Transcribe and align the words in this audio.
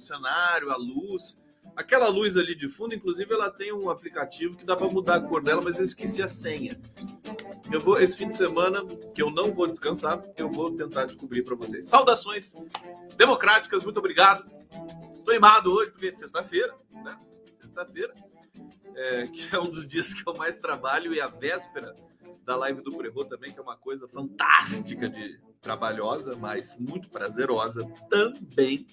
o 0.00 0.06
cenário, 0.06 0.70
a 0.70 0.76
luz. 0.76 1.38
Aquela 1.76 2.08
luz 2.08 2.36
ali 2.36 2.54
de 2.54 2.68
fundo, 2.68 2.94
inclusive, 2.94 3.32
ela 3.32 3.50
tem 3.50 3.72
um 3.72 3.88
aplicativo 3.88 4.56
que 4.56 4.64
dá 4.64 4.74
para 4.76 4.88
mudar 4.88 5.16
a 5.16 5.20
cor 5.20 5.42
dela, 5.42 5.60
mas 5.62 5.78
eu 5.78 5.84
esqueci 5.84 6.22
a 6.22 6.28
senha. 6.28 6.78
Eu 7.70 7.80
vou, 7.80 8.00
esse 8.00 8.16
fim 8.16 8.28
de 8.28 8.36
semana, 8.36 8.84
que 9.14 9.22
eu 9.22 9.30
não 9.30 9.52
vou 9.52 9.66
descansar, 9.66 10.20
eu 10.36 10.50
vou 10.50 10.74
tentar 10.74 11.04
descobrir 11.04 11.44
para 11.44 11.54
vocês. 11.54 11.88
Saudações 11.88 12.54
democráticas, 13.16 13.84
muito 13.84 13.98
obrigado. 13.98 14.44
Estou 15.16 15.32
animado 15.32 15.72
hoje, 15.72 15.90
porque 15.92 16.08
é 16.08 16.12
sexta-feira, 16.12 16.74
né? 17.04 17.16
Sexta-feira, 17.60 18.12
é, 18.94 19.24
que 19.24 19.54
é 19.54 19.60
um 19.60 19.70
dos 19.70 19.86
dias 19.86 20.12
que 20.12 20.28
eu 20.28 20.34
mais 20.34 20.58
trabalho, 20.58 21.14
e 21.14 21.20
a 21.20 21.28
véspera 21.28 21.94
da 22.44 22.56
live 22.56 22.82
do 22.82 22.96
Prevô 22.96 23.24
também, 23.24 23.52
que 23.52 23.58
é 23.60 23.62
uma 23.62 23.76
coisa 23.76 24.08
fantástica 24.08 25.08
de 25.08 25.38
trabalhosa, 25.60 26.36
mas 26.36 26.76
muito 26.78 27.08
prazerosa 27.08 27.84
também. 28.08 28.86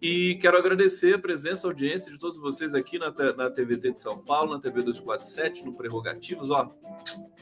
E 0.00 0.36
quero 0.36 0.56
agradecer 0.56 1.14
a 1.14 1.18
presença, 1.18 1.66
a 1.66 1.70
audiência 1.70 2.10
de 2.10 2.18
todos 2.18 2.40
vocês 2.40 2.74
aqui 2.74 2.98
na, 2.98 3.12
na 3.36 3.50
TVT 3.50 3.92
de 3.92 4.00
São 4.00 4.18
Paulo, 4.18 4.54
na 4.54 4.60
TV 4.60 4.82
247, 4.82 5.64
no 5.66 5.76
Prerrogativos. 5.76 6.50
Ó, 6.50 6.70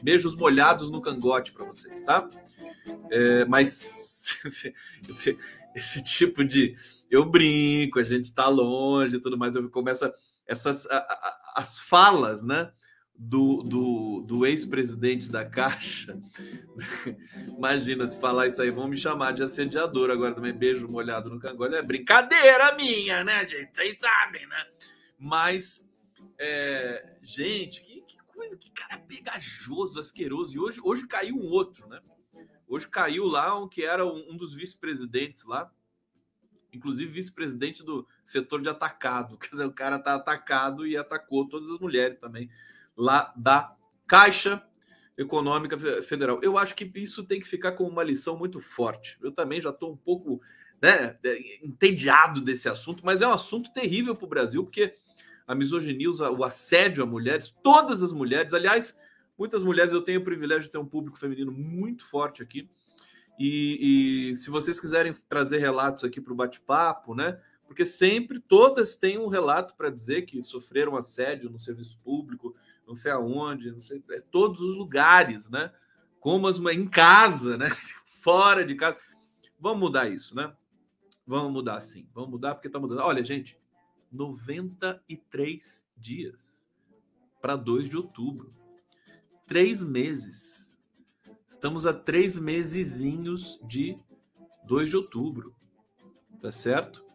beijos 0.03 0.35
molhados 0.35 0.89
no 0.89 1.01
cangote 1.01 1.53
para 1.53 1.65
vocês, 1.65 2.01
tá? 2.01 2.29
É, 3.09 3.45
mas 3.45 4.37
esse, 5.73 6.03
tipo 6.03 6.43
de. 6.43 6.75
Eu 7.09 7.25
brinco, 7.25 7.97
a 7.97 8.03
gente 8.03 8.33
tá 8.33 8.49
longe 8.49 9.15
e 9.15 9.21
tudo 9.21 9.37
mais, 9.37 9.55
eu 9.55 9.69
começo 9.69 10.11
essas 10.45 10.85
a, 10.87 10.97
a, 10.97 11.53
as 11.55 11.79
falas, 11.79 12.43
né? 12.43 12.71
Do, 13.21 13.61
do, 13.63 14.21
do 14.21 14.45
ex-presidente 14.45 15.29
da 15.29 15.43
Caixa. 15.43 16.17
Imagina 17.57 18.07
se 18.07 18.17
falar 18.17 18.47
isso 18.47 18.61
aí, 18.61 18.71
vão 18.71 18.87
me 18.87 18.95
chamar 18.95 19.33
de 19.33 19.43
assediador 19.43 20.09
agora 20.09 20.33
também. 20.33 20.53
Beijo 20.53 20.87
molhado 20.87 21.29
no 21.29 21.37
cangote. 21.37 21.75
É 21.75 21.81
brincadeira 21.81 22.73
minha, 22.75 23.21
né, 23.25 23.47
gente? 23.47 23.75
Vocês 23.75 23.99
sabem, 23.99 24.47
né? 24.47 24.65
Mas, 25.19 25.85
é, 26.37 27.17
gente, 27.21 27.83
que, 27.83 28.01
que, 28.03 28.17
coisa, 28.23 28.55
que 28.55 28.71
cara 28.71 28.97
pegajoso, 28.99 29.99
asqueroso. 29.99 30.55
E 30.55 30.59
hoje, 30.59 30.79
hoje 30.81 31.05
caiu 31.05 31.35
um 31.35 31.49
outro, 31.49 31.89
né? 31.89 31.99
Hoje 32.69 32.87
caiu 32.87 33.25
lá 33.25 33.59
um 33.59 33.67
que 33.67 33.83
era 33.83 34.05
um, 34.05 34.31
um 34.31 34.37
dos 34.37 34.53
vice-presidentes 34.53 35.43
lá, 35.43 35.69
inclusive 36.71 37.11
vice-presidente 37.11 37.83
do 37.83 38.07
setor 38.23 38.61
de 38.61 38.69
atacado. 38.69 39.35
Quer 39.39 39.49
dizer, 39.49 39.65
o 39.65 39.73
cara 39.73 39.99
tá 39.99 40.15
atacado 40.15 40.87
e 40.87 40.95
atacou 40.95 41.49
todas 41.49 41.67
as 41.67 41.79
mulheres 41.79 42.17
também 42.17 42.49
lá 42.99 43.33
da 43.35 43.73
Caixa 44.05 44.61
Econômica 45.17 45.77
Federal. 46.03 46.39
Eu 46.43 46.57
acho 46.57 46.75
que 46.75 46.91
isso 46.95 47.23
tem 47.23 47.39
que 47.39 47.47
ficar 47.47 47.71
como 47.71 47.89
uma 47.89 48.03
lição 48.03 48.37
muito 48.37 48.59
forte. 48.59 49.17
Eu 49.21 49.31
também 49.31 49.61
já 49.61 49.69
estou 49.69 49.93
um 49.93 49.97
pouco 49.97 50.41
né, 50.81 51.17
entediado 51.63 52.41
desse 52.41 52.67
assunto, 52.67 53.05
mas 53.05 53.21
é 53.21 53.27
um 53.27 53.31
assunto 53.31 53.71
terrível 53.73 54.15
para 54.15 54.25
o 54.25 54.29
Brasil, 54.29 54.63
porque 54.63 54.95
a 55.47 55.55
misoginia, 55.55 56.09
o 56.09 56.43
assédio 56.43 57.03
a 57.03 57.07
mulheres, 57.07 57.53
todas 57.63 58.03
as 58.03 58.11
mulheres, 58.11 58.53
aliás, 58.53 58.97
muitas 59.37 59.63
mulheres, 59.63 59.93
eu 59.93 60.01
tenho 60.01 60.19
o 60.19 60.23
privilégio 60.23 60.63
de 60.63 60.71
ter 60.71 60.77
um 60.77 60.85
público 60.85 61.17
feminino 61.17 61.51
muito 61.51 62.05
forte 62.05 62.43
aqui. 62.43 62.69
E, 63.39 64.31
e 64.31 64.35
se 64.35 64.49
vocês 64.49 64.79
quiserem 64.79 65.15
trazer 65.29 65.59
relatos 65.59 66.03
aqui 66.03 66.19
para 66.19 66.33
o 66.33 66.35
bate-papo, 66.35 67.15
né? 67.15 67.39
Porque 67.65 67.85
sempre 67.85 68.39
todas 68.39 68.97
têm 68.97 69.17
um 69.17 69.27
relato 69.27 69.75
para 69.75 69.89
dizer 69.89 70.23
que 70.23 70.43
sofreram 70.43 70.97
assédio 70.97 71.49
no 71.49 71.59
serviço 71.59 71.97
público, 72.03 72.55
não 72.89 72.95
sei 72.95 73.11
aonde, 73.11 73.71
não 73.71 73.81
sei, 73.81 74.03
é, 74.09 74.19
todos 74.19 74.61
os 74.61 74.75
lugares, 74.75 75.47
né? 75.47 75.71
Como 76.19 76.47
as 76.47 76.57
em 76.57 76.87
casa, 76.87 77.55
né? 77.55 77.69
Fora 78.23 78.65
de 78.65 78.73
casa. 78.73 78.97
Vamos 79.59 79.79
mudar 79.79 80.09
isso, 80.09 80.35
né? 80.35 80.51
Vamos 81.25 81.51
mudar 81.51 81.79
sim. 81.81 82.09
Vamos 82.15 82.31
mudar 82.31 82.55
porque 82.55 82.67
está 82.67 82.79
mudando. 82.79 83.01
Olha, 83.01 83.23
gente, 83.23 83.55
93 84.11 85.87
dias 85.95 86.67
para 87.39 87.55
2 87.55 87.87
de 87.87 87.95
outubro. 87.95 88.51
Três 89.45 89.83
meses. 89.83 90.75
Estamos 91.47 91.85
a 91.85 91.93
três 91.93 92.39
mesezinhos 92.39 93.59
de 93.67 93.99
2 94.65 94.89
de 94.89 94.97
outubro. 94.97 95.55
Tá 96.41 96.51
certo? 96.51 97.05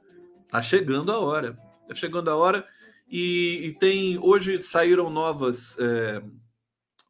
Tá 0.48 0.62
chegando 0.62 1.10
a 1.10 1.18
hora. 1.18 1.54
Tá 1.88 1.96
chegando 1.96 2.30
a 2.30 2.36
hora 2.36 2.64
e, 3.06 3.66
e 3.66 3.78
tem 3.78 4.18
hoje 4.18 4.62
saíram 4.62 5.10
novas 5.10 5.78
é, 5.78 6.22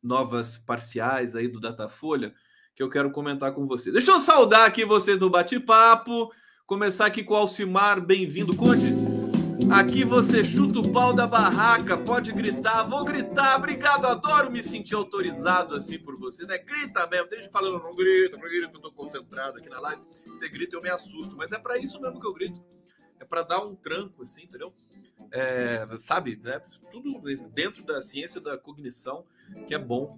novas 0.03 0.59
parciais 0.59 1.35
aí 1.35 1.49
do 1.49 1.61
Datafolha 1.61 2.35
que 2.75 2.83
eu 2.83 2.91
quero 2.91 3.11
comentar 3.11 3.53
com 3.53 3.67
vocês. 3.67 3.93
Deixa 3.93 4.11
eu 4.11 4.19
saudar 4.19 4.67
aqui 4.67 4.85
vocês 4.85 5.19
do 5.19 5.31
bate-papo. 5.31 6.33
Começar 6.67 7.07
aqui 7.07 7.23
com 7.23 7.35
o 7.35 7.37
Alcimar, 7.37 8.01
bem-vindo, 8.01 8.57
Conde. 8.57 8.89
Aqui 9.71 10.05
você 10.05 10.45
chuta 10.45 10.81
o 10.81 10.93
pau 10.93 11.13
da 11.15 11.27
barraca, 11.27 11.97
pode 11.97 12.33
gritar, 12.33 12.83
vou 12.83 13.05
gritar, 13.05 13.57
obrigado, 13.57 14.07
adoro 14.07 14.51
me 14.51 14.63
sentir 14.63 14.95
autorizado 14.95 15.77
assim 15.77 15.99
por 15.99 16.19
você, 16.19 16.45
né? 16.45 16.59
Grita 16.59 17.07
mesmo, 17.07 17.31
gente 17.31 17.51
falando, 17.51 17.83
não 17.83 17.95
grita, 17.95 18.37
não 18.37 18.45
grita, 18.45 18.71
eu 18.75 18.81
tô 18.81 18.93
concentrado 18.93 19.57
aqui 19.57 19.69
na 19.69 19.81
live. 19.81 20.03
Você 20.27 20.49
grita, 20.49 20.77
eu 20.77 20.83
me 20.83 20.91
assusto, 20.91 21.37
mas 21.37 21.53
é 21.53 21.59
para 21.59 21.79
isso 21.79 22.01
mesmo 22.01 22.21
que 22.21 22.27
eu 22.27 22.35
grito. 22.35 22.61
É 23.21 23.25
para 23.25 23.43
dar 23.43 23.65
um 23.65 23.75
tranco, 23.75 24.23
assim, 24.23 24.43
entendeu? 24.43 24.73
É, 25.35 25.85
sabe, 25.99 26.37
né? 26.37 26.61
Tudo 26.93 27.21
dentro 27.53 27.85
da 27.85 28.01
ciência 28.01 28.41
da 28.41 28.57
cognição, 28.57 29.27
que 29.67 29.75
é 29.75 29.79
bom 29.79 30.09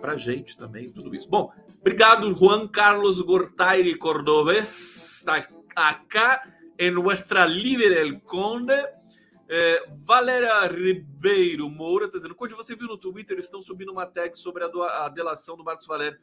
para 0.00 0.16
gente 0.16 0.56
também, 0.56 0.90
tudo 0.90 1.14
isso. 1.14 1.28
Bom, 1.28 1.52
obrigado, 1.78 2.34
Juan 2.34 2.66
Carlos 2.66 3.20
Gortairi 3.20 3.96
Cordobés, 3.96 5.18
está 5.18 5.46
acá 5.76 6.52
em 6.76 6.90
nuestra 6.90 7.46
Libre 7.46 7.94
El 7.94 8.20
Conde. 8.20 8.74
É, 9.48 9.86
Valéria 10.02 10.66
Ribeiro 10.66 11.70
Moura 11.70 12.06
está 12.06 12.18
dizendo: 12.18 12.34
quando 12.34 12.56
você 12.56 12.74
viu 12.74 12.88
no 12.88 12.98
Twitter, 12.98 13.38
estão 13.38 13.62
subindo 13.62 13.92
uma 13.92 14.06
tag 14.06 14.36
sobre 14.36 14.64
a, 14.64 15.04
a 15.04 15.08
delação 15.08 15.56
do 15.56 15.62
Marcos 15.62 15.86
Valério. 15.86 16.18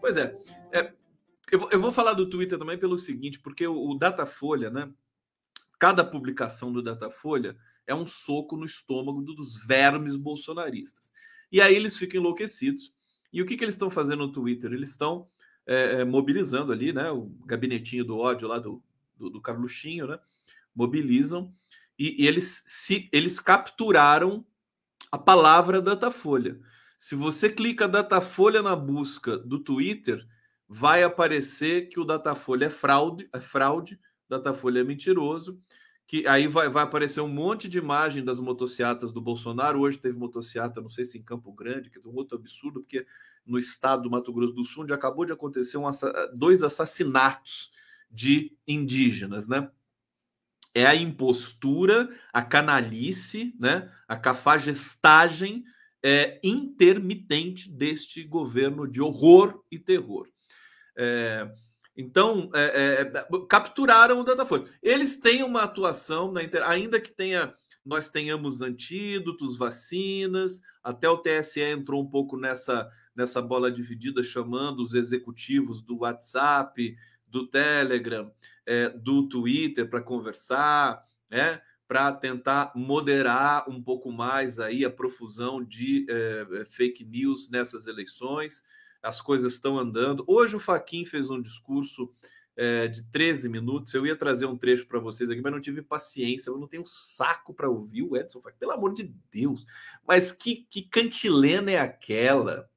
pois 0.00 0.16
é, 0.16 0.38
é 0.70 0.92
eu, 1.50 1.68
eu, 1.72 1.80
vou 1.80 1.90
falar 1.90 2.12
do 2.12 2.30
Twitter 2.30 2.58
também 2.58 2.78
pelo 2.78 2.96
seguinte, 2.96 3.40
porque 3.40 3.66
o, 3.66 3.90
o 3.90 3.98
Datafolha, 3.98 4.70
né? 4.70 4.88
Cada 5.78 6.04
publicação 6.04 6.72
do 6.72 6.82
Datafolha 6.82 7.56
é 7.86 7.94
um 7.94 8.06
soco 8.06 8.56
no 8.56 8.66
estômago 8.66 9.22
dos 9.22 9.64
vermes 9.64 10.16
bolsonaristas. 10.16 11.10
E 11.50 11.60
aí 11.60 11.74
eles 11.74 11.96
ficam 11.96 12.20
enlouquecidos. 12.20 12.92
E 13.32 13.40
o 13.40 13.46
que, 13.46 13.56
que 13.56 13.64
eles 13.64 13.74
estão 13.74 13.90
fazendo 13.90 14.26
no 14.26 14.32
Twitter? 14.32 14.72
Eles 14.72 14.90
estão 14.90 15.28
é, 15.66 16.00
é, 16.00 16.04
mobilizando 16.04 16.72
ali, 16.72 16.92
né? 16.92 17.10
O 17.10 17.26
gabinetinho 17.46 18.04
do 18.04 18.18
ódio 18.18 18.48
lá 18.48 18.58
do, 18.58 18.82
do, 19.16 19.30
do 19.30 19.40
Carluxinho, 19.40 20.06
né? 20.06 20.18
Mobilizam 20.74 21.54
e, 21.98 22.22
e, 22.22 22.26
eles, 22.26 22.62
se, 22.66 23.08
eles 23.12 23.40
capturaram 23.40 24.46
a 25.10 25.18
palavra 25.18 25.82
Datafolha. 25.82 26.60
Se 26.98 27.14
você 27.14 27.48
clica 27.50 27.88
Datafolha 27.88 28.62
na 28.62 28.76
busca 28.76 29.38
do 29.38 29.58
Twitter, 29.58 30.26
vai 30.68 31.02
aparecer 31.02 31.88
que 31.88 31.98
o 31.98 32.04
Datafolha 32.04 32.66
é 32.66 32.70
fraude, 32.70 33.28
é 33.32 33.40
fraude 33.40 33.98
Datafolha 34.28 34.80
é 34.80 34.84
mentiroso, 34.84 35.60
que 36.06 36.26
aí 36.26 36.46
vai, 36.46 36.68
vai 36.68 36.84
aparecer 36.84 37.20
um 37.20 37.28
monte 37.28 37.68
de 37.68 37.78
imagem 37.78 38.24
das 38.24 38.40
motocicletas 38.40 39.12
do 39.12 39.20
Bolsonaro. 39.20 39.80
Hoje 39.80 39.98
teve 39.98 40.18
motocicleta, 40.18 40.80
não 40.80 40.88
sei 40.88 41.04
se 41.04 41.18
em 41.18 41.22
Campo 41.22 41.52
Grande, 41.52 41.90
que 41.90 41.98
é 41.98 42.02
um 42.08 42.14
outro 42.14 42.38
absurdo, 42.38 42.80
porque 42.80 43.06
no 43.44 43.58
estado 43.58 44.02
do 44.02 44.10
Mato 44.10 44.32
Grosso 44.32 44.52
do 44.52 44.64
Sul, 44.64 44.84
onde 44.84 44.92
acabou 44.92 45.24
de 45.24 45.32
acontecer 45.32 45.76
um, 45.78 45.84
dois 46.34 46.62
assassinatos 46.62 47.70
de 48.10 48.56
indígenas, 48.66 49.46
né? 49.46 49.70
É 50.74 50.86
a 50.86 50.94
impostura, 50.94 52.08
a 52.32 52.42
canalice, 52.42 53.54
né? 53.58 53.90
A 54.06 54.16
cafagestagem 54.16 55.64
é, 56.02 56.38
intermitente 56.42 57.70
deste 57.70 58.22
governo 58.22 58.86
de 58.86 59.00
horror 59.00 59.62
e 59.70 59.78
terror. 59.78 60.28
É, 60.96 61.50
então, 62.00 62.48
é, 62.54 63.02
é, 63.02 63.26
capturaram 63.48 64.20
o 64.20 64.24
Datafolha. 64.24 64.66
Eles 64.80 65.16
têm 65.16 65.42
uma 65.42 65.64
atuação, 65.64 66.30
na 66.30 66.40
ainda 66.64 67.00
que 67.00 67.10
tenha 67.10 67.52
nós 67.84 68.10
tenhamos 68.10 68.60
antídotos, 68.60 69.56
vacinas, 69.56 70.60
até 70.84 71.08
o 71.08 71.16
TSE 71.16 71.60
entrou 71.60 72.02
um 72.02 72.08
pouco 72.08 72.36
nessa, 72.36 72.88
nessa 73.16 73.40
bola 73.40 73.70
dividida, 73.70 74.22
chamando 74.22 74.80
os 74.80 74.94
executivos 74.94 75.80
do 75.80 76.00
WhatsApp, 76.00 76.96
do 77.26 77.46
Telegram, 77.46 78.30
é, 78.66 78.90
do 78.90 79.26
Twitter 79.26 79.88
para 79.88 80.02
conversar, 80.02 81.02
né? 81.30 81.62
para 81.88 82.12
tentar 82.12 82.72
moderar 82.76 83.68
um 83.70 83.82
pouco 83.82 84.12
mais 84.12 84.58
aí 84.58 84.84
a 84.84 84.90
profusão 84.90 85.64
de 85.64 86.06
é, 86.10 86.66
fake 86.68 87.04
news 87.06 87.48
nessas 87.48 87.86
eleições 87.86 88.62
as 89.02 89.20
coisas 89.20 89.54
estão 89.54 89.78
andando. 89.78 90.24
Hoje 90.26 90.56
o 90.56 90.60
Faquin 90.60 91.04
fez 91.04 91.30
um 91.30 91.40
discurso 91.40 92.12
é, 92.56 92.88
de 92.88 93.04
13 93.04 93.48
minutos. 93.48 93.94
Eu 93.94 94.04
ia 94.04 94.16
trazer 94.16 94.46
um 94.46 94.56
trecho 94.56 94.86
para 94.86 94.98
vocês 94.98 95.30
aqui, 95.30 95.40
mas 95.40 95.52
não 95.52 95.60
tive 95.60 95.80
paciência. 95.80 96.50
Eu 96.50 96.58
não 96.58 96.66
tenho 96.66 96.84
saco 96.84 97.54
para 97.54 97.70
ouvir 97.70 98.02
o 98.02 98.16
Edson 98.16 98.40
Fachin. 98.40 98.58
Pelo 98.58 98.72
amor 98.72 98.94
de 98.94 99.14
Deus. 99.30 99.64
Mas 100.06 100.32
que, 100.32 100.66
que 100.68 100.82
cantilena 100.82 101.70
é 101.70 101.78
aquela? 101.78 102.68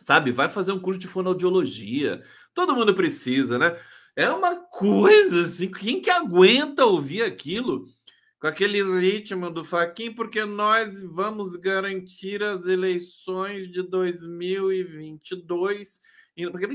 Sabe? 0.00 0.30
Vai 0.30 0.48
fazer 0.48 0.70
um 0.70 0.78
curso 0.78 1.00
de 1.00 1.08
fonoaudiologia. 1.08 2.22
Todo 2.54 2.74
mundo 2.74 2.94
precisa, 2.94 3.58
né? 3.58 3.76
É 4.14 4.30
uma 4.30 4.56
coisa 4.56 5.42
assim. 5.42 5.70
Quem 5.70 6.00
que 6.00 6.08
aguenta 6.08 6.86
ouvir 6.86 7.22
aquilo? 7.22 7.88
Com 8.38 8.46
aquele 8.46 8.82
ritmo 8.82 9.50
do 9.50 9.64
Faquin, 9.64 10.12
porque 10.12 10.44
nós 10.44 11.00
vamos 11.02 11.56
garantir 11.56 12.42
as 12.42 12.66
eleições 12.66 13.70
de 13.70 13.82
2022 13.82 16.02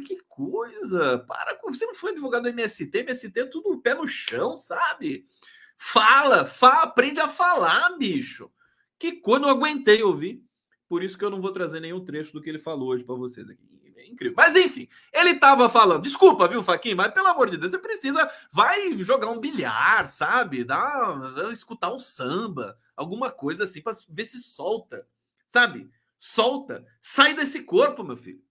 que 0.04 0.18
coisa! 0.28 1.20
Para 1.20 1.56
com. 1.56 1.72
Você 1.72 1.86
não 1.86 1.94
foi 1.94 2.12
advogado 2.12 2.44
do 2.44 2.50
MST, 2.50 2.98
MST 2.98 3.40
é 3.40 3.46
tudo 3.46 3.80
pé 3.80 3.94
no 3.94 4.08
chão, 4.08 4.58
sabe? 4.58 5.28
Fala, 5.78 6.46
fala, 6.46 6.84
aprende 6.84 7.20
a 7.20 7.28
falar, 7.28 7.96
bicho. 7.98 8.52
Que 8.98 9.14
coisa, 9.14 9.42
não 9.42 9.50
aguentei 9.50 10.02
ouvir. 10.02 10.44
Por 10.88 11.04
isso 11.04 11.18
que 11.18 11.24
eu 11.24 11.30
não 11.30 11.42
vou 11.42 11.52
trazer 11.52 11.80
nenhum 11.80 12.04
trecho 12.04 12.34
do 12.34 12.42
que 12.42 12.50
ele 12.50 12.60
falou 12.60 12.90
hoje 12.90 13.04
para 13.04 13.16
vocês 13.16 13.50
aqui. 13.50 13.71
Incrível. 14.12 14.36
Mas 14.36 14.56
enfim, 14.56 14.88
ele 15.14 15.32
estava 15.32 15.70
falando. 15.70 16.04
Desculpa, 16.04 16.48
viu, 16.48 16.62
Faquinha? 16.62 16.96
Mas 16.96 17.14
pelo 17.14 17.28
amor 17.28 17.50
de 17.50 17.58
Deus, 17.58 17.72
você 17.72 17.80
precisa. 17.80 18.30
Vai 18.52 19.02
jogar 19.04 19.30
um 19.30 19.40
bilhar, 19.40 20.06
sabe? 20.08 20.64
Dá, 20.64 21.14
dá 21.30 21.52
escutar 21.52 21.94
um 21.94 22.00
samba, 22.00 22.78
alguma 22.96 23.32
coisa 23.32 23.64
assim, 23.64 23.82
para 23.82 23.96
ver 24.10 24.26
se 24.26 24.40
solta, 24.40 25.08
sabe? 25.48 25.90
Solta. 26.20 26.86
Sai 27.00 27.34
desse 27.34 27.64
corpo, 27.64 28.04
meu 28.04 28.18
filho. 28.18 28.44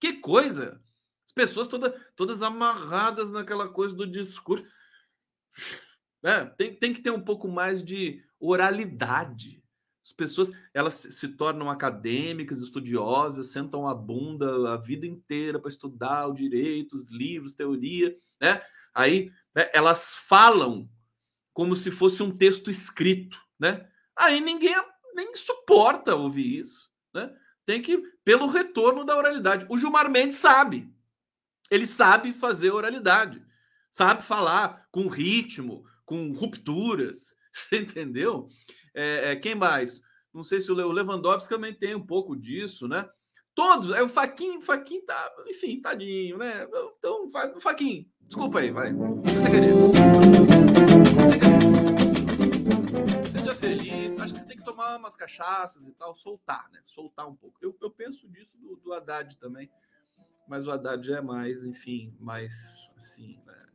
Que 0.00 0.14
coisa! 0.14 0.82
As 1.26 1.32
pessoas 1.32 1.66
toda, 1.68 1.90
todas 2.16 2.42
amarradas 2.42 3.30
naquela 3.30 3.68
coisa 3.68 3.94
do 3.94 4.06
discurso. 4.06 4.64
É, 6.22 6.44
tem, 6.44 6.74
tem 6.74 6.92
que 6.92 7.00
ter 7.00 7.10
um 7.10 7.22
pouco 7.22 7.48
mais 7.48 7.82
de 7.84 8.22
oralidade. 8.40 9.61
As 10.04 10.12
pessoas 10.12 10.50
elas 10.74 10.94
se, 10.94 11.28
tornam 11.28 11.70
acadêmicas, 11.70 12.58
estudiosas, 12.58 13.48
sentam 13.48 13.86
a 13.86 13.94
bunda 13.94 14.74
a 14.74 14.76
vida 14.76 15.06
inteira 15.06 15.58
para 15.58 15.68
estudar 15.68 16.26
o 16.26 16.34
direito, 16.34 16.96
os 16.96 17.08
livros, 17.08 17.54
teoria, 17.54 18.16
né? 18.40 18.62
Aí 18.94 19.32
né, 19.54 19.70
elas 19.72 20.14
falam 20.14 20.88
como 21.52 21.76
se 21.76 21.90
fosse 21.90 22.22
um 22.22 22.36
texto 22.36 22.70
escrito, 22.70 23.38
né? 23.58 23.88
Aí 24.16 24.40
ninguém 24.40 24.74
nem 25.14 25.34
suporta 25.34 26.14
ouvir 26.14 26.60
isso, 26.60 26.90
né? 27.14 27.34
tem 27.64 27.80
que 27.80 27.98
pelo 28.24 28.46
retorno 28.46 29.04
da 29.04 29.16
oralidade. 29.16 29.66
O 29.68 29.78
Gilmar 29.78 30.10
Mendes 30.10 30.36
sabe. 30.36 30.92
Ele 31.70 31.86
sabe 31.86 32.32
fazer 32.32 32.70
oralidade. 32.70 33.44
Sabe 33.90 34.22
falar 34.22 34.86
com 34.90 35.08
ritmo, 35.08 35.84
com 36.04 36.32
rupturas. 36.32 37.34
Você 37.52 37.80
entendeu? 37.80 38.48
É, 38.94 39.32
é, 39.32 39.36
quem 39.36 39.54
mais? 39.54 40.02
Não 40.32 40.44
sei 40.44 40.60
se 40.60 40.70
o 40.70 40.74
Lewandowski 40.74 41.48
também 41.48 41.74
tem 41.74 41.94
um 41.94 42.04
pouco 42.04 42.36
disso, 42.36 42.88
né? 42.88 43.08
Todos. 43.54 43.90
É 43.90 44.02
o 44.02 44.08
Faquinho, 44.08 44.58
o 44.60 44.62
Faquinho 44.62 45.04
tá, 45.04 45.30
enfim, 45.46 45.80
tadinho, 45.80 46.38
né? 46.38 46.66
Então, 46.98 47.30
Faquinho, 47.60 48.06
desculpa 48.22 48.60
aí, 48.60 48.70
vai. 48.70 48.92
Você. 48.92 49.72
Seja 53.30 53.54
feliz. 53.54 54.18
Acho 54.20 54.32
que 54.32 54.40
você 54.40 54.46
tem 54.46 54.56
que 54.56 54.64
tomar 54.64 54.96
umas 54.96 55.14
cachaças 55.14 55.86
e 55.86 55.92
tal, 55.92 56.14
soltar, 56.14 56.70
né? 56.72 56.80
Soltar 56.84 57.28
um 57.28 57.36
pouco. 57.36 57.58
Eu, 57.60 57.76
eu 57.80 57.90
penso 57.90 58.26
disso 58.28 58.56
do, 58.56 58.76
do 58.76 58.94
Haddad 58.94 59.36
também, 59.36 59.70
mas 60.48 60.66
o 60.66 60.70
Haddad 60.70 61.06
já 61.06 61.18
é 61.18 61.22
mais, 61.22 61.62
enfim, 61.62 62.16
mais 62.18 62.88
assim, 62.96 63.38
né? 63.46 63.66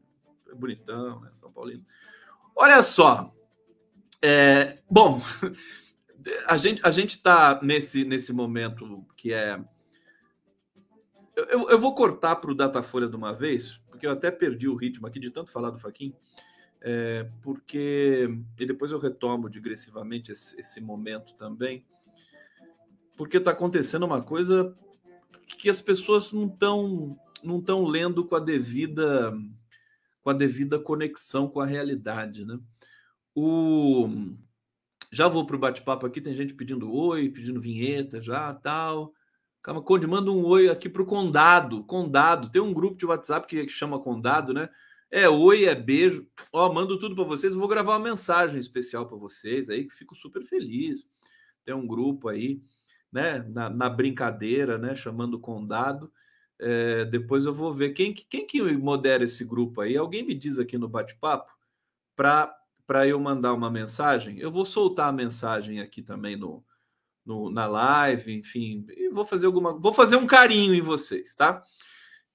É 0.49 0.55
bonitão, 0.55 1.19
né? 1.19 1.31
São 1.35 1.51
Paulino. 1.51 1.85
Olha 2.55 2.81
só. 2.81 3.31
É, 4.29 4.79
bom, 4.91 5.21
a 6.47 6.57
gente 6.57 6.81
a 6.83 6.91
gente 6.91 7.11
está 7.11 7.61
nesse 7.63 8.03
nesse 8.03 8.33
momento 8.33 9.05
que 9.15 9.31
é 9.31 9.57
eu, 11.33 11.69
eu 11.69 11.79
vou 11.79 11.95
cortar 11.95 12.35
para 12.35 12.51
o 12.51 12.53
Datafolha 12.53 13.07
de 13.07 13.15
uma 13.15 13.31
vez, 13.31 13.79
porque 13.87 14.05
eu 14.05 14.11
até 14.11 14.29
perdi 14.29 14.67
o 14.67 14.75
ritmo 14.75 15.07
aqui 15.07 15.17
de 15.17 15.31
tanto 15.31 15.49
falar 15.49 15.69
do 15.69 15.79
Faquin 15.79 16.13
é, 16.81 17.29
porque 17.41 18.27
e 18.59 18.65
depois 18.65 18.91
eu 18.91 18.99
retomo 18.99 19.49
digressivamente 19.49 20.33
esse, 20.33 20.59
esse 20.59 20.81
momento 20.81 21.33
também, 21.35 21.85
porque 23.15 23.37
está 23.37 23.51
acontecendo 23.51 24.05
uma 24.05 24.21
coisa 24.21 24.75
que 25.57 25.69
as 25.69 25.81
pessoas 25.81 26.33
não 26.33 26.47
estão 26.47 27.17
não 27.41 27.59
estão 27.59 27.85
lendo 27.85 28.25
com 28.25 28.35
a 28.35 28.41
devida 28.41 29.31
com 30.21 30.29
a 30.29 30.33
devida 30.33 30.77
conexão 30.77 31.47
com 31.47 31.61
a 31.61 31.65
realidade, 31.65 32.43
né? 32.43 32.59
O 33.39 34.09
já 35.13 35.27
vou 35.27 35.45
para 35.45 35.55
o 35.55 35.59
bate-papo 35.59 36.07
aqui, 36.07 36.19
tem 36.19 36.35
gente 36.35 36.55
pedindo 36.55 36.91
oi, 36.91 37.29
pedindo 37.29 37.61
vinheta 37.61 38.19
já, 38.19 38.51
tal. 38.51 39.13
Calma, 39.61 39.79
Conde, 39.79 40.07
manda 40.07 40.31
um 40.31 40.43
oi 40.43 40.69
aqui 40.69 40.89
para 40.89 41.03
o 41.03 41.05
Condado. 41.05 41.83
Condado, 41.83 42.49
tem 42.49 42.59
um 42.59 42.73
grupo 42.73 42.97
de 42.97 43.05
WhatsApp 43.05 43.45
que 43.47 43.69
chama 43.69 43.99
Condado, 43.99 44.55
né? 44.55 44.67
É 45.11 45.29
oi, 45.29 45.65
é 45.65 45.75
beijo. 45.75 46.27
Ó, 46.51 46.73
mando 46.73 46.97
tudo 46.97 47.13
para 47.13 47.25
vocês. 47.25 47.53
vou 47.53 47.67
gravar 47.67 47.93
uma 47.93 48.09
mensagem 48.09 48.59
especial 48.59 49.07
para 49.07 49.17
vocês 49.17 49.69
aí, 49.69 49.85
que 49.85 49.93
fico 49.93 50.15
super 50.15 50.43
feliz. 50.43 51.07
Tem 51.63 51.75
um 51.75 51.85
grupo 51.85 52.29
aí, 52.29 52.59
né, 53.11 53.45
na, 53.49 53.69
na 53.69 53.87
brincadeira, 53.87 54.79
né, 54.79 54.95
chamando 54.95 55.39
condado. 55.39 56.11
É, 56.59 57.05
depois 57.05 57.45
eu 57.45 57.53
vou 57.53 57.71
ver 57.71 57.91
quem, 57.91 58.15
quem 58.15 58.47
que 58.47 58.59
modera 58.73 59.23
esse 59.23 59.45
grupo 59.45 59.79
aí. 59.79 59.95
Alguém 59.95 60.25
me 60.25 60.33
diz 60.33 60.57
aqui 60.57 60.75
no 60.75 60.89
bate-papo 60.89 61.51
para 62.15 62.51
para 62.87 63.05
eu 63.05 63.19
mandar 63.19 63.53
uma 63.53 63.69
mensagem. 63.69 64.39
Eu 64.39 64.51
vou 64.51 64.65
soltar 64.65 65.09
a 65.09 65.13
mensagem 65.13 65.81
aqui 65.81 66.01
também 66.01 66.37
no, 66.37 66.65
no, 67.25 67.51
na 67.51 67.67
live, 67.67 68.33
enfim, 68.33 68.87
vou 69.11 69.25
fazer 69.25 69.45
alguma, 69.45 69.77
vou 69.77 69.93
fazer 69.93 70.15
um 70.15 70.25
carinho 70.25 70.73
em 70.73 70.81
vocês, 70.81 71.35
tá? 71.35 71.61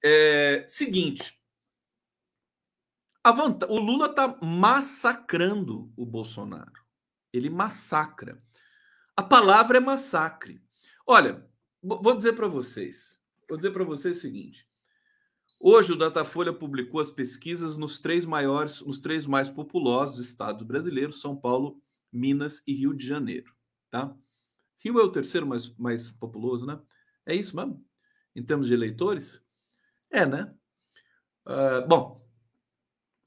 É, 0.01 0.63
seguinte, 0.67 1.37
Vanta... 3.31 3.71
O 3.71 3.79
Lula 3.79 4.07
está 4.07 4.37
massacrando 4.41 5.91
o 5.95 6.05
Bolsonaro. 6.05 6.83
Ele 7.31 7.49
massacra. 7.49 8.41
A 9.15 9.23
palavra 9.23 9.77
é 9.77 9.81
massacre. 9.81 10.61
Olha, 11.07 11.47
vou 11.81 12.15
dizer 12.15 12.33
para 12.33 12.47
vocês. 12.47 13.17
Vou 13.47 13.57
dizer 13.57 13.71
para 13.71 13.83
vocês 13.83 14.17
o 14.17 14.21
seguinte. 14.21 14.67
Hoje 15.65 15.93
o 15.93 15.95
Datafolha 15.95 16.51
publicou 16.51 16.99
as 16.99 17.09
pesquisas 17.09 17.77
nos 17.77 17.97
três 17.97 18.25
maiores, 18.25 18.81
nos 18.81 18.99
três 18.99 19.25
mais 19.25 19.49
populosos 19.49 20.27
estados 20.27 20.67
brasileiros: 20.67 21.21
São 21.21 21.37
Paulo, 21.37 21.81
Minas 22.11 22.61
e 22.67 22.73
Rio 22.73 22.93
de 22.93 23.07
Janeiro. 23.07 23.49
Tá? 23.89 24.13
Rio 24.79 24.99
é 24.99 25.03
o 25.03 25.09
terceiro 25.09 25.47
mais, 25.47 25.73
mais 25.77 26.11
populoso, 26.11 26.65
né? 26.65 26.81
É 27.25 27.33
isso 27.33 27.55
mesmo? 27.55 27.81
Em 28.35 28.43
termos 28.43 28.67
de 28.67 28.73
eleitores? 28.73 29.41
É, 30.11 30.25
né? 30.25 30.53
Uh, 31.47 31.87
bom, 31.87 32.27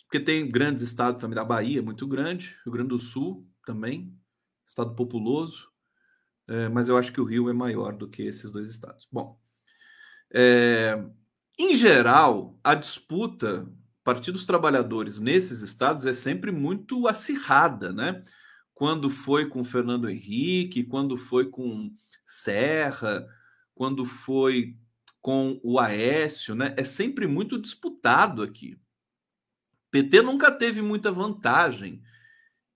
porque 0.00 0.20
tem 0.20 0.46
grandes 0.50 0.82
estados 0.82 1.18
também, 1.18 1.36
da 1.36 1.44
Bahia, 1.44 1.80
muito 1.80 2.06
grande, 2.06 2.54
Rio 2.66 2.72
Grande 2.74 2.90
do 2.90 2.98
Sul 2.98 3.48
também, 3.64 4.14
estado 4.66 4.94
populoso, 4.94 5.70
é, 6.46 6.68
mas 6.68 6.90
eu 6.90 6.98
acho 6.98 7.14
que 7.14 7.20
o 7.20 7.24
Rio 7.24 7.48
é 7.48 7.54
maior 7.54 7.96
do 7.96 8.06
que 8.06 8.24
esses 8.24 8.52
dois 8.52 8.68
estados. 8.68 9.08
Bom, 9.10 9.40
é, 10.30 11.02
em 11.58 11.74
geral, 11.74 12.58
a 12.62 12.74
disputa 12.74 13.66
Partido 14.06 14.34
dos 14.34 14.46
Trabalhadores 14.46 15.18
nesses 15.18 15.62
estados 15.62 16.06
é 16.06 16.14
sempre 16.14 16.52
muito 16.52 17.08
acirrada, 17.08 17.92
né? 17.92 18.24
Quando 18.72 19.10
foi 19.10 19.48
com 19.48 19.64
Fernando 19.64 20.08
Henrique, 20.08 20.84
quando 20.84 21.16
foi 21.16 21.50
com 21.50 21.92
Serra, 22.24 23.26
quando 23.74 24.04
foi 24.04 24.76
com 25.20 25.58
o 25.64 25.80
Aécio, 25.80 26.54
né? 26.54 26.72
É 26.76 26.84
sempre 26.84 27.26
muito 27.26 27.60
disputado 27.60 28.44
aqui. 28.44 28.78
PT 29.90 30.22
nunca 30.22 30.52
teve 30.52 30.80
muita 30.82 31.10
vantagem 31.10 32.00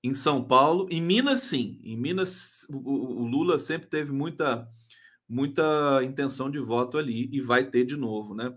em 0.03 0.15
São 0.15 0.43
Paulo. 0.43 0.89
Em 0.91 1.01
Minas, 1.01 1.43
sim. 1.43 1.79
Em 1.85 1.97
Minas, 1.97 2.67
o, 2.69 3.23
o 3.23 3.25
Lula 3.25 3.57
sempre 3.57 3.89
teve 3.89 4.11
muita, 4.11 4.69
muita 5.29 6.03
intenção 6.03 6.51
de 6.51 6.59
voto 6.59 6.99
ali 6.99 7.29
e 7.33 7.41
vai 7.41 7.65
ter 7.65 7.85
de 7.85 7.97
novo, 7.97 8.35
né? 8.35 8.53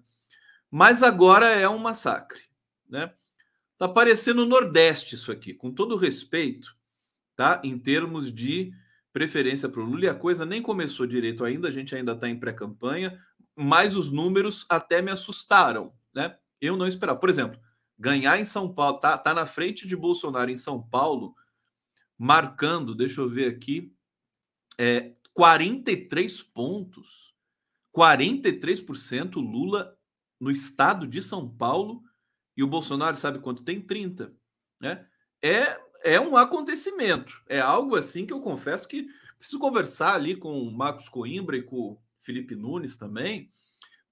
Mas 0.75 1.03
agora 1.03 1.46
é 1.50 1.70
um 1.70 1.77
massacre, 1.77 2.42
né? 2.89 3.13
Tá 3.77 3.88
parecendo 3.88 4.44
Nordeste 4.44 5.13
isso 5.13 5.32
aqui, 5.32 5.53
com 5.53 5.72
todo 5.72 5.96
respeito, 5.96 6.75
tá? 7.36 7.62
Em 7.63 7.77
termos 7.77 8.34
de 8.34 8.74
preferência 9.12 9.70
para 9.70 9.82
o 9.82 9.86
Lula, 9.86 10.06
e 10.06 10.10
a 10.10 10.15
coisa 10.15 10.48
nem 10.48 10.63
começou 10.63 11.06
direito 11.06 11.46
ainda, 11.46 11.68
a 11.68 11.72
gente 11.72 11.96
ainda 11.96 12.13
está 12.13 12.27
em 12.27 12.39
pré-campanha, 12.39 13.24
mas 13.56 13.96
os 13.96 14.10
números 14.10 14.65
até 14.68 15.00
me 15.00 15.12
assustaram, 15.12 15.94
né? 16.12 16.36
Eu 16.60 16.75
não 16.75 16.88
esperava. 16.88 17.20
Por 17.20 17.30
exemplo, 17.30 17.62
ganhar 17.96 18.39
em 18.39 18.46
São 18.46 18.74
Paulo, 18.74 18.98
tá, 18.98 19.15
tá 19.15 19.32
na 19.32 19.46
frente 19.46 19.88
de 19.88 19.96
Bolsonaro 19.96 20.50
em 20.50 20.58
São 20.58 20.82
Paulo, 20.82 21.36
marcando, 22.18 22.96
deixa 22.96 23.22
eu 23.22 23.30
ver 23.30 23.48
aqui, 23.48 23.94
é, 24.80 25.13
43 25.36 26.42
pontos. 26.42 27.32
43% 27.96 29.36
Lula 29.36 29.96
no 30.44 30.52
estado 30.52 31.08
de 31.08 31.22
São 31.22 31.50
Paulo 31.50 32.04
E 32.56 32.64
o 32.64 32.68
Bolsonaro 32.68 33.18
sabe 33.18 33.40
quanto 33.40 33.64
tem? 33.64 33.82
30. 33.82 34.32
Né? 34.80 35.08
É, 35.42 35.80
é 36.04 36.20
um 36.20 36.38
acontecimento. 36.38 37.42
É 37.48 37.60
algo 37.60 37.96
assim 37.96 38.26
que 38.26 38.34
eu 38.34 38.42
confesso 38.42 38.88
que 38.88 39.08
preciso 39.40 39.60
conversar 39.60 40.14
ali 40.14 40.36
com 40.36 40.62
o 40.62 40.72
Marcos 40.72 41.10
Coimbra 41.10 41.58
e 41.58 41.64
com 41.64 41.76
o 41.76 42.02
Felipe 42.20 42.56
Nunes 42.56 42.96
também, 42.96 43.52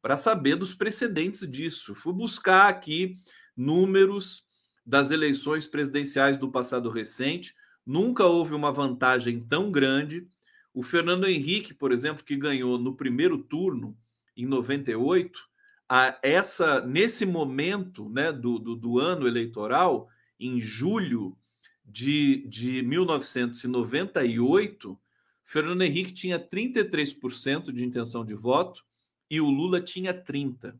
para 0.01 0.17
saber 0.17 0.55
dos 0.55 0.73
precedentes 0.73 1.47
disso. 1.49 1.93
Fui 1.93 2.13
buscar 2.13 2.67
aqui 2.67 3.19
números 3.55 4.43
das 4.85 5.11
eleições 5.11 5.67
presidenciais 5.67 6.35
do 6.37 6.49
passado 6.49 6.89
recente. 6.89 7.53
Nunca 7.85 8.25
houve 8.25 8.55
uma 8.55 8.71
vantagem 8.71 9.39
tão 9.39 9.69
grande. 9.69 10.27
O 10.73 10.81
Fernando 10.81 11.27
Henrique, 11.27 11.73
por 11.73 11.91
exemplo, 11.91 12.23
que 12.23 12.35
ganhou 12.35 12.77
no 12.77 12.95
primeiro 12.95 13.37
turno 13.37 13.97
em 14.35 14.45
98, 14.45 15.50
a 15.93 16.17
essa 16.23 16.79
nesse 16.79 17.25
momento 17.25 18.07
né, 18.07 18.31
do, 18.31 18.57
do, 18.57 18.77
do 18.77 18.97
ano 18.97 19.27
eleitoral, 19.27 20.07
em 20.39 20.57
julho 20.57 21.37
de, 21.83 22.47
de 22.47 22.81
1998, 22.81 24.97
Fernando 25.43 25.81
Henrique 25.81 26.13
tinha 26.13 26.39
33% 26.39 27.73
de 27.73 27.83
intenção 27.83 28.23
de 28.23 28.33
voto 28.33 28.85
e 29.29 29.41
o 29.41 29.49
Lula 29.49 29.81
tinha 29.81 30.13
30%. 30.13 30.79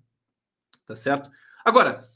Tá 0.85 0.95
certo? 0.95 1.29
Agora, 1.65 2.09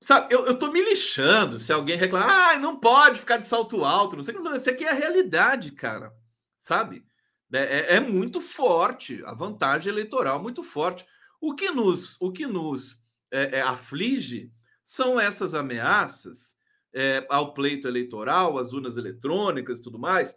sabe, 0.00 0.34
eu, 0.34 0.44
eu 0.44 0.58
tô 0.58 0.72
me 0.72 0.82
lixando 0.82 1.60
se 1.60 1.72
alguém 1.72 1.96
reclamar, 1.96 2.56
ah, 2.56 2.58
não 2.58 2.80
pode 2.80 3.20
ficar 3.20 3.36
de 3.36 3.46
salto 3.46 3.84
alto, 3.84 4.16
não 4.16 4.24
sei 4.24 4.34
o 4.34 4.42
que. 4.42 4.56
Isso 4.56 4.70
aqui 4.70 4.84
é 4.84 4.90
a 4.90 4.94
realidade, 4.94 5.70
cara. 5.70 6.12
Sabe? 6.56 7.06
É, 7.52 7.58
é, 7.58 7.94
é 7.94 8.00
muito 8.00 8.40
forte, 8.40 9.22
a 9.24 9.32
vantagem 9.32 9.92
eleitoral 9.92 10.40
é 10.40 10.42
muito 10.42 10.64
forte. 10.64 11.06
O 11.40 11.54
que 11.54 11.70
nos, 11.70 12.16
o 12.20 12.32
que 12.32 12.46
nos 12.46 13.02
é, 13.30 13.58
é, 13.58 13.60
aflige 13.62 14.52
são 14.82 15.20
essas 15.20 15.54
ameaças 15.54 16.56
é, 16.92 17.26
ao 17.28 17.54
pleito 17.54 17.86
eleitoral, 17.86 18.58
às 18.58 18.72
urnas 18.72 18.96
eletrônicas 18.96 19.78
e 19.78 19.82
tudo 19.82 19.98
mais, 19.98 20.34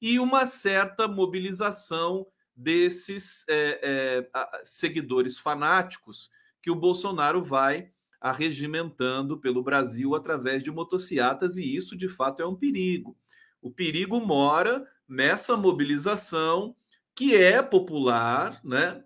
e 0.00 0.18
uma 0.18 0.46
certa 0.46 1.06
mobilização 1.06 2.26
desses 2.54 3.44
é, 3.48 3.80
é, 3.82 4.30
seguidores 4.64 5.38
fanáticos 5.38 6.30
que 6.60 6.70
o 6.70 6.74
Bolsonaro 6.76 7.42
vai 7.42 7.90
arregimentando 8.20 9.38
pelo 9.38 9.62
Brasil 9.62 10.14
através 10.14 10.62
de 10.62 10.70
motocicletas, 10.70 11.56
e 11.56 11.74
isso 11.74 11.96
de 11.96 12.08
fato 12.08 12.42
é 12.42 12.46
um 12.46 12.54
perigo. 12.54 13.16
O 13.60 13.70
perigo 13.70 14.20
mora 14.20 14.86
nessa 15.08 15.56
mobilização 15.56 16.76
que 17.14 17.34
é 17.34 17.62
popular, 17.62 18.60
né? 18.64 19.04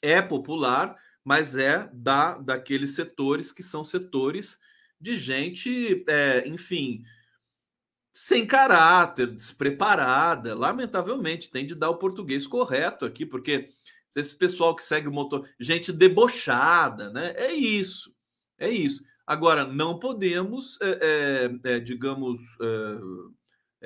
É 0.00 0.20
popular, 0.22 0.96
mas 1.24 1.56
é 1.56 1.90
da 1.92 2.38
daqueles 2.38 2.94
setores 2.94 3.52
que 3.52 3.62
são 3.62 3.82
setores 3.82 4.58
de 5.00 5.16
gente, 5.16 6.04
é, 6.08 6.46
enfim, 6.48 7.02
sem 8.14 8.46
caráter, 8.46 9.26
despreparada. 9.26 10.54
Lamentavelmente, 10.54 11.50
tem 11.50 11.66
de 11.66 11.74
dar 11.74 11.90
o 11.90 11.98
português 11.98 12.46
correto 12.46 13.04
aqui, 13.04 13.26
porque 13.26 13.68
esse 14.14 14.34
pessoal 14.34 14.74
que 14.74 14.82
segue 14.82 15.08
o 15.08 15.12
motor, 15.12 15.46
gente 15.60 15.92
debochada, 15.92 17.10
né? 17.10 17.34
É 17.36 17.52
isso, 17.52 18.10
é 18.58 18.70
isso. 18.70 19.04
Agora, 19.26 19.66
não 19.66 19.98
podemos, 19.98 20.80
é, 20.80 21.50
é, 21.64 21.74
é 21.74 21.80
digamos, 21.80 22.40
é, 22.60 22.98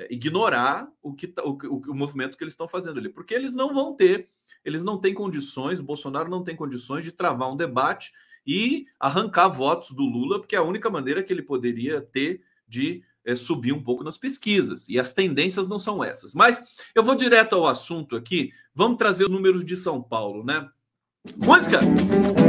ignorar 0.09 0.87
o, 1.01 1.13
que, 1.13 1.27
tá, 1.27 1.43
o, 1.43 1.51
o, 1.51 1.81
o 1.89 1.95
movimento 1.95 2.37
que 2.37 2.43
eles 2.43 2.53
estão 2.53 2.67
fazendo 2.67 2.99
ali, 2.99 3.09
porque 3.09 3.33
eles 3.33 3.53
não 3.53 3.73
vão 3.73 3.95
ter, 3.95 4.29
eles 4.63 4.83
não 4.83 4.97
têm 4.97 5.13
condições, 5.13 5.79
o 5.79 5.83
Bolsonaro 5.83 6.29
não 6.29 6.43
tem 6.43 6.55
condições 6.55 7.03
de 7.03 7.11
travar 7.11 7.51
um 7.51 7.57
debate 7.57 8.11
e 8.45 8.85
arrancar 8.99 9.49
votos 9.49 9.91
do 9.91 10.03
Lula, 10.03 10.39
porque 10.39 10.55
é 10.55 10.59
a 10.59 10.63
única 10.63 10.89
maneira 10.89 11.23
que 11.23 11.31
ele 11.31 11.41
poderia 11.41 12.01
ter 12.01 12.41
de 12.67 13.03
é, 13.23 13.35
subir 13.35 13.73
um 13.73 13.83
pouco 13.83 14.03
nas 14.03 14.17
pesquisas. 14.17 14.87
E 14.89 14.99
as 14.99 15.13
tendências 15.13 15.67
não 15.67 15.77
são 15.77 16.03
essas. 16.03 16.33
Mas 16.33 16.63
eu 16.95 17.03
vou 17.03 17.15
direto 17.15 17.55
ao 17.55 17.67
assunto 17.67 18.15
aqui. 18.15 18.51
Vamos 18.73 18.97
trazer 18.97 19.25
os 19.25 19.31
números 19.31 19.63
de 19.63 19.75
São 19.75 20.01
Paulo, 20.01 20.43
né? 20.43 20.67
Música! 21.37 21.79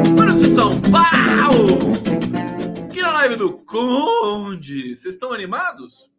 Números 0.09 0.41
de 0.41 0.55
São 0.55 0.71
Paulo! 0.81 1.79
Que 2.91 3.03
live 3.03 3.37
do 3.37 3.53
Conde! 3.53 4.97
Vocês 4.97 5.15
estão 5.15 5.33
animados? 5.33 6.12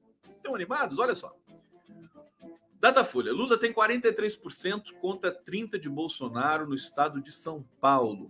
Estão 0.44 0.56
animados? 0.56 1.00
Olha 1.00 1.16
só. 1.16 1.34
Datafolha. 2.78 3.32
Lula 3.32 3.58
tem 3.58 3.72
43% 3.72 4.92
contra 5.00 5.34
30% 5.34 5.80
de 5.80 5.88
Bolsonaro 5.88 6.68
no 6.68 6.76
estado 6.76 7.22
de 7.22 7.32
São 7.32 7.64
Paulo. 7.80 8.30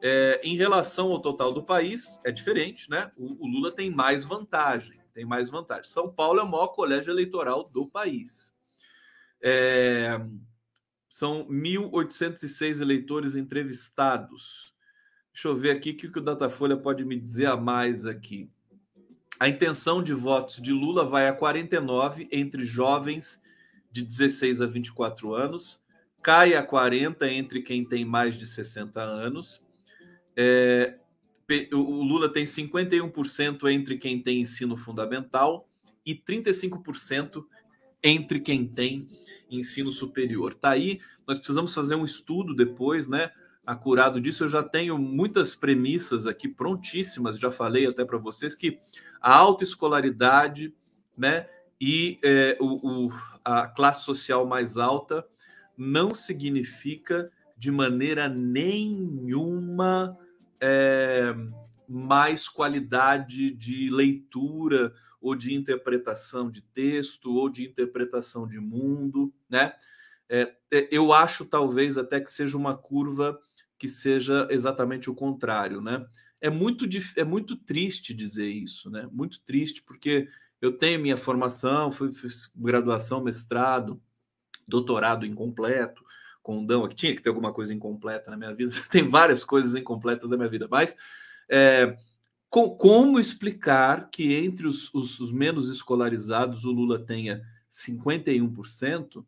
É, 0.00 0.40
em 0.44 0.54
relação 0.54 1.10
ao 1.10 1.20
total 1.20 1.52
do 1.52 1.60
país, 1.60 2.20
é 2.24 2.30
diferente, 2.30 2.88
né? 2.88 3.10
O, 3.16 3.44
o, 3.44 3.48
Lula 3.48 3.72
tem 3.72 3.90
mais 3.90 4.22
vantagem, 4.22 5.00
tem 5.12 5.24
mais 5.24 5.50
vantagem. 5.50 5.90
São 5.90 6.08
Paulo 6.08 6.38
é 6.38 6.44
o 6.44 6.48
maior 6.48 6.68
colégio 6.68 7.12
eleitoral 7.12 7.64
do 7.64 7.84
país. 7.84 8.54
É, 9.42 10.20
são 11.08 11.48
1.806 11.48 12.80
eleitores 12.80 13.34
entrevistados. 13.34 14.72
Deixa 15.32 15.48
eu 15.48 15.56
ver 15.56 15.72
aqui 15.72 15.90
o 15.90 15.96
que 15.96 16.18
o 16.18 16.22
Datafolha 16.22 16.76
pode 16.76 17.04
me 17.04 17.18
dizer 17.18 17.46
a 17.46 17.56
mais 17.56 18.06
aqui. 18.06 18.53
A 19.38 19.48
intenção 19.48 20.02
de 20.02 20.14
votos 20.14 20.60
de 20.60 20.72
Lula 20.72 21.04
vai 21.04 21.28
a 21.28 21.32
49 21.32 22.28
entre 22.30 22.64
jovens 22.64 23.42
de 23.90 24.02
16 24.02 24.60
a 24.60 24.66
24 24.66 25.34
anos, 25.34 25.82
cai 26.22 26.54
a 26.54 26.62
40 26.62 27.28
entre 27.30 27.62
quem 27.62 27.84
tem 27.84 28.04
mais 28.04 28.36
de 28.36 28.46
60 28.46 29.00
anos 29.00 29.64
é, 30.36 30.96
o 31.72 32.02
Lula 32.02 32.28
tem 32.28 32.44
51% 32.44 33.70
entre 33.70 33.98
quem 33.98 34.20
tem 34.20 34.40
ensino 34.40 34.76
fundamental 34.76 35.68
e 36.04 36.14
35% 36.14 37.44
entre 38.02 38.40
quem 38.40 38.66
tem 38.66 39.08
ensino 39.50 39.92
superior. 39.92 40.54
Tá 40.54 40.70
aí, 40.70 41.00
nós 41.26 41.38
precisamos 41.38 41.74
fazer 41.74 41.94
um 41.94 42.04
estudo 42.04 42.54
depois, 42.54 43.06
né? 43.06 43.30
Acurado 43.66 44.20
disso, 44.20 44.44
eu 44.44 44.48
já 44.48 44.62
tenho 44.62 44.98
muitas 44.98 45.54
premissas 45.54 46.26
aqui 46.26 46.48
prontíssimas, 46.48 47.38
já 47.38 47.50
falei 47.50 47.86
até 47.86 48.04
para 48.04 48.18
vocês 48.18 48.54
que 48.54 48.78
a 49.20 49.34
autoescolaridade, 49.34 50.74
né, 51.16 51.48
e 51.80 52.18
é, 52.22 52.56
o, 52.60 53.06
o, 53.06 53.12
a 53.44 53.66
classe 53.66 54.04
social 54.04 54.46
mais 54.46 54.76
alta 54.76 55.26
não 55.76 56.14
significa 56.14 57.30
de 57.56 57.70
maneira 57.70 58.28
nenhuma 58.28 60.16
é, 60.60 61.34
mais 61.88 62.48
qualidade 62.48 63.50
de 63.50 63.90
leitura 63.90 64.92
ou 65.20 65.34
de 65.34 65.54
interpretação 65.54 66.50
de 66.50 66.60
texto 66.60 67.34
ou 67.34 67.48
de 67.48 67.64
interpretação 67.64 68.46
de 68.46 68.58
mundo, 68.58 69.32
né? 69.48 69.72
É, 70.28 70.54
é, 70.70 70.88
eu 70.90 71.12
acho 71.12 71.44
talvez 71.44 71.98
até 71.98 72.20
que 72.20 72.30
seja 72.30 72.56
uma 72.56 72.76
curva 72.76 73.38
que 73.84 73.88
seja 73.88 74.48
exatamente 74.50 75.10
o 75.10 75.14
contrário, 75.14 75.78
né? 75.78 76.06
É 76.40 76.48
muito, 76.48 76.86
é 77.16 77.22
muito 77.22 77.54
triste 77.54 78.14
dizer 78.14 78.48
isso, 78.48 78.88
né? 78.88 79.06
Muito 79.12 79.42
triste, 79.42 79.82
porque 79.82 80.26
eu 80.58 80.72
tenho 80.72 80.98
minha 80.98 81.18
formação, 81.18 81.92
fiz 81.92 82.50
graduação, 82.56 83.22
mestrado, 83.22 84.00
doutorado 84.66 85.26
incompleto, 85.26 86.02
condão 86.42 86.82
aqui. 86.82 86.94
Tinha 86.94 87.14
que 87.14 87.20
ter 87.20 87.28
alguma 87.28 87.52
coisa 87.52 87.74
incompleta 87.74 88.30
na 88.30 88.38
minha 88.38 88.54
vida. 88.54 88.74
Tem 88.90 89.06
várias 89.06 89.44
coisas 89.44 89.76
incompletas 89.76 90.30
na 90.30 90.36
minha 90.38 90.48
vida, 90.48 90.66
mas 90.66 90.96
é, 91.46 91.98
com, 92.48 92.70
como 92.70 93.20
explicar 93.20 94.08
que 94.08 94.32
entre 94.32 94.66
os, 94.66 94.92
os, 94.94 95.20
os, 95.20 95.30
menos 95.30 95.68
escolarizados 95.68 96.64
o 96.64 96.72
Lula 96.72 97.04
tenha 97.04 97.46
51% 97.70 99.22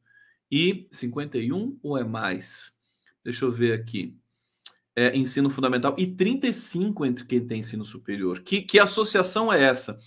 e 0.51 0.89
51 0.91 1.79
ou 1.83 1.99
é 1.99 2.05
mais? 2.05 2.75
Deixa 3.23 3.45
eu 3.45 3.53
ver 3.53 3.79
aqui. 3.79 4.17
É, 4.99 5.15
ensino 5.15 5.51
fundamental 5.51 5.95
e 5.99 6.07
35 6.07 7.05
entre 7.05 7.27
quem 7.27 7.47
tem 7.47 7.61
ensino 7.61 7.85
superior. 7.85 8.41
Que, 8.41 8.63
que 8.63 8.79
associação 8.79 9.53
é 9.53 9.63
essa? 9.63 9.99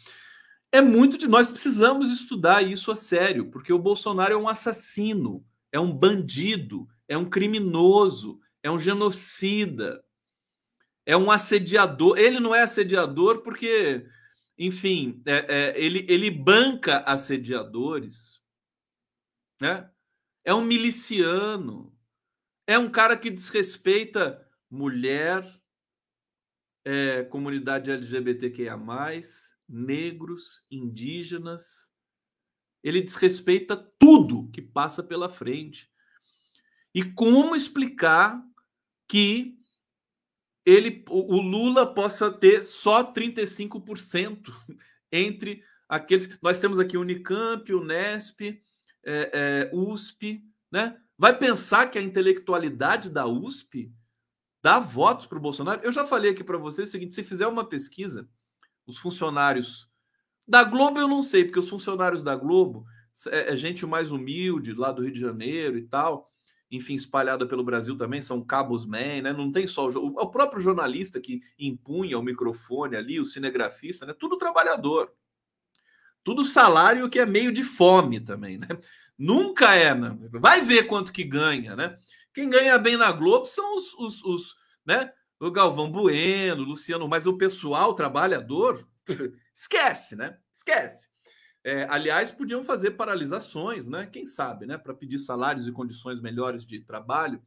É 0.72 0.81
muito 0.81 1.15
de 1.15 1.27
nós 1.27 1.50
precisamos 1.50 2.10
estudar 2.12 2.63
isso 2.63 2.91
a 2.91 2.96
sério, 2.96 3.51
porque 3.51 3.72
o 3.72 3.77
Bolsonaro 3.77 4.34
é 4.34 4.38
um 4.38 4.50
assassino, 4.50 5.46
é 5.72 5.79
um 5.79 5.91
bandido, 5.91 6.88
é 7.08 7.17
um 7.17 7.29
criminoso, 7.29 8.39
é 8.62 8.69
um 8.69 8.79
genocida, 8.79 10.03
é 11.05 11.17
um 11.17 11.31
assediador. 11.31 12.17
Ele 12.17 12.39
não 12.39 12.53
é 12.53 12.62
assediador 12.62 13.41
porque, 13.41 14.05
enfim, 14.58 15.22
é, 15.25 15.46
é, 15.48 15.84
ele, 15.84 16.05
ele 16.08 16.29
banca 16.29 17.00
assediadores, 17.00 18.39
né? 19.60 19.89
É 20.46 20.53
um 20.53 20.63
miliciano, 20.63 21.96
é 22.67 22.77
um 22.77 22.89
cara 22.89 23.17
que 23.17 23.29
desrespeita 23.29 24.48
mulher, 24.69 25.43
é, 26.85 27.23
comunidade 27.23 27.91
LGBTQIA, 27.91 28.77
negros, 29.67 30.65
indígenas. 30.69 31.91
Ele 32.83 33.01
desrespeita 33.01 33.75
tudo 33.99 34.49
que 34.51 34.61
passa 34.61 35.03
pela 35.03 35.29
frente. 35.29 35.89
E 36.93 37.03
como 37.03 37.55
explicar 37.55 38.41
que 39.07 39.59
ele, 40.65 41.03
o 41.09 41.41
Lula 41.41 41.93
possa 41.93 42.31
ter 42.31 42.63
só 42.63 43.11
35% 43.11 44.53
entre 45.11 45.63
aqueles. 45.88 46.39
Nós 46.41 46.59
temos 46.59 46.79
aqui 46.79 46.95
Unicamp, 46.95 47.73
Unesp, 47.73 48.41
é, 48.41 48.59
é, 49.03 49.71
USP, 49.73 50.43
né? 50.71 50.99
Vai 51.17 51.38
pensar 51.38 51.88
que 51.88 51.97
a 51.97 52.01
intelectualidade 52.01 53.09
da 53.09 53.25
USP 53.25 53.91
dá 54.61 54.79
votos 54.79 55.25
para 55.25 55.37
o 55.37 55.41
Bolsonaro? 55.41 55.81
Eu 55.83 55.91
já 55.91 56.05
falei 56.05 56.31
aqui 56.31 56.43
para 56.43 56.57
vocês 56.57 56.89
o 56.89 56.91
seguinte: 56.91 57.15
se 57.15 57.23
fizer 57.23 57.47
uma 57.47 57.65
pesquisa, 57.65 58.27
os 58.85 58.97
funcionários 58.97 59.89
da 60.47 60.63
Globo 60.63 60.99
eu 60.99 61.07
não 61.07 61.21
sei, 61.21 61.45
porque 61.45 61.59
os 61.59 61.69
funcionários 61.69 62.23
da 62.23 62.35
Globo 62.35 62.85
é, 63.27 63.53
é 63.53 63.55
gente 63.55 63.85
mais 63.85 64.11
humilde, 64.11 64.73
lá 64.73 64.91
do 64.91 65.03
Rio 65.03 65.13
de 65.13 65.19
Janeiro 65.19 65.77
e 65.77 65.83
tal, 65.83 66.31
enfim, 66.71 66.93
espalhada 66.93 67.47
pelo 67.47 67.63
Brasil 67.63 67.97
também, 67.97 68.21
são 68.21 68.43
cabos 68.43 68.85
man, 68.85 69.21
né? 69.23 69.33
Não 69.33 69.51
tem 69.51 69.65
só 69.65 69.87
o, 69.89 70.07
o 70.07 70.29
próprio 70.29 70.61
jornalista 70.61 71.19
que 71.19 71.41
impunha 71.57 72.17
o 72.17 72.23
microfone 72.23 72.95
ali, 72.95 73.19
o 73.19 73.25
cinegrafista, 73.25 74.05
né? 74.05 74.13
Tudo 74.13 74.37
trabalhador. 74.37 75.11
Tudo 76.23 76.45
salário 76.45 77.09
que 77.09 77.19
é 77.19 77.25
meio 77.25 77.51
de 77.51 77.63
fome 77.63 78.19
também, 78.19 78.57
né? 78.57 78.67
Nunca 79.17 79.73
é, 79.75 79.93
né? 79.93 80.17
Vai 80.31 80.61
ver 80.61 80.83
quanto 80.83 81.11
que 81.11 81.23
ganha, 81.23 81.75
né? 81.75 81.97
Quem 82.33 82.50
ganha 82.50 82.77
bem 82.77 82.98
na 82.98 83.12
Globo 83.12 83.45
são 83.45 83.75
os, 83.75 83.93
os, 83.95 84.24
os 84.24 84.55
né? 84.86 85.12
O 85.39 85.50
Galvão 85.51 85.89
Bueno, 85.89 86.63
Luciano, 86.63 87.07
mas 87.07 87.25
o 87.25 87.38
pessoal 87.38 87.93
trabalhador 87.93 88.86
esquece, 89.55 90.15
né? 90.15 90.38
Esquece. 90.51 91.07
É, 91.63 91.86
aliás, 91.89 92.31
podiam 92.31 92.63
fazer 92.63 92.91
paralisações, 92.91 93.88
né? 93.88 94.05
Quem 94.05 94.25
sabe, 94.25 94.65
né? 94.65 94.77
Para 94.77 94.93
pedir 94.93 95.19
salários 95.19 95.67
e 95.67 95.71
condições 95.71 96.21
melhores 96.21 96.65
de 96.65 96.79
trabalho 96.79 97.41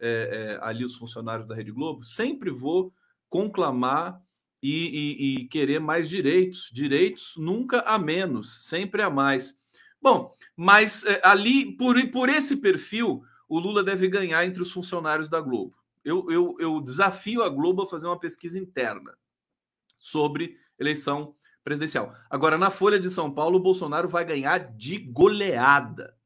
é, 0.00 0.58
é, 0.60 0.66
ali 0.66 0.84
os 0.84 0.96
funcionários 0.96 1.46
da 1.46 1.54
Rede 1.54 1.70
Globo. 1.70 2.04
Sempre 2.04 2.50
vou 2.50 2.92
conclamar 3.28 4.20
e, 4.62 4.68
e, 4.70 5.42
e, 5.42 5.48
querer 5.48 5.80
mais 5.80 6.08
direitos. 6.08 6.70
Direitos 6.72 7.34
nunca 7.36 7.80
a 7.80 7.98
menos, 7.98 8.64
sempre 8.66 9.02
a 9.02 9.08
mais. 9.08 9.58
Bom, 10.00 10.34
mas 10.56 11.04
é, 11.04 11.20
ali, 11.24 11.76
por, 11.76 11.96
por 12.10 12.28
esse 12.28 12.56
perfil, 12.56 13.22
o 13.52 13.58
Lula 13.58 13.84
deve 13.84 14.08
ganhar 14.08 14.46
entre 14.46 14.62
os 14.62 14.72
funcionários 14.72 15.28
da 15.28 15.38
Globo. 15.38 15.76
Eu, 16.02 16.30
eu, 16.30 16.56
eu 16.58 16.80
desafio 16.80 17.42
a 17.42 17.50
Globo 17.50 17.82
a 17.82 17.86
fazer 17.86 18.06
uma 18.06 18.18
pesquisa 18.18 18.58
interna 18.58 19.14
sobre 19.98 20.56
eleição 20.78 21.36
presidencial. 21.62 22.16
Agora, 22.30 22.56
na 22.56 22.70
Folha 22.70 22.98
de 22.98 23.10
São 23.10 23.30
Paulo, 23.30 23.58
o 23.58 23.62
Bolsonaro 23.62 24.08
vai 24.08 24.24
ganhar 24.24 24.72
de 24.74 24.96
goleada. 24.96 26.16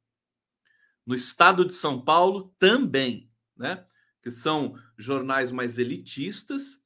No 1.05 1.17
estado 1.17 1.65
de 1.65 1.73
São 1.73 2.01
Paulo 2.01 2.55
também, 2.61 3.29
né? 3.57 3.85
Que 4.23 4.31
são 4.31 4.79
jornais 4.97 5.51
mais 5.51 5.79
elitistas, 5.79 6.81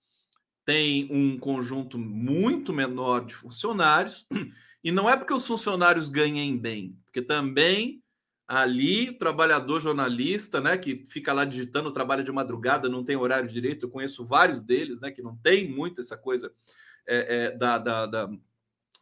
tem 0.65 1.07
um 1.13 1.39
conjunto 1.39 1.99
muito 1.99 2.73
menor 2.73 3.27
de 3.27 3.35
funcionários, 3.35 4.27
e 4.83 4.91
não 4.91 5.09
é 5.09 5.19
porque 5.19 5.35
os 5.35 5.47
funcionários 5.47 6.09
ganhem 6.09 6.57
bem, 6.57 6.99
porque 7.05 7.21
também 7.21 8.00
ali, 8.53 9.13
trabalhador 9.13 9.81
jornalista, 9.81 10.61
né, 10.61 10.77
que 10.77 11.05
fica 11.07 11.33
lá 11.33 11.45
digitando, 11.45 11.93
trabalha 11.93 12.25
de 12.25 12.33
madrugada, 12.33 12.89
não 12.89 13.05
tem 13.05 13.15
horário 13.15 13.49
direito, 13.49 13.87
eu 13.87 13.91
conheço 13.91 14.27
vários 14.27 14.61
deles, 14.61 15.01
né, 15.01 15.13
que 15.13 15.23
não 15.23 15.37
tem 15.37 15.71
muito 15.71 16.01
essa 16.01 16.17
coisa 16.17 16.53
é, 17.07 17.45
é, 17.45 17.51
da, 17.57 17.79
da, 17.79 18.07
da, 18.07 18.29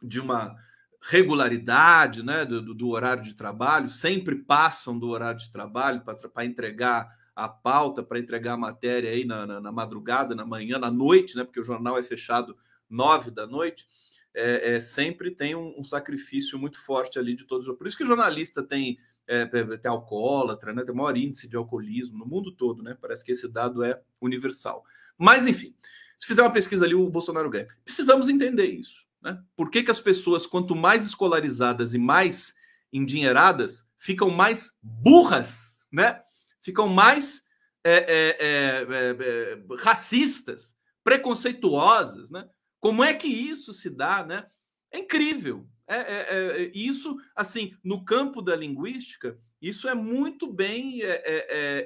de 0.03 0.19
uma 0.19 0.55
regularidade 1.01 2.21
né, 2.21 2.45
do, 2.45 2.75
do, 2.75 2.89
horário 2.89 3.23
de 3.23 3.33
trabalho, 3.33 3.89
sempre 3.89 4.35
passam 4.35 4.99
do 4.99 5.09
horário 5.09 5.39
de 5.39 5.51
trabalho 5.51 6.03
para 6.03 6.45
entregar 6.45 7.09
a 7.35 7.49
pauta, 7.49 8.03
para 8.03 8.19
entregar 8.19 8.53
a 8.53 8.57
matéria 8.57 9.09
aí 9.09 9.25
na, 9.25 9.47
na, 9.47 9.59
na, 9.59 9.71
madrugada, 9.71 10.35
na 10.35 10.45
manhã, 10.45 10.77
na 10.77 10.91
noite, 10.91 11.35
né, 11.35 11.43
porque 11.43 11.59
o 11.59 11.65
jornal 11.65 11.97
é 11.97 12.03
fechado 12.03 12.55
nove 12.87 13.31
da 13.31 13.47
noite, 13.47 13.87
é, 14.31 14.75
é 14.75 14.81
sempre 14.81 15.31
tem 15.31 15.55
um, 15.55 15.73
um, 15.75 15.83
sacrifício 15.83 16.59
muito 16.59 16.79
forte 16.79 17.17
ali 17.17 17.35
de 17.35 17.45
todos. 17.45 17.67
Por 17.75 17.87
isso 17.87 17.97
que 17.97 18.05
jornalista 18.05 18.61
tem, 18.61 18.99
é, 19.29 19.45
tem 19.45 19.91
alcoólatra, 19.91 20.73
né, 20.73 20.83
tem 20.83 20.95
maior 20.95 21.15
índice 21.15 21.47
de 21.47 21.55
alcoolismo 21.55 22.17
no 22.17 22.25
mundo 22.25 22.51
todo, 22.51 22.81
né? 22.81 22.97
Parece 22.99 23.23
que 23.23 23.31
esse 23.31 23.47
dado 23.47 23.83
é 23.83 24.01
universal. 24.19 24.83
Mas, 25.15 25.45
enfim, 25.45 25.75
se 26.17 26.25
fizer 26.25 26.41
uma 26.41 26.51
pesquisa 26.51 26.83
ali, 26.83 26.95
o 26.95 27.09
Bolsonaro 27.09 27.47
ganha. 27.47 27.67
Precisamos 27.85 28.27
entender 28.27 28.65
isso. 28.65 29.05
Né? 29.21 29.39
Por 29.55 29.69
que, 29.69 29.83
que 29.83 29.91
as 29.91 30.01
pessoas, 30.01 30.47
quanto 30.47 30.75
mais 30.75 31.05
escolarizadas 31.05 31.93
e 31.93 31.99
mais 31.99 32.55
endinheiradas, 32.91 33.87
ficam 33.97 34.31
mais 34.31 34.75
burras, 34.81 35.79
né? 35.91 36.23
ficam 36.59 36.89
mais 36.89 37.43
é, 37.83 37.93
é, 37.93 38.37
é, 38.39 38.87
é, 38.89 39.15
é 39.21 39.75
racistas, 39.77 40.75
preconceituosas? 41.03 42.31
Né? 42.31 42.49
Como 42.79 43.03
é 43.03 43.13
que 43.13 43.27
isso 43.27 43.73
se 43.73 43.91
dá? 43.91 44.25
Né? 44.25 44.47
É 44.91 44.97
incrível. 44.97 45.67
É, 45.91 46.71
isso, 46.73 47.17
assim, 47.35 47.73
no 47.83 48.05
campo 48.05 48.41
da 48.41 48.55
linguística, 48.55 49.37
isso 49.61 49.87
é 49.87 49.95
muito 49.95 50.51
bem 50.51 51.01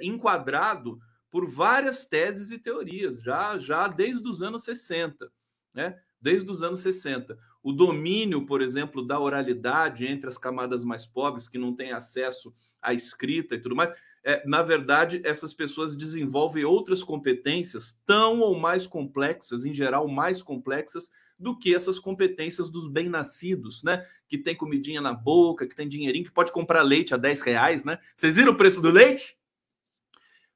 enquadrado 0.01 0.99
por 1.33 1.49
várias 1.49 2.05
teses 2.05 2.51
e 2.51 2.59
teorias, 2.59 3.19
já, 3.19 3.57
já 3.57 3.87
desde 3.87 4.29
os 4.29 4.43
anos 4.43 4.63
60, 4.63 5.31
né? 5.73 5.99
Desde 6.21 6.51
os 6.51 6.61
anos 6.61 6.81
60. 6.81 7.35
O 7.63 7.71
domínio, 7.73 8.45
por 8.45 8.61
exemplo, 8.61 9.05
da 9.05 9.19
oralidade 9.19 10.05
entre 10.05 10.29
as 10.29 10.37
camadas 10.37 10.83
mais 10.83 11.07
pobres, 11.07 11.47
que 11.47 11.57
não 11.57 11.75
têm 11.75 11.91
acesso 11.91 12.53
à 12.79 12.93
escrita 12.93 13.55
e 13.55 13.59
tudo 13.59 13.75
mais, 13.75 13.91
é, 14.23 14.47
na 14.47 14.61
verdade, 14.61 15.21
essas 15.25 15.53
pessoas 15.53 15.95
desenvolvem 15.95 16.63
outras 16.63 17.01
competências 17.01 17.99
tão 18.05 18.39
ou 18.39 18.57
mais 18.57 18.85
complexas, 18.85 19.65
em 19.65 19.73
geral, 19.73 20.07
mais 20.07 20.43
complexas 20.43 21.09
do 21.37 21.57
que 21.57 21.73
essas 21.73 21.99
competências 21.99 22.69
dos 22.69 22.87
bem-nascidos, 22.87 23.83
né? 23.83 24.05
Que 24.27 24.37
tem 24.37 24.55
comidinha 24.55 25.01
na 25.01 25.13
boca, 25.13 25.67
que 25.67 25.75
tem 25.75 25.87
dinheirinho, 25.87 26.25
que 26.25 26.31
pode 26.31 26.51
comprar 26.51 26.81
leite 26.81 27.13
a 27.13 27.17
10 27.17 27.41
reais, 27.41 27.83
né? 27.83 27.99
Vocês 28.15 28.35
viram 28.35 28.53
o 28.53 28.57
preço 28.57 28.81
do 28.81 28.89
leite? 28.89 29.37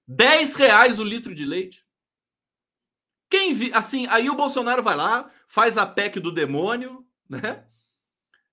10 0.08 0.56
reais 0.56 1.00
o 1.00 1.04
litro 1.04 1.36
de 1.36 1.46
leite. 1.46 1.86
Quem 3.30 3.54
vi, 3.54 3.72
assim, 3.74 4.08
aí 4.08 4.30
o 4.30 4.36
Bolsonaro 4.36 4.82
vai 4.82 4.96
lá, 4.96 5.30
faz 5.48 5.78
a 5.78 5.86
PEC 5.86 6.20
do 6.20 6.32
demônio, 6.32 7.06
né? 7.30 7.66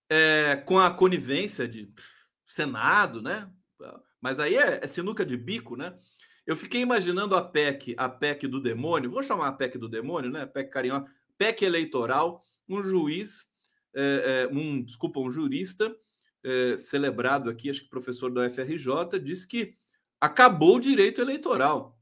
É, 0.09 0.57
com 0.67 0.79
a 0.79 0.91
conivência 0.91 1.67
de 1.67 1.93
Senado, 2.45 3.23
né? 3.23 3.49
Mas 4.21 4.41
aí 4.41 4.57
é, 4.57 4.81
é, 4.83 4.87
sinuca 4.87 5.25
de 5.25 5.37
bico, 5.37 5.77
né? 5.77 5.95
Eu 6.47 6.57
fiquei 6.57 6.81
imaginando 6.81 7.37
a 7.37 7.43
PEC, 7.43 7.95
a 7.97 8.09
PEC 8.09 8.47
do 8.47 8.61
demônio, 8.61 9.11
vou 9.11 9.23
chamar 9.23 9.49
a 9.49 9.53
PEC 9.53 9.79
do 9.79 9.89
demônio, 9.89 10.31
né? 10.31 10.45
PEC 10.45 10.71
carinhosa, 10.71 11.07
PEC 11.39 11.63
eleitoral, 11.63 12.45
um 12.69 12.83
juiz, 12.83 13.51
é, 13.95 14.49
um, 14.51 14.83
desculpa, 14.83 15.21
um 15.21 15.31
jurista 15.31 15.95
é, 16.43 16.77
celebrado 16.77 17.49
aqui, 17.49 17.71
acho 17.71 17.83
que 17.83 17.89
professor 17.89 18.31
da 18.31 18.47
UFRJ, 18.47 19.19
disse 19.23 19.47
que 19.47 19.77
acabou 20.21 20.77
o 20.77 20.81
direito 20.81 21.21
eleitoral. 21.21 21.99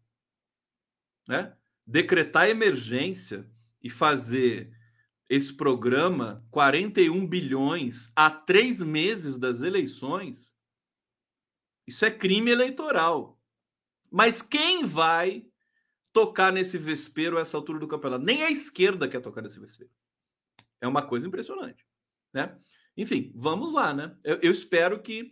Né? 1.28 1.56
Decretar 1.86 2.48
emergência 2.48 3.48
e 3.80 3.88
fazer 3.88 4.72
esse 5.28 5.54
programa 5.56 6.46
41 6.50 7.26
bilhões 7.26 8.10
a 8.14 8.30
três 8.30 8.80
meses 8.80 9.38
das 9.38 9.62
eleições, 9.62 10.54
isso 11.86 12.04
é 12.04 12.10
crime 12.10 12.50
eleitoral. 12.50 13.40
Mas 14.10 14.42
quem 14.42 14.84
vai 14.84 15.46
tocar 16.12 16.52
nesse 16.52 16.78
vespeiro 16.78 17.38
a 17.38 17.40
essa 17.40 17.56
altura 17.56 17.78
do 17.78 17.88
campeonato? 17.88 18.24
Nem 18.24 18.42
a 18.42 18.50
esquerda 18.50 19.08
quer 19.08 19.20
tocar 19.20 19.42
nesse 19.42 19.58
vespeiro. 19.58 19.92
É 20.80 20.86
uma 20.86 21.02
coisa 21.02 21.26
impressionante, 21.26 21.86
né? 22.32 22.58
Enfim, 22.96 23.32
vamos 23.34 23.72
lá, 23.72 23.94
né? 23.94 24.16
Eu, 24.22 24.38
eu 24.42 24.52
espero 24.52 25.00
que 25.00 25.30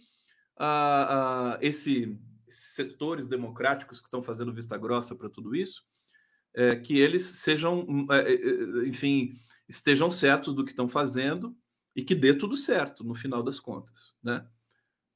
uh, 0.59 1.57
uh, 1.57 1.59
esse 1.61 2.19
setores 2.51 3.27
democráticos 3.27 4.01
que 4.01 4.07
estão 4.07 4.23
fazendo 4.23 4.53
vista 4.53 4.77
grossa 4.77 5.15
para 5.15 5.29
tudo 5.29 5.55
isso, 5.55 5.85
é, 6.55 6.77
que 6.77 6.99
eles 6.99 7.23
sejam, 7.23 8.07
é, 8.11 8.19
é, 8.19 8.35
é, 8.35 8.89
enfim, 8.89 9.39
estejam 9.69 10.11
certos 10.11 10.55
do 10.55 10.65
que 10.65 10.73
estão 10.73 10.89
fazendo 10.89 11.57
e 11.95 12.03
que 12.03 12.15
dê 12.15 12.35
tudo 12.35 12.57
certo 12.57 13.05
no 13.05 13.15
final 13.15 13.43
das 13.43 13.61
contas, 13.61 14.15
né? 14.23 14.47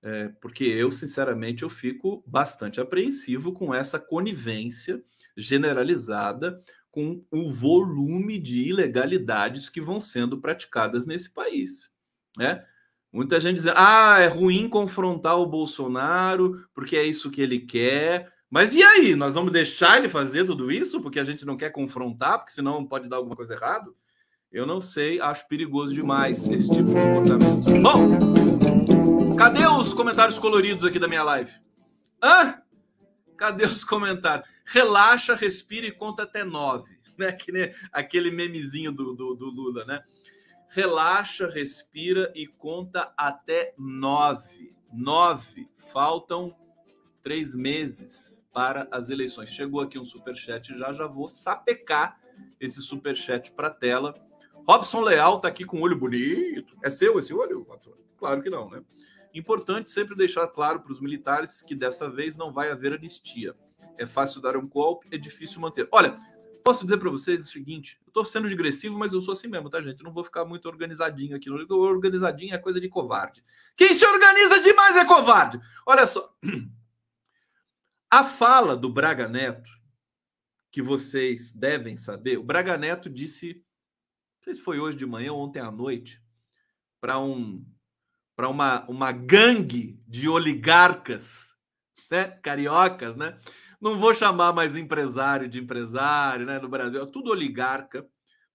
É, 0.02 0.28
porque 0.40 0.64
eu, 0.64 0.92
sinceramente, 0.92 1.62
eu 1.62 1.70
fico 1.70 2.22
bastante 2.26 2.78
apreensivo 2.78 3.54
com 3.54 3.74
essa 3.74 3.98
conivência 3.98 5.02
generalizada 5.36 6.62
com 6.90 7.24
o 7.30 7.50
volume 7.50 8.38
de 8.38 8.68
ilegalidades 8.68 9.68
que 9.68 9.80
vão 9.80 9.98
sendo 9.98 10.40
praticadas 10.40 11.06
nesse 11.06 11.30
país, 11.30 11.90
né? 12.36 12.64
Muita 13.12 13.38
gente 13.38 13.56
dizendo, 13.56 13.76
ah, 13.78 14.18
é 14.18 14.26
ruim 14.26 14.68
confrontar 14.68 15.38
o 15.38 15.46
Bolsonaro, 15.46 16.66
porque 16.74 16.96
é 16.96 17.04
isso 17.04 17.30
que 17.30 17.40
ele 17.40 17.60
quer. 17.60 18.28
Mas 18.50 18.74
e 18.74 18.82
aí? 18.82 19.14
Nós 19.14 19.34
vamos 19.34 19.52
deixar 19.52 19.98
ele 19.98 20.08
fazer 20.08 20.44
tudo 20.44 20.70
isso 20.70 21.00
porque 21.00 21.20
a 21.20 21.24
gente 21.24 21.46
não 21.46 21.56
quer 21.56 21.70
confrontar, 21.70 22.38
porque 22.38 22.50
senão 22.50 22.84
pode 22.84 23.08
dar 23.08 23.16
alguma 23.16 23.36
coisa 23.36 23.54
errada? 23.54 23.88
Eu 24.50 24.66
não 24.66 24.80
sei, 24.80 25.20
acho 25.20 25.46
perigoso 25.48 25.94
demais 25.94 26.48
esse 26.48 26.68
tipo 26.68 26.84
de 26.84 26.94
comportamento. 26.94 27.80
Bom, 27.82 29.36
cadê 29.36 29.64
os 29.66 29.92
comentários 29.92 30.38
coloridos 30.38 30.84
aqui 30.84 30.98
da 30.98 31.08
minha 31.08 31.22
live? 31.22 31.52
Hã? 32.22 32.62
Cadê 33.36 33.64
os 33.64 33.84
comentários? 33.84 34.48
Relaxa, 34.64 35.34
respira 35.34 35.86
e 35.86 35.92
conta 35.92 36.22
até 36.22 36.44
nove. 36.44 36.98
né? 37.18 37.32
Que 37.32 37.74
aquele 37.92 38.30
memezinho 38.30 38.92
do, 38.92 39.14
do, 39.14 39.34
do 39.34 39.46
Lula, 39.46 39.84
né? 39.84 40.02
Relaxa, 40.68 41.48
respira 41.48 42.32
e 42.34 42.46
conta 42.46 43.12
até 43.16 43.74
nove. 43.78 44.74
Nove. 44.92 45.68
Faltam 45.92 46.48
três 47.22 47.54
meses 47.54 48.42
para 48.52 48.88
as 48.90 49.10
eleições. 49.10 49.50
Chegou 49.50 49.80
aqui 49.80 49.98
um 49.98 50.04
superchat 50.04 50.76
já, 50.78 50.92
já 50.92 51.06
vou 51.06 51.28
sapecar 51.28 52.20
esse 52.60 52.80
superchat 52.82 53.52
para 53.52 53.68
a 53.68 53.70
tela. 53.70 54.12
Robson 54.66 55.00
Leal 55.00 55.40
tá 55.40 55.48
aqui 55.48 55.64
com 55.64 55.78
o 55.78 55.82
olho 55.82 55.98
bonito. 55.98 56.76
É 56.82 56.90
seu 56.90 57.18
esse 57.18 57.32
olho, 57.32 57.66
Claro 58.16 58.42
que 58.42 58.50
não, 58.50 58.70
né? 58.70 58.82
Importante 59.34 59.90
sempre 59.90 60.16
deixar 60.16 60.46
claro 60.48 60.80
para 60.80 60.92
os 60.92 61.00
militares 61.00 61.60
que 61.60 61.74
dessa 61.74 62.08
vez 62.08 62.36
não 62.36 62.52
vai 62.52 62.70
haver 62.70 62.94
anistia. 62.94 63.54
É 63.98 64.06
fácil 64.06 64.40
dar 64.40 64.56
um 64.56 64.66
golpe, 64.66 65.08
é 65.12 65.18
difícil 65.18 65.60
manter. 65.60 65.88
Olha, 65.92 66.16
posso 66.64 66.84
dizer 66.84 66.98
para 66.98 67.10
vocês 67.10 67.40
o 67.40 67.50
seguinte: 67.50 67.98
eu 68.06 68.08
estou 68.08 68.24
sendo 68.24 68.48
digressivo, 68.48 68.98
mas 68.98 69.12
eu 69.12 69.20
sou 69.20 69.32
assim 69.32 69.46
mesmo, 69.46 69.68
tá, 69.68 69.80
gente? 69.82 70.00
Eu 70.00 70.04
não 70.04 70.12
vou 70.12 70.24
ficar 70.24 70.44
muito 70.44 70.66
organizadinho 70.66 71.36
aqui. 71.36 71.50
Organizadinho 71.50 72.54
é 72.54 72.58
coisa 72.58 72.80
de 72.80 72.88
covarde. 72.88 73.44
Quem 73.76 73.92
se 73.92 74.06
organiza 74.06 74.60
demais 74.60 74.96
é 74.96 75.04
covarde. 75.04 75.60
Olha 75.86 76.06
só. 76.06 76.34
A 78.10 78.22
fala 78.22 78.76
do 78.76 78.88
Braga 78.88 79.28
Neto, 79.28 79.70
que 80.70 80.80
vocês 80.80 81.52
devem 81.52 81.96
saber, 81.96 82.38
o 82.38 82.44
Braga 82.44 82.78
Neto 82.78 83.10
disse, 83.10 83.54
não 83.54 84.44
sei 84.44 84.54
se 84.54 84.60
foi 84.60 84.78
hoje 84.78 84.96
de 84.96 85.04
manhã 85.04 85.32
ou 85.32 85.40
ontem 85.40 85.58
à 85.58 85.70
noite, 85.70 86.22
para 87.00 87.18
um 87.18 87.64
para 88.36 88.48
uma, 88.48 88.84
uma 88.88 89.12
gangue 89.12 90.00
de 90.06 90.28
oligarcas, 90.28 91.54
né? 92.10 92.24
Cariocas, 92.42 93.14
né? 93.14 93.38
Não 93.84 93.98
vou 93.98 94.14
chamar 94.14 94.50
mais 94.54 94.78
empresário 94.78 95.46
de 95.46 95.58
empresário, 95.58 96.46
né? 96.46 96.58
No 96.58 96.70
Brasil, 96.70 97.02
é 97.02 97.06
tudo 97.06 97.30
oligarca, 97.30 98.08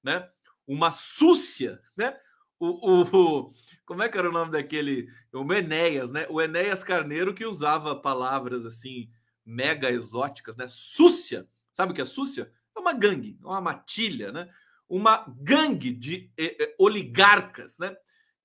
né? 0.03 0.27
Uma 0.65 0.89
súcia, 0.89 1.79
né? 1.95 2.17
O, 2.59 2.65
o, 2.67 3.01
o, 3.03 3.53
como 3.85 4.01
é 4.01 4.09
que 4.09 4.17
era 4.17 4.27
o 4.27 4.33
nome 4.33 4.51
daquele? 4.51 5.07
O 5.31 5.53
Enéas, 5.53 6.09
né? 6.09 6.25
O 6.31 6.41
Enéas 6.41 6.83
Carneiro 6.83 7.31
que 7.31 7.45
usava 7.45 7.95
palavras 7.95 8.65
assim 8.65 9.07
mega 9.45 9.91
exóticas, 9.91 10.57
né? 10.57 10.65
Súcia, 10.67 11.47
sabe 11.71 11.91
o 11.91 11.95
que 11.95 12.01
é 12.01 12.05
súcia? 12.05 12.51
É 12.75 12.79
uma 12.79 12.93
gangue, 12.93 13.37
uma 13.43 13.61
matilha, 13.61 14.31
né? 14.31 14.49
Uma 14.89 15.23
gangue 15.27 15.91
de 15.91 16.33
eh, 16.39 16.57
eh, 16.59 16.75
oligarcas, 16.79 17.77
né? 17.77 17.95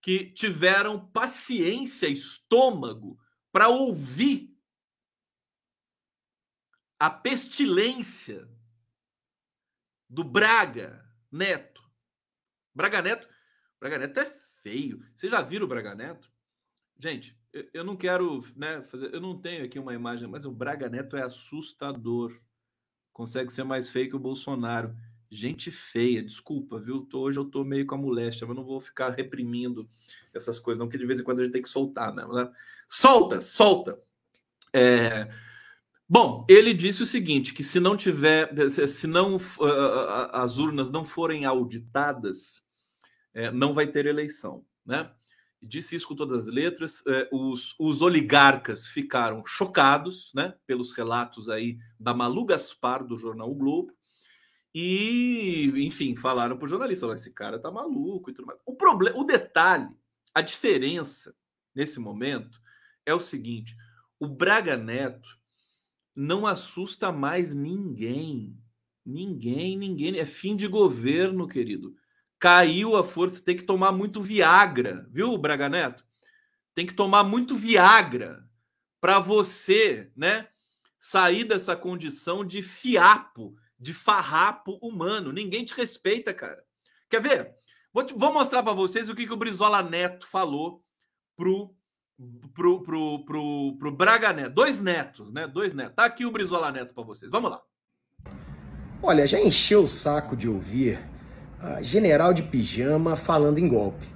que 0.03 0.27
tiveram 0.35 1.01
paciência, 1.01 2.07
estômago 2.07 3.19
para 3.51 3.69
ouvir 3.69 4.54
a 7.05 7.11
pestilência 7.11 8.49
do 10.09 10.25
Braga 10.25 11.05
Neto. 11.31 11.83
Braga 12.75 13.03
Neto, 13.03 13.29
Braga 13.79 13.99
Neto 13.99 14.21
é 14.21 14.25
feio. 14.63 15.05
Vocês 15.15 15.31
já 15.31 15.43
viram 15.43 15.67
o 15.67 15.69
Braga 15.69 15.95
Neto? 15.95 16.33
Gente, 16.99 17.39
eu, 17.53 17.69
eu 17.75 17.85
não 17.85 17.95
quero, 17.95 18.43
né, 18.57 18.81
fazer, 18.85 19.13
eu 19.13 19.21
não 19.21 19.39
tenho 19.39 19.67
aqui 19.67 19.79
uma 19.79 19.93
imagem, 19.93 20.27
mas 20.27 20.47
o 20.47 20.51
Braga 20.51 20.89
Neto 20.89 21.15
é 21.15 21.23
assustador. 21.23 22.41
Consegue 23.13 23.53
ser 23.53 23.65
mais 23.65 23.91
feio 23.91 24.09
que 24.09 24.17
o 24.17 24.19
Bolsonaro. 24.19 24.97
Gente 25.31 25.71
feia, 25.71 26.23
desculpa, 26.23 26.81
viu? 26.81 27.03
Tô, 27.03 27.21
hoje 27.21 27.39
eu 27.39 27.45
tô 27.45 27.65
meio 27.65 27.87
com 27.87 27.97
a 27.97 27.99
moléstia, 27.99 28.47
mas 28.47 28.57
não 28.57 28.65
vou 28.65 28.81
ficar 28.81 29.11
reprimindo 29.11 29.91
essas 30.33 30.59
coisas, 30.59 30.79
não, 30.79 30.87
porque 30.87 30.97
de 30.97 31.05
vez 31.05 31.21
em 31.21 31.23
quando 31.23 31.41
a 31.41 31.45
gente 31.45 31.53
tem 31.53 31.61
que 31.61 31.69
soltar, 31.69 32.15
né? 32.15 32.23
Solta, 32.89 33.43
solta! 33.43 34.03
É... 34.73 35.29
Bom, 36.15 36.47
ele 36.49 36.73
disse 36.73 37.03
o 37.03 37.07
seguinte: 37.07 37.53
que 37.53 37.65
se 37.65 37.81
não 37.81 37.97
tiver, 37.97 38.49
se 38.71 39.05
não 39.09 39.35
uh, 39.35 40.31
as 40.31 40.59
urnas 40.59 40.89
não 40.89 41.05
forem 41.05 41.45
auditadas, 41.45 42.63
é, 43.35 43.51
não 43.51 43.75
vai 43.75 43.89
ter 43.89 44.07
eleição, 44.07 44.65
né? 44.87 45.11
Disse 45.61 45.97
isso 45.97 46.07
com 46.07 46.15
todas 46.15 46.45
as 46.45 46.55
letras. 46.55 47.03
É, 47.09 47.29
os, 47.33 47.75
os 47.81 48.01
oligarcas 48.01 48.87
ficaram 48.87 49.45
chocados, 49.45 50.31
né? 50.33 50.55
Pelos 50.69 50.93
relatos 50.93 51.49
aí 51.49 51.79
da 51.99 52.15
Malu 52.15 52.45
Gaspar 52.45 53.05
do 53.05 53.19
jornal 53.19 53.51
o 53.51 53.57
Globo 53.57 53.93
e, 54.73 55.73
enfim, 55.85 56.15
falaram 56.15 56.57
para 56.57 56.67
o 56.67 56.69
jornalista: 56.69 57.13
esse 57.13 57.33
cara 57.33 57.59
tá 57.59 57.73
maluco 57.73 58.31
e 58.31 58.33
tudo 58.33 58.47
mais. 58.47 58.61
O 58.65 58.77
problema, 58.77 59.19
o 59.19 59.25
detalhe, 59.25 59.89
a 60.33 60.41
diferença 60.41 61.35
nesse 61.75 61.99
momento 61.99 62.61
é 63.05 63.13
o 63.13 63.19
seguinte: 63.19 63.77
o 64.21 64.29
Braga 64.29 64.77
Neto 64.77 65.43
não 66.15 66.47
assusta 66.47 67.11
mais 67.11 67.55
ninguém. 67.55 68.57
Ninguém, 69.05 69.77
ninguém. 69.77 70.19
É 70.19 70.25
fim 70.25 70.57
de 70.57 70.67
governo, 70.67 71.49
querido. 71.49 71.95
Caiu 72.39 72.97
a 72.97 73.05
força, 73.05 73.43
tem 73.43 73.57
que 73.57 73.63
tomar 73.63 73.93
muito 73.93 74.21
Viagra, 74.21 75.07
viu, 75.11 75.37
Braga 75.39 75.69
Neto? 75.69 76.07
Tem 76.75 76.87
que 76.87 76.95
tomar 76.95 77.25
muito 77.25 77.57
Viagra 77.57 78.45
para 79.01 79.19
você, 79.19 80.11
né, 80.17 80.49
sair 80.99 81.45
dessa 81.45 81.77
condição 81.77 82.45
de 82.45 82.63
fiapo 82.63 83.57
de 83.79 83.93
farrapo 83.93 84.79
humano. 84.81 85.33
Ninguém 85.33 85.65
te 85.65 85.75
respeita, 85.75 86.33
cara. 86.33 86.65
Quer 87.11 87.21
ver? 87.21 87.55
Vou, 87.93 88.05
te, 88.05 88.15
vou 88.15 88.33
mostrar 88.33 88.63
para 88.63 88.73
vocês 88.73 89.09
o 89.09 89.15
que, 89.15 89.27
que 89.27 89.33
o 89.33 89.37
Brizola 89.37 89.83
Neto 89.83 90.27
falou 90.27 90.83
pro, 91.37 91.75
pro, 92.55 92.83
pro, 92.83 93.25
pro, 93.25 93.77
pro 93.79 93.91
Braga 93.91 94.33
Neto. 94.33 94.55
Dois 94.55 94.81
netos, 94.81 95.33
né? 95.33 95.47
Dois 95.47 95.75
netos. 95.75 95.95
Tá 95.95 96.05
aqui 96.05 96.25
o 96.25 96.31
Brizola 96.31 96.71
Neto 96.73 96.95
para 96.95 97.05
vocês. 97.05 97.31
Vamos 97.31 97.51
lá. 97.51 97.61
Olha, 99.03 99.27
já 99.27 99.41
encheu 99.41 99.83
o 99.83 99.89
saco 99.89 100.37
de 100.37 100.49
ouvir 100.49 100.99
uh, 101.61 101.83
general 101.83 102.33
de 102.33 102.43
pijama 102.43 103.17
falando 103.17 103.59
em 103.59 103.69
golpe. 103.69 104.07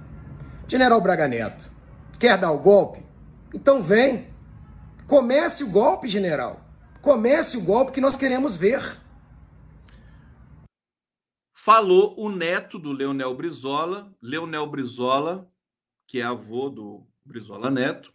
General 0.67 0.99
Braga 1.01 1.27
Neto, 1.27 1.71
quer 2.19 2.37
dar 2.37 2.51
o 2.51 2.59
golpe? 2.59 3.03
Então 3.53 3.81
vem. 3.81 4.27
Comece 5.07 5.63
o 5.63 5.69
golpe, 5.69 6.07
general. 6.07 6.61
Comece 7.01 7.57
o 7.57 7.61
golpe 7.61 7.91
que 7.91 8.01
nós 8.01 8.15
queremos 8.15 8.55
ver 8.55 8.99
falou 11.69 12.15
o 12.17 12.31
neto 12.31 12.79
do 12.79 12.91
Leonel 12.91 13.35
Brizola, 13.35 14.11
Leonel 14.21 14.65
Brizola, 14.65 15.47
que 16.07 16.19
é 16.19 16.23
avô 16.23 16.67
do 16.67 17.05
Brizola 17.29 17.69
Neto, 17.69 18.11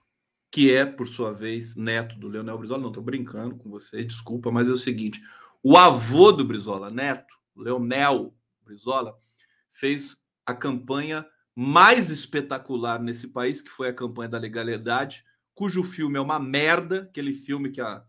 que 0.51 0.75
é, 0.75 0.85
por 0.85 1.07
sua 1.07 1.33
vez, 1.33 1.77
neto 1.77 2.19
do 2.19 2.29
Leonel 2.29 2.59
Brizola. 2.59 2.83
Não 2.83 2.89
estou 2.89 3.03
brincando 3.03 3.57
com 3.57 3.71
você, 3.71 4.05
desculpa, 4.05 4.51
mas 4.51 4.69
é 4.69 4.73
o 4.73 4.77
seguinte: 4.77 5.23
o 5.63 5.77
avô 5.77 6.33
do 6.33 6.45
Brizola 6.45 6.91
Neto, 6.91 7.35
Leonel 7.57 8.35
Brizola, 8.65 9.17
fez 9.71 10.17
a 10.45 10.53
campanha 10.53 11.25
mais 11.55 12.11
espetacular 12.11 13.01
nesse 13.01 13.29
país, 13.29 13.63
que 13.63 13.71
foi 13.71 13.89
a 13.89 13.95
campanha 13.95 14.29
da 14.29 14.39
legalidade, 14.39 15.25
cujo 15.55 15.85
filme 15.85 16.19
é 16.19 16.21
uma 16.21 16.41
merda, 16.41 17.03
aquele 17.03 17.33
filme 17.33 17.71
que 17.71 17.81
a, 17.81 18.05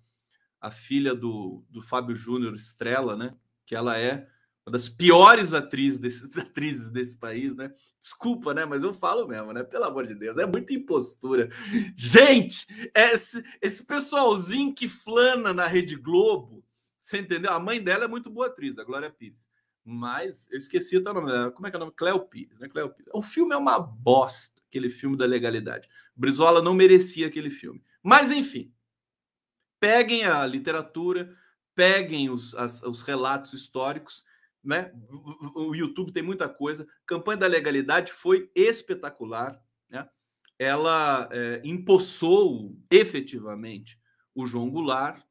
a 0.60 0.72
filha 0.72 1.14
do, 1.14 1.64
do 1.70 1.82
Fábio 1.84 2.16
Júnior 2.16 2.56
estrela, 2.56 3.16
né? 3.16 3.36
Que 3.66 3.76
ela 3.76 3.98
é 3.98 4.28
uma 4.66 4.72
das 4.72 4.90
piores 4.90 5.54
atrizes 5.54 6.00
desse, 6.00 6.26
atrizes 6.40 6.90
desse 6.90 7.18
país, 7.18 7.56
né? 7.56 7.72
Desculpa, 8.00 8.54
né? 8.54 8.66
Mas 8.66 8.84
eu 8.84 8.94
falo 8.94 9.28
mesmo, 9.28 9.54
né? 9.54 9.64
Pelo 9.64 9.86
amor 9.86 10.08
de 10.08 10.16
Deus, 10.16 10.38
é 10.40 10.46
muita 10.46 10.74
impostura. 10.74 11.50
Gente, 11.96 12.66
esse, 12.94 13.44
esse 13.62 13.86
pessoalzinho 13.86 14.74
que 14.74 14.90
flana 14.90 15.54
na 15.54 15.68
Rede 15.68 15.96
Globo, 15.96 16.66
você 16.98 17.20
entendeu? 17.20 17.52
A 17.52 17.60
mãe 17.60 17.82
dela 17.82 18.06
é 18.06 18.08
muito 18.08 18.30
boa 18.32 18.48
atriz, 18.48 18.80
a 18.80 18.84
Glória 18.84 19.12
Pires. 19.12 19.48
Mas 19.84 20.50
eu 20.52 20.58
esqueci 20.58 20.98
o 20.98 21.04
teu 21.04 21.14
nome 21.14 21.32
dela. 21.32 21.52
Como 21.52 21.68
é 21.68 21.70
que 21.70 21.76
é 21.76 21.78
o 21.78 21.82
nome? 21.82 21.94
Cleo 21.96 22.20
Pires, 22.22 22.58
né? 22.58 22.68
Cleo 22.68 22.90
Pires. 22.90 23.12
O 23.14 23.22
filme 23.22 23.54
é 23.54 23.58
uma 23.58 23.78
bosta, 23.78 24.60
aquele 24.68 24.90
filme 24.90 25.16
da 25.16 25.28
legalidade. 25.28 25.88
Brizola 26.16 26.60
não 26.60 26.74
merecia 26.74 27.28
aquele 27.28 27.52
filme. 27.52 27.84
Mas, 28.02 28.32
enfim, 28.32 28.74
peguem 29.80 30.26
a 30.26 30.44
literatura, 30.48 31.38
peguem 31.76 32.32
os, 32.32 32.56
as, 32.56 32.82
os 32.82 33.04
relatos 33.04 33.54
históricos 33.54 34.24
né? 34.66 34.92
O 35.56 35.76
YouTube 35.76 36.12
tem 36.12 36.24
muita 36.24 36.50
coisa. 36.50 36.88
Campanha 37.06 37.38
da 37.38 37.48
legalidade 37.48 38.12
foi 38.12 38.50
espetacular, 38.56 39.62
né? 39.90 40.10
Ela 40.58 41.30
é, 41.32 41.62
empossou 41.64 42.76
efetivamente 42.90 44.00
o 44.34 44.46
João 44.46 44.70
Goulart, 44.70 45.22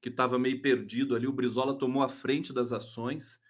que 0.00 0.08
estava 0.08 0.38
meio 0.38 0.60
perdido 0.62 1.16
ali. 1.16 1.26
O 1.26 1.32
Brizola 1.32 1.78
tomou 1.78 2.02
a 2.02 2.08
frente 2.08 2.52
das 2.52 2.72
ações. 2.72 3.40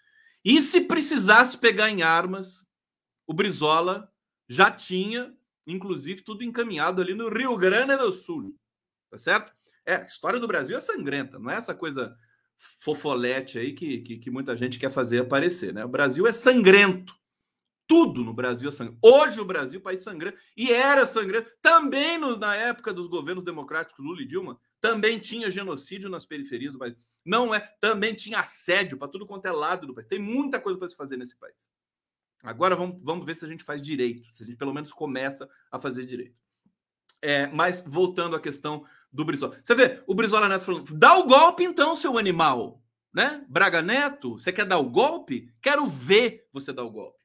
E 0.44 0.60
se 0.62 0.82
precisasse 0.82 1.58
pegar 1.58 1.90
em 1.90 2.02
armas, 2.02 2.66
o 3.26 3.34
Brizola 3.34 4.10
já 4.48 4.70
tinha, 4.70 5.34
inclusive, 5.66 6.22
tudo 6.22 6.44
encaminhado 6.44 7.00
ali 7.02 7.14
no 7.14 7.28
Rio 7.28 7.56
Grande 7.56 7.96
do 7.96 8.12
Sul. 8.12 8.56
Tá 9.10 9.18
certo? 9.18 9.52
É, 9.86 9.96
a 9.96 10.04
história 10.04 10.40
do 10.40 10.48
Brasil 10.48 10.76
é 10.76 10.80
sangrenta, 10.80 11.38
não 11.38 11.50
é 11.50 11.56
essa 11.56 11.74
coisa 11.74 12.16
fofolete 12.58 13.58
aí 13.58 13.72
que, 13.72 14.00
que, 14.00 14.18
que, 14.18 14.30
muita 14.30 14.56
gente 14.56 14.78
quer 14.78 14.90
fazer 14.90 15.20
aparecer, 15.20 15.72
né? 15.72 15.84
O 15.84 15.88
Brasil 15.88 16.26
é 16.26 16.32
sangrento. 16.32 17.14
Tudo 17.86 18.24
no 18.24 18.32
Brasil 18.32 18.68
é 18.68 18.72
sangrento. 18.72 18.98
Hoje 19.02 19.40
o 19.40 19.44
Brasil 19.44 19.78
é 19.78 19.82
país 19.82 20.00
sangrento. 20.00 20.38
E 20.56 20.72
era 20.72 21.04
sangrento. 21.04 21.50
Também 21.60 22.18
no, 22.18 22.38
na 22.38 22.54
época 22.54 22.92
dos 22.92 23.06
governos 23.06 23.44
democráticos 23.44 24.04
Lula 24.04 24.22
e 24.22 24.26
Dilma, 24.26 24.58
Também 24.80 25.18
tinha 25.18 25.50
genocídio 25.50 26.08
nas 26.08 26.24
periferias 26.24 26.72
do 26.72 26.78
país. 26.78 26.94
Não 27.24 27.54
é. 27.54 27.60
Também 27.80 28.14
tinha 28.14 28.40
assédio 28.40 28.98
para 28.98 29.08
tudo 29.08 29.26
quanto 29.26 29.46
é 29.46 29.52
lado 29.52 29.86
do 29.86 29.94
país. 29.94 30.06
Tem 30.06 30.18
muita 30.18 30.60
coisa 30.60 30.78
para 30.78 30.88
se 30.88 30.96
fazer 30.96 31.16
nesse 31.16 31.36
país. 31.36 31.70
Agora 32.42 32.76
vamos, 32.76 33.00
vamos 33.02 33.24
ver 33.24 33.34
se 33.34 33.44
a 33.46 33.48
gente 33.48 33.64
faz 33.64 33.80
direito, 33.80 34.28
se 34.34 34.42
a 34.42 34.46
gente 34.46 34.58
pelo 34.58 34.74
menos 34.74 34.92
começa 34.92 35.48
a 35.72 35.80
fazer 35.80 36.04
direito. 36.04 36.36
É, 37.22 37.46
mas 37.46 37.82
voltando 37.86 38.36
à 38.36 38.40
questão 38.40 38.84
do 39.14 39.24
Brizola. 39.24 39.58
Você 39.62 39.74
vê, 39.76 40.02
o 40.08 40.14
Brizola 40.14 40.48
Neto 40.48 40.64
falando, 40.64 40.92
dá 40.92 41.16
o 41.16 41.26
golpe 41.26 41.62
então, 41.62 41.94
seu 41.94 42.18
animal. 42.18 42.82
Né? 43.14 43.46
Braga 43.48 43.80
Neto, 43.80 44.32
você 44.32 44.52
quer 44.52 44.66
dar 44.66 44.78
o 44.78 44.90
golpe? 44.90 45.48
Quero 45.62 45.86
ver 45.86 46.48
você 46.52 46.72
dar 46.72 46.82
o 46.82 46.90
golpe. 46.90 47.22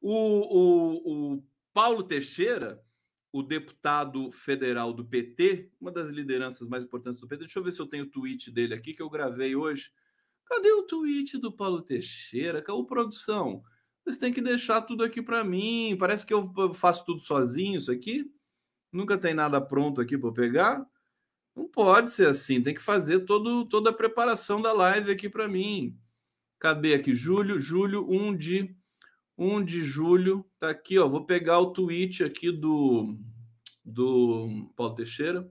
O, 0.00 0.14
o, 0.14 1.34
o 1.34 1.44
Paulo 1.74 2.02
Teixeira, 2.02 2.82
o 3.30 3.42
deputado 3.42 4.32
federal 4.32 4.94
do 4.94 5.04
PT, 5.04 5.70
uma 5.78 5.92
das 5.92 6.08
lideranças 6.08 6.66
mais 6.66 6.82
importantes 6.84 7.20
do 7.20 7.28
PT, 7.28 7.44
deixa 7.44 7.58
eu 7.58 7.62
ver 7.62 7.72
se 7.72 7.80
eu 7.80 7.86
tenho 7.86 8.04
o 8.04 8.10
tweet 8.10 8.50
dele 8.50 8.72
aqui, 8.72 8.94
que 8.94 9.02
eu 9.02 9.10
gravei 9.10 9.54
hoje. 9.54 9.90
Cadê 10.46 10.72
o 10.72 10.84
tweet 10.84 11.36
do 11.36 11.52
Paulo 11.52 11.82
Teixeira? 11.82 12.62
Cadê 12.62 12.82
produção? 12.84 13.62
Vocês 14.02 14.16
têm 14.16 14.32
que 14.32 14.40
deixar 14.40 14.80
tudo 14.82 15.04
aqui 15.04 15.20
para 15.20 15.44
mim. 15.44 15.96
Parece 15.98 16.24
que 16.24 16.32
eu 16.32 16.50
faço 16.72 17.04
tudo 17.04 17.20
sozinho 17.20 17.76
isso 17.76 17.90
aqui. 17.90 18.24
Nunca 18.90 19.18
tem 19.18 19.34
nada 19.34 19.60
pronto 19.60 20.00
aqui 20.00 20.16
para 20.16 20.32
pegar. 20.32 20.86
Não 21.56 21.66
pode 21.66 22.12
ser 22.12 22.28
assim. 22.28 22.62
Tem 22.62 22.74
que 22.74 22.82
fazer 22.82 23.20
todo, 23.20 23.64
toda 23.64 23.88
a 23.88 23.94
preparação 23.94 24.60
da 24.60 24.72
live 24.72 25.10
aqui 25.10 25.26
para 25.28 25.48
mim. 25.48 25.98
Cadê 26.58 26.94
aqui? 26.94 27.14
Julho, 27.14 27.58
julho, 27.58 28.06
1 28.10 28.36
de 28.36 28.76
1 29.38 29.64
de 29.64 29.82
julho. 29.82 30.44
Tá 30.58 30.70
aqui, 30.70 30.98
ó. 30.98 31.08
Vou 31.08 31.24
pegar 31.24 31.58
o 31.60 31.72
tweet 31.72 32.22
aqui 32.22 32.52
do 32.52 33.18
do 33.82 34.70
Paulo 34.76 34.94
Teixeira. 34.94 35.50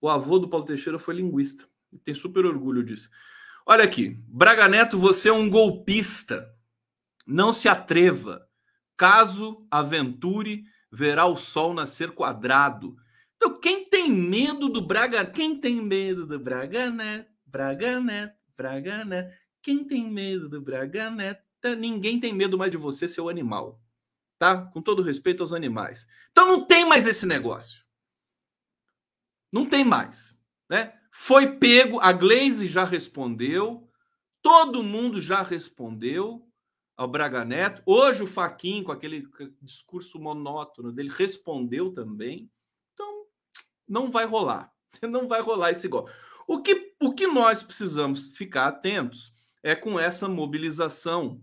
O 0.00 0.08
avô 0.08 0.38
do 0.38 0.48
Paulo 0.48 0.64
Teixeira 0.66 0.98
foi 0.98 1.14
linguista. 1.14 1.68
Tem 2.04 2.14
super 2.14 2.44
orgulho 2.44 2.82
disso. 2.82 3.10
Olha 3.66 3.84
aqui, 3.84 4.18
Braga 4.26 4.68
Neto, 4.68 4.98
você 4.98 5.28
é 5.28 5.32
um 5.32 5.48
golpista. 5.48 6.50
Não 7.26 7.52
se 7.52 7.68
atreva. 7.68 8.46
Caso 8.96 9.66
aventure, 9.70 10.64
verá 10.90 11.26
o 11.26 11.36
sol 11.36 11.74
nascer 11.74 12.12
quadrado. 12.12 12.96
Então, 13.44 13.60
quem 13.60 13.84
tem 13.84 14.10
medo 14.10 14.70
do 14.70 14.80
Braga, 14.80 15.22
quem 15.26 15.60
tem 15.60 15.78
medo 15.78 16.26
do 16.26 16.38
Braga 16.38 16.90
Neto, 16.90 17.30
Braga 17.44 18.00
Neto, 18.00 18.38
Braga 18.56 19.04
Neto, 19.04 19.36
quem 19.60 19.84
tem 19.84 20.10
medo 20.10 20.48
do 20.48 20.62
Braga 20.62 21.10
Neto, 21.10 21.42
ninguém 21.76 22.18
tem 22.18 22.32
medo 22.32 22.56
mais 22.56 22.70
de 22.70 22.78
você, 22.78 23.06
seu 23.06 23.28
animal. 23.28 23.78
Tá? 24.38 24.56
Com 24.56 24.80
todo 24.80 25.02
respeito 25.02 25.42
aos 25.42 25.52
animais. 25.52 26.06
Então 26.30 26.46
não 26.46 26.64
tem 26.64 26.86
mais 26.86 27.06
esse 27.06 27.26
negócio. 27.26 27.84
Não 29.52 29.66
tem 29.66 29.84
mais, 29.84 30.34
né? 30.70 30.98
Foi 31.12 31.58
pego, 31.58 32.00
a 32.00 32.14
Glaze 32.14 32.66
já 32.66 32.84
respondeu, 32.84 33.86
todo 34.40 34.82
mundo 34.82 35.20
já 35.20 35.42
respondeu 35.42 36.48
ao 36.96 37.06
Braga 37.06 37.44
Neto. 37.44 37.82
Hoje 37.84 38.22
o 38.22 38.26
Faquin, 38.26 38.82
com 38.82 38.90
aquele 38.90 39.28
discurso 39.60 40.18
monótono 40.18 40.90
dele, 40.90 41.10
respondeu 41.14 41.92
também. 41.92 42.50
Não 43.88 44.10
vai 44.10 44.24
rolar. 44.24 44.72
Não 45.02 45.28
vai 45.28 45.40
rolar 45.40 45.70
esse 45.70 45.88
golpe. 45.88 46.12
O 46.46 46.60
que, 46.60 46.94
o 47.00 47.12
que 47.12 47.26
nós 47.26 47.62
precisamos 47.62 48.30
ficar 48.36 48.68
atentos 48.68 49.32
é 49.62 49.74
com 49.74 49.98
essa 49.98 50.28
mobilização 50.28 51.40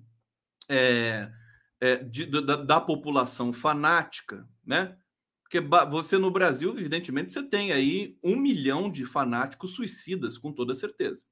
é, 0.70 1.32
é, 1.80 1.96
de, 1.98 2.26
da, 2.26 2.56
da, 2.56 2.80
população 2.80 3.52
fanática, 3.52 4.48
né? 4.64 4.96
Porque 5.42 5.60
você 5.90 6.18
no 6.18 6.32
Brasil, 6.32 6.78
evidentemente, 6.78 7.34
você 7.34 7.44
tem 7.44 7.72
aí 7.72 8.18
um 8.24 8.38
milhão 8.38 8.90
de 8.90 9.04
fanáticos 9.04 9.72
suicidas, 9.72 10.38
com 10.38 10.54
toda 10.54 10.76
certeza 10.76 11.26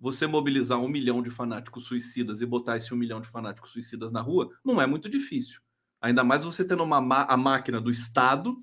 você 0.00 0.26
mobilizar 0.26 0.78
um 0.78 0.88
milhão 0.88 1.22
de 1.22 1.30
fanáticos 1.30 1.84
suicidas 1.84 2.40
e 2.40 2.46
botar 2.46 2.76
esse 2.76 2.94
um 2.94 2.96
milhão 2.96 3.20
de 3.20 3.28
fanáticos 3.28 3.70
suicidas 3.72 4.12
na 4.12 4.20
rua, 4.20 4.50
não 4.64 4.80
é 4.80 4.86
muito 4.86 5.08
difícil. 5.08 5.60
Ainda 6.00 6.22
mais 6.22 6.44
você 6.44 6.64
tendo 6.64 6.84
uma, 6.84 6.98
a 7.24 7.36
máquina 7.36 7.80
do 7.80 7.90
Estado, 7.90 8.56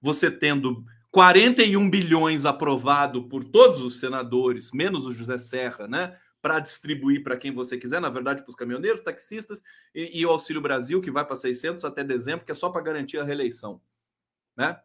você 0.00 0.30
tendo 0.30 0.84
41 1.10 1.88
bilhões 1.88 2.44
aprovado 2.44 3.28
por 3.28 3.44
todos 3.44 3.80
os 3.80 3.98
senadores, 3.98 4.70
menos 4.72 5.06
o 5.06 5.12
José 5.12 5.38
Serra, 5.38 5.88
né? 5.88 6.18
Para 6.40 6.60
distribuir 6.60 7.22
para 7.22 7.36
quem 7.36 7.52
você 7.52 7.76
quiser, 7.76 8.00
na 8.00 8.10
verdade, 8.10 8.42
para 8.42 8.50
os 8.50 8.54
caminhoneiros, 8.54 9.00
taxistas 9.00 9.62
e, 9.94 10.20
e, 10.20 10.26
o 10.26 10.30
Auxílio 10.30 10.62
Brasil, 10.62 11.00
que 11.00 11.10
vai 11.10 11.24
para 11.24 11.34
600 11.34 11.84
até 11.84 12.04
dezembro, 12.04 12.44
que 12.44 12.52
é 12.52 12.54
só 12.54 12.70
para 12.70 12.82
garantir 12.82 13.18
a 13.18 13.24
reeleição, 13.24 13.80
né? 14.56 14.80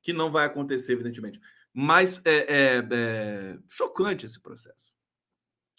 Que 0.00 0.12
não 0.12 0.30
vai 0.30 0.46
acontecer, 0.46 0.92
evidentemente. 0.92 1.40
Mas 1.72 2.24
é, 2.24 2.36
é, 2.36 2.88
é 2.90 3.58
chocante 3.68 4.26
esse 4.26 4.40
processo. 4.40 4.94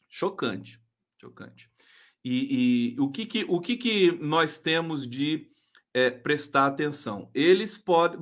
Chocante, 0.10 0.80
chocante. 1.20 1.70
E, 2.24 2.96
e 2.96 3.00
o, 3.00 3.10
que, 3.10 3.26
que, 3.26 3.46
o 3.48 3.62
que, 3.62 3.78
que 3.78 4.12
nós 4.14 4.58
temos 4.58 5.08
de 5.08 5.50
é, 5.96 6.12
prestar 6.12 6.66
atenção? 6.66 7.30
Eles 7.34 7.78
podem, 7.78 8.20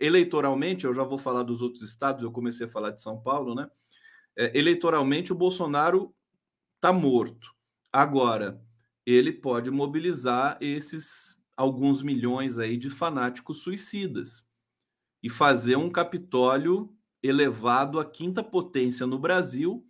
eleitoralmente, 0.00 0.86
eu 0.86 0.94
já 0.94 1.02
vou 1.02 1.18
falar 1.18 1.42
dos 1.42 1.60
outros 1.60 1.82
estados, 1.82 2.22
eu 2.22 2.32
comecei 2.32 2.66
a 2.66 2.70
falar 2.70 2.92
de 2.92 3.02
São 3.02 3.20
Paulo, 3.20 3.54
né? 3.54 3.70
É, 4.34 4.58
eleitoralmente, 4.58 5.30
o 5.30 5.36
Bolsonaro 5.36 6.14
está 6.76 6.90
morto. 6.90 7.54
Agora, 7.92 8.58
ele 9.04 9.30
pode 9.30 9.70
mobilizar 9.70 10.56
esses 10.62 11.38
alguns 11.54 12.02
milhões 12.02 12.56
aí 12.56 12.78
de 12.78 12.88
fanáticos 12.88 13.58
suicidas 13.58 14.46
e 15.22 15.28
fazer 15.28 15.76
um 15.76 15.90
Capitólio 15.90 16.90
elevado 17.22 18.00
à 18.00 18.04
quinta 18.04 18.42
potência 18.42 19.06
no 19.06 19.18
Brasil 19.18 19.84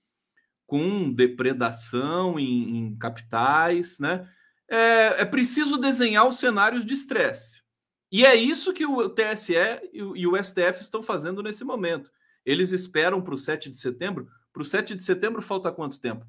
com 0.66 1.12
depredação 1.12 2.40
em, 2.40 2.78
em 2.78 2.98
capitais, 2.98 4.00
né? 4.00 4.28
É, 4.68 5.22
é, 5.22 5.24
preciso 5.24 5.78
desenhar 5.78 6.26
os 6.26 6.38
cenários 6.38 6.84
de 6.84 6.94
estresse. 6.94 7.62
E 8.10 8.24
é 8.24 8.34
isso 8.34 8.72
que 8.72 8.86
o 8.86 9.08
TSE 9.08 9.54
e 9.92 10.26
o, 10.26 10.42
STF 10.42 10.80
estão 10.80 11.02
fazendo 11.02 11.42
nesse 11.42 11.64
momento. 11.64 12.10
Eles 12.44 12.72
esperam 12.72 13.20
para 13.20 13.34
o 13.34 13.36
7 13.36 13.70
de 13.70 13.76
setembro. 13.76 14.28
Para 14.52 14.62
o 14.62 14.64
7 14.64 14.94
de 14.94 15.04
setembro 15.04 15.42
falta 15.42 15.70
quanto 15.72 16.00
tempo? 16.00 16.26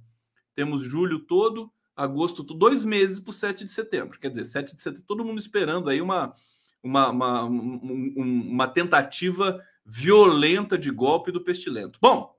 Temos 0.56 0.82
julho 0.82 1.20
todo, 1.20 1.72
agosto, 1.96 2.44
dois 2.44 2.84
meses 2.84 3.20
para 3.20 3.30
o 3.30 3.34
7 3.34 3.64
de 3.64 3.72
setembro. 3.72 4.20
Quer 4.20 4.30
dizer, 4.30 4.46
7 4.46 4.76
de 4.76 4.82
setembro, 4.82 5.06
todo 5.08 5.24
mundo 5.24 5.40
esperando 5.40 5.90
aí 5.90 6.02
uma, 6.02 6.34
uma, 6.84 7.10
uma, 7.10 7.44
uma 7.44 8.68
tentativa 8.68 9.64
violenta 9.86 10.78
de 10.78 10.92
golpe 10.92 11.32
do 11.32 11.44
pestilento. 11.44 11.98
Bom, 12.02 12.38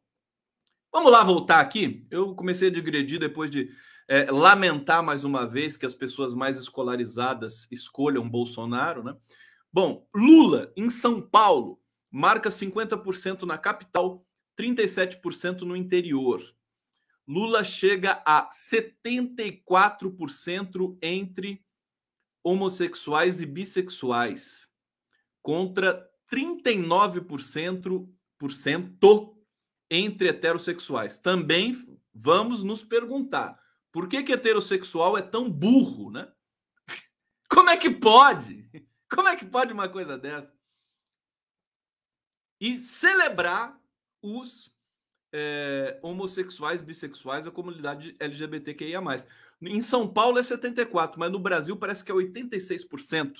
Vamos 0.92 1.12
lá 1.12 1.22
voltar 1.22 1.60
aqui. 1.60 2.04
Eu 2.10 2.34
comecei 2.34 2.68
a 2.68 2.72
digredir 2.72 3.20
depois 3.20 3.48
de 3.48 3.70
é, 4.10 4.28
lamentar 4.28 5.02
mais 5.04 5.22
uma 5.22 5.46
vez 5.46 5.76
que 5.76 5.86
as 5.86 5.94
pessoas 5.94 6.34
mais 6.34 6.58
escolarizadas 6.58 7.68
escolham 7.70 8.28
Bolsonaro, 8.28 9.04
né? 9.04 9.16
Bom, 9.72 10.04
Lula 10.12 10.72
em 10.76 10.90
São 10.90 11.22
Paulo 11.22 11.80
marca 12.10 12.50
50% 12.50 13.42
na 13.42 13.56
capital, 13.56 14.26
37% 14.58 15.60
no 15.60 15.76
interior. 15.76 16.42
Lula 17.24 17.62
chega 17.62 18.20
a 18.26 18.50
74% 18.50 20.98
entre 21.00 21.64
homossexuais 22.42 23.40
e 23.40 23.46
bissexuais, 23.46 24.68
contra 25.40 26.04
39% 26.28 28.08
entre 29.88 30.30
heterossexuais. 30.30 31.20
Também 31.20 31.76
vamos 32.12 32.64
nos 32.64 32.82
perguntar 32.82 33.69
por 33.92 34.08
que, 34.08 34.22
que 34.22 34.32
heterossexual 34.32 35.16
é 35.16 35.22
tão 35.22 35.50
burro, 35.50 36.10
né? 36.10 36.32
Como 37.48 37.70
é 37.70 37.76
que 37.76 37.90
pode? 37.90 38.68
Como 39.10 39.28
é 39.28 39.36
que 39.36 39.44
pode 39.44 39.72
uma 39.72 39.88
coisa 39.88 40.16
dessa? 40.16 40.54
E 42.60 42.76
celebrar 42.76 43.80
os 44.22 44.70
é, 45.32 45.98
homossexuais, 46.02 46.82
bissexuais, 46.82 47.46
a 47.46 47.50
comunidade 47.50 48.16
LGBTQIA. 48.18 49.00
Em 49.62 49.80
São 49.80 50.08
Paulo 50.08 50.38
é 50.38 50.42
74%, 50.42 51.14
mas 51.16 51.32
no 51.32 51.38
Brasil 51.38 51.76
parece 51.76 52.04
que 52.04 52.12
é 52.12 52.14
86% 52.14 53.38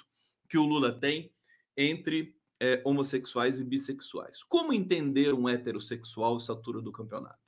que 0.49 0.59
o 0.59 0.65
Lula 0.65 0.93
tem 0.93 1.33
entre 1.77 2.37
é, 2.59 2.81
homossexuais 2.85 3.59
e 3.59 3.65
bissexuais. 3.65 4.43
Como 4.45 4.73
entender 4.73 5.33
um 5.33 5.49
heterossexual 5.49 6.37
essa 6.37 6.53
altura 6.53 6.81
do 6.81 6.93
campeonato? 6.93 7.39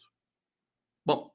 Bom, 1.05 1.32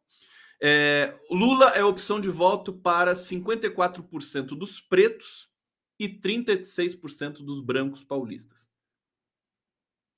é, 0.62 1.14
Lula 1.30 1.70
é 1.70 1.84
opção 1.84 2.20
de 2.20 2.30
voto 2.30 2.74
para 2.74 3.14
54% 3.14 4.48
dos 4.58 4.82
pretos 4.82 5.50
e 6.00 6.08
36% 6.08 7.44
dos 7.44 7.62
brancos 7.62 8.04
paulistas. 8.04 8.70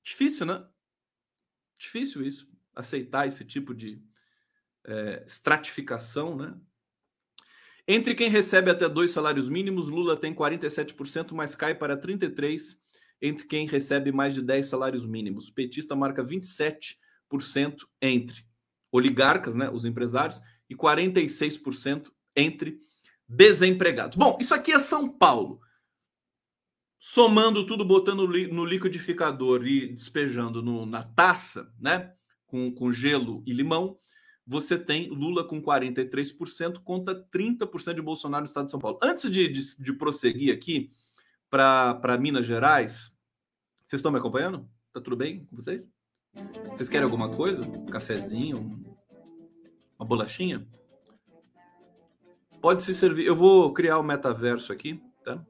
Difícil, 0.02 0.46
né? 0.46 0.66
Difícil 1.78 2.22
isso, 2.22 2.48
aceitar 2.74 3.26
esse 3.26 3.44
tipo 3.44 3.74
de 3.74 4.02
é, 4.84 5.24
estratificação, 5.26 6.36
né? 6.36 6.58
Entre 7.86 8.14
quem 8.14 8.30
recebe 8.30 8.70
até 8.70 8.88
dois 8.88 9.10
salários 9.10 9.48
mínimos, 9.48 9.88
Lula 9.88 10.16
tem 10.16 10.34
47%, 10.34 11.32
mas 11.32 11.54
cai 11.54 11.74
para 11.74 11.96
33% 11.96 12.78
entre 13.22 13.46
quem 13.46 13.66
recebe 13.66 14.10
mais 14.10 14.32
de 14.32 14.40
10 14.40 14.66
salários 14.66 15.04
mínimos. 15.04 15.50
Petista 15.50 15.94
marca 15.94 16.24
27% 16.24 16.96
entre 18.00 18.46
oligarcas, 18.92 19.54
né, 19.54 19.70
os 19.70 19.84
empresários, 19.84 20.40
e 20.68 20.74
46% 20.74 22.10
entre 22.36 22.80
desempregados. 23.28 24.16
Bom, 24.16 24.38
isso 24.40 24.54
aqui 24.54 24.72
é 24.72 24.78
São 24.78 25.08
Paulo. 25.08 25.60
Somando 26.98 27.66
tudo, 27.66 27.84
botando 27.84 28.26
no 28.26 28.64
liquidificador 28.64 29.66
e 29.66 29.88
despejando 29.88 30.62
no, 30.62 30.84
na 30.84 31.02
taça, 31.02 31.72
né? 31.78 32.12
Com, 32.46 32.72
com 32.72 32.92
gelo 32.92 33.42
e 33.46 33.52
limão, 33.52 33.96
você 34.44 34.76
tem 34.76 35.08
Lula 35.08 35.44
com 35.44 35.62
43% 35.62 36.82
contra 36.82 37.14
30% 37.14 37.94
de 37.94 38.02
Bolsonaro 38.02 38.42
no 38.42 38.48
estado 38.48 38.64
de 38.64 38.72
São 38.72 38.80
Paulo. 38.80 38.98
Antes 39.00 39.30
de, 39.30 39.48
de, 39.48 39.76
de 39.76 39.92
prosseguir 39.92 40.52
aqui 40.52 40.90
para 41.48 42.18
Minas 42.18 42.44
Gerais, 42.44 43.16
vocês 43.84 44.00
estão 44.00 44.10
me 44.10 44.18
acompanhando? 44.18 44.68
Tá 44.92 45.00
tudo 45.00 45.16
bem 45.16 45.44
com 45.46 45.54
vocês? 45.54 45.88
Vocês 46.34 46.88
querem 46.88 47.04
alguma 47.04 47.28
coisa? 47.28 47.62
Um 47.62 47.84
cafezinho? 47.86 48.70
Uma 49.98 50.06
bolachinha? 50.06 50.66
Pode 52.60 52.82
se 52.82 52.94
servir. 52.94 53.26
Eu 53.26 53.36
vou 53.36 53.72
criar 53.72 53.98
o 53.98 54.00
um 54.00 54.04
metaverso 54.04 54.72
aqui, 54.72 55.02
tá? 55.24 55.44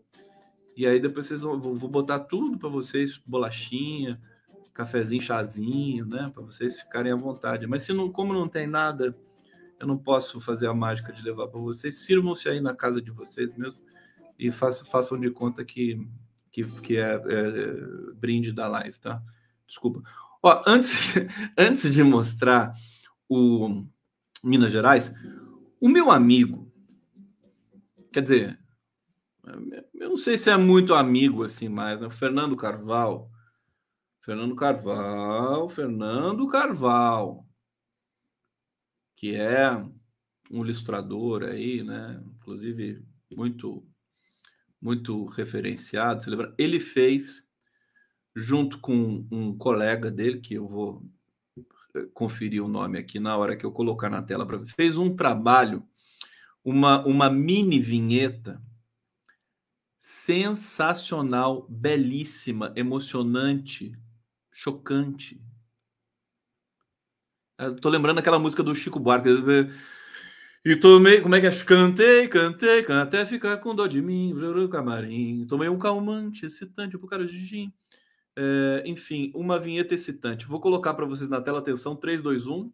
E 0.77 0.87
aí 0.87 1.01
depois 1.01 1.27
vocês 1.27 1.43
vão, 1.43 1.61
vou 1.61 1.91
botar 1.91 2.21
tudo 2.21 2.59
para 2.59 2.69
vocês, 2.69 3.21
bolachinha, 3.27 4.21
cafezinho, 4.73 5.21
chazinho, 5.21 6.07
né, 6.07 6.31
para 6.33 6.43
vocês 6.43 6.81
ficarem 6.81 7.13
à 7.13 7.17
vontade. 7.17 7.67
Mas 7.67 7.83
se 7.83 7.93
não, 7.93 8.11
como 8.11 8.33
não 8.33 8.49
tem 8.49 8.67
nada, 8.67 9.15
eu 9.79 9.87
não 9.87 9.99
posso 9.99 10.41
fazer 10.41 10.69
a 10.69 10.75
mágica 10.75 11.13
de 11.13 11.23
levar 11.23 11.49
para 11.49 11.61
vocês. 11.61 11.97
Sirvam-se 11.97 12.49
aí 12.49 12.61
na 12.61 12.75
casa 12.75 13.03
de 13.03 13.11
vocês 13.11 13.55
mesmo 13.57 13.81
e 14.39 14.51
façam, 14.51 14.87
façam 14.89 15.21
de 15.21 15.31
conta 15.31 15.65
que 15.65 16.01
que, 16.51 16.65
que 16.81 16.97
é, 16.97 17.15
é, 17.15 18.13
brinde 18.15 18.53
da 18.53 18.67
live, 18.69 18.99
tá? 18.99 19.23
Desculpa. 19.67 20.03
Ó, 20.43 20.63
antes, 20.67 21.15
antes 21.57 21.93
de 21.93 22.03
mostrar 22.03 22.73
o 23.29 23.85
Minas 24.43 24.73
Gerais, 24.73 25.15
o 25.81 25.89
meu 25.89 26.11
amigo 26.11 26.71
Quer 28.13 28.23
dizer, 28.23 28.59
eu 29.95 30.09
não 30.09 30.17
sei 30.17 30.37
se 30.37 30.51
é 30.51 30.57
muito 30.57 30.95
amigo 30.95 31.45
assim 31.45 31.69
mais, 31.69 32.01
né? 32.01 32.09
O 32.09 32.11
Fernando 32.11 32.57
Carvalho. 32.57 33.29
Fernando 34.21 34.55
Carvalho, 34.55 35.69
Fernando 35.69 36.47
Carvalho, 36.49 37.45
que 39.17 39.35
é 39.35 39.73
um 40.51 40.65
ilustrador 40.65 41.45
aí, 41.45 41.83
né? 41.83 42.21
Inclusive 42.37 43.03
muito 43.31 43.87
muito 44.81 45.25
referenciado. 45.27 46.23
Ele 46.59 46.81
fez 46.81 47.47
junto 48.35 48.79
com 48.79 49.27
um 49.31 49.57
colega 49.57 50.11
dele 50.11 50.41
que 50.41 50.55
eu 50.55 50.69
vou 50.69 51.03
conferir 52.15 52.65
o 52.65 52.69
nome 52.69 52.99
aqui 52.99 53.19
na 53.19 53.37
hora 53.37 53.57
que 53.57 53.67
eu 53.67 53.73
colocar 53.73 54.09
na 54.09 54.23
tela 54.23 54.47
para 54.47 54.65
fez 54.67 54.97
um 54.97 55.15
trabalho 55.17 55.85
uma, 56.65 57.05
uma 57.05 57.29
mini 57.29 57.81
vinheta 57.81 58.63
sensacional, 59.99 61.67
belíssima, 61.69 62.73
emocionante, 62.75 63.93
chocante. 64.51 65.41
Eu 67.59 67.77
tô 67.77 67.91
lembrando 67.91 68.19
aquela 68.19 68.39
música 68.39 68.63
do 68.63 68.75
Chico 68.75 68.99
Buarque. 68.99 69.29
E 70.65 70.77
tomei, 70.77 71.21
como 71.21 71.35
é 71.35 71.41
que 71.41 71.47
é? 71.47 71.65
Cantei, 71.65 72.29
cantei, 72.29 72.83
cantei 72.83 73.21
até 73.21 73.27
ficar 73.27 73.59
com 73.59 73.75
dó 73.75 73.87
de 73.87 74.01
mim, 74.01 74.35
camarim. 74.71 75.47
Tomei 75.47 75.69
um 75.69 75.79
calmante 75.79 76.47
excitante 76.47 76.97
pro 76.97 77.09
cara 77.09 77.27
de 77.27 77.39
gin. 77.39 77.73
É, 78.37 78.83
enfim, 78.87 79.31
uma 79.35 79.59
vinheta 79.59 79.95
excitante. 79.95 80.47
Vou 80.47 80.61
colocar 80.61 80.95
para 80.95 81.07
vocês 81.07 81.29
na 81.29 81.41
tela, 81.41 81.59
atenção, 81.59 81.97
3, 81.97 82.23
2, 82.23 82.47
1. 82.47 82.73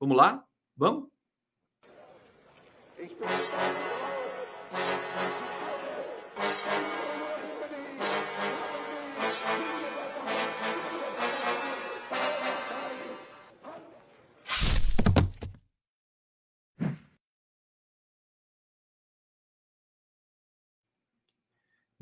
Vamos 0.00 0.16
lá? 0.16 0.44
Vamos? 0.76 1.08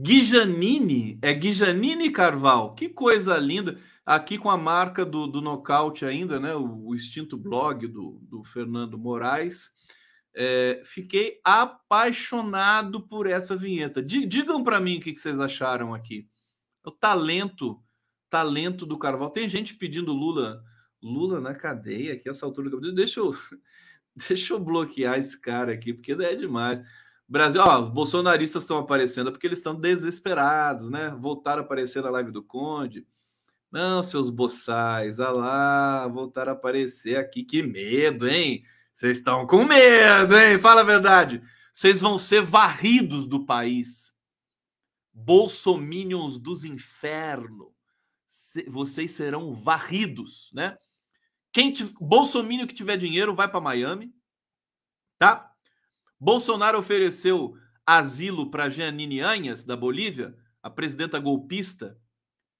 Guijanini, 0.00 1.18
é 1.20 1.34
Guijanini 1.34 2.10
Carval, 2.10 2.74
que 2.74 2.88
coisa 2.88 3.36
linda. 3.36 3.80
Aqui 4.06 4.38
com 4.38 4.48
a 4.48 4.56
marca 4.56 5.04
do, 5.04 5.26
do 5.26 5.42
nocaute 5.42 6.06
ainda, 6.06 6.38
né? 6.38 6.54
O, 6.54 6.86
o 6.86 6.94
extinto 6.94 7.36
blog 7.36 7.86
do, 7.86 8.20
do 8.22 8.44
Fernando 8.44 8.96
Moraes. 8.96 9.70
É, 10.34 10.80
fiquei 10.84 11.40
apaixonado 11.44 13.06
por 13.08 13.26
essa 13.26 13.56
vinheta. 13.56 14.00
Digam 14.00 14.62
para 14.62 14.80
mim 14.80 14.98
o 14.98 15.00
que 15.00 15.16
vocês 15.16 15.40
acharam 15.40 15.92
aqui. 15.92 16.28
O 16.84 16.92
talento, 16.92 17.82
talento 18.30 18.86
do 18.86 18.98
Carvalho. 18.98 19.32
Tem 19.32 19.48
gente 19.48 19.74
pedindo 19.74 20.12
Lula, 20.12 20.62
Lula 21.02 21.40
na 21.40 21.54
cadeia 21.54 22.14
aqui 22.14 22.28
essa 22.28 22.46
altura 22.46 22.70
do 22.70 22.94
Deixa 22.94 23.18
eu, 23.20 23.34
deixa 24.28 24.54
eu 24.54 24.60
bloquear 24.60 25.18
esse 25.18 25.38
cara 25.38 25.72
aqui, 25.72 25.92
porque 25.92 26.12
é 26.12 26.36
demais. 26.36 26.80
Brasil, 27.28 27.60
ó, 27.60 27.80
os 27.80 27.90
bolsonaristas 27.90 28.62
estão 28.62 28.78
aparecendo 28.78 29.30
porque 29.30 29.46
eles 29.46 29.58
estão 29.58 29.74
desesperados, 29.74 30.88
né? 30.88 31.10
Voltaram 31.10 31.62
a 31.62 31.64
aparecer 31.64 32.02
na 32.02 32.08
live 32.08 32.30
do 32.30 32.42
Conde. 32.42 33.06
Não, 33.70 34.02
seus 34.02 34.30
boçais, 34.30 35.20
ah 35.20 35.30
lá, 35.30 36.08
voltaram 36.08 36.52
a 36.52 36.54
aparecer 36.54 37.18
aqui. 37.18 37.44
Que 37.44 37.62
medo, 37.62 38.26
hein? 38.26 38.64
Vocês 38.94 39.18
estão 39.18 39.46
com 39.46 39.62
medo, 39.64 40.36
hein? 40.38 40.58
Fala 40.58 40.80
a 40.80 40.84
verdade. 40.84 41.42
Vocês 41.70 42.00
vão 42.00 42.18
ser 42.18 42.40
varridos 42.40 43.26
do 43.26 43.44
país. 43.44 44.14
Bolsominions 45.12 46.38
dos 46.38 46.64
infernos. 46.64 47.68
Vocês 48.68 49.12
serão 49.12 49.54
varridos, 49.54 50.50
né? 50.54 50.78
Quem 51.52 51.72
t... 51.72 51.84
Bolsomínio 52.00 52.66
que 52.66 52.74
tiver 52.74 52.96
dinheiro 52.96 53.34
vai 53.34 53.48
para 53.48 53.60
Miami, 53.60 54.12
tá? 55.18 55.47
Bolsonaro 56.20 56.78
ofereceu 56.78 57.56
asilo 57.86 58.50
para 58.50 58.68
Jeanine 58.68 59.20
Anhas, 59.20 59.64
da 59.64 59.76
Bolívia, 59.76 60.36
a 60.62 60.68
presidenta 60.68 61.18
golpista 61.18 61.98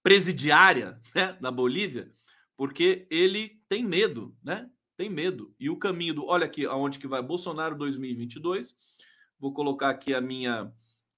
presidiária 0.02 1.00
né, 1.14 1.36
da 1.40 1.50
Bolívia, 1.50 2.12
porque 2.56 3.06
ele 3.10 3.60
tem 3.68 3.84
medo, 3.84 4.36
né? 4.42 4.70
tem 4.98 5.08
medo. 5.08 5.54
E 5.58 5.70
o 5.70 5.76
caminho 5.76 6.14
do. 6.14 6.26
Olha 6.26 6.44
aqui 6.44 6.66
aonde 6.66 6.98
que 6.98 7.06
vai 7.06 7.22
Bolsonaro 7.22 7.76
2022. 7.76 8.74
Vou 9.38 9.54
colocar 9.54 9.90
aqui 9.90 10.12
a 10.12 10.20
minha 10.20 10.72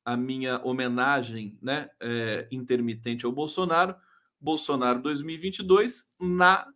a 0.05 0.17
minha 0.17 0.61
homenagem 0.65 1.59
né, 1.63 1.89
é, 2.01 2.47
intermitente 2.51 3.25
ao 3.25 3.33
Bolsonaro. 3.33 3.95
Bolsonaro 4.41 5.01
2022 5.03 6.11
na 6.19 6.67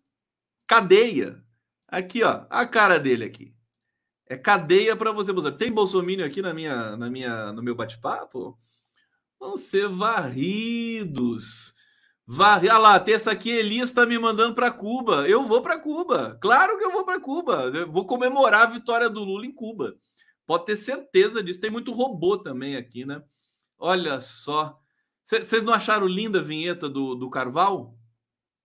cadeia. 0.67 1.43
Aqui, 1.89 2.23
ó, 2.23 2.47
a 2.49 2.67
cara 2.67 2.99
dele 2.99 3.25
aqui. 3.25 3.55
É 4.27 4.37
cadeia 4.37 4.97
para 4.97 5.13
você, 5.13 5.33
Bolsonaro. 5.33 5.59
Tem 5.59 5.73
Bolsonaro 5.73 6.25
aqui 6.25 6.41
na 6.41 6.55
minha, 6.55 6.97
na 6.97 7.11
minha, 7.11 7.53
no 7.53 7.63
meu 7.63 7.75
bate-papo? 7.75 8.59
Vão 9.39 9.57
ser 9.57 9.89
varridos 9.89 11.75
Varre. 12.27 12.71
Ah 12.71 12.79
lá, 12.79 12.99
terça 12.99 13.31
aqui, 13.31 13.51
Elias 13.51 13.91
está 13.91 14.07
me 14.07 14.19
mandando 14.19 14.55
para 14.55 14.71
Cuba. 14.71 15.29
Eu 15.29 15.45
vou 15.45 15.61
para 15.61 15.79
Cuba. 15.79 16.39
Claro 16.41 16.79
que 16.79 16.85
eu 16.85 16.91
vou 16.91 17.05
para 17.05 17.21
Cuba. 17.21 17.71
Eu 17.75 17.91
vou 17.91 18.07
comemorar 18.07 18.63
a 18.63 18.71
vitória 18.71 19.11
do 19.11 19.21
Lula 19.21 19.45
em 19.45 19.53
Cuba. 19.53 19.95
Pode 20.47 20.65
ter 20.65 20.77
certeza 20.77 21.43
disso. 21.43 21.61
Tem 21.61 21.71
muito 21.71 21.93
robô 21.93 22.39
também 22.39 22.77
aqui, 22.77 23.05
né? 23.05 23.23
Olha 23.79 24.21
só. 24.21 24.79
Vocês 25.23 25.63
não 25.63 25.73
acharam 25.73 26.07
linda 26.07 26.41
a 26.41 26.43
vinheta 26.43 26.89
do, 26.89 27.15
do 27.15 27.31
Carval? 27.31 27.95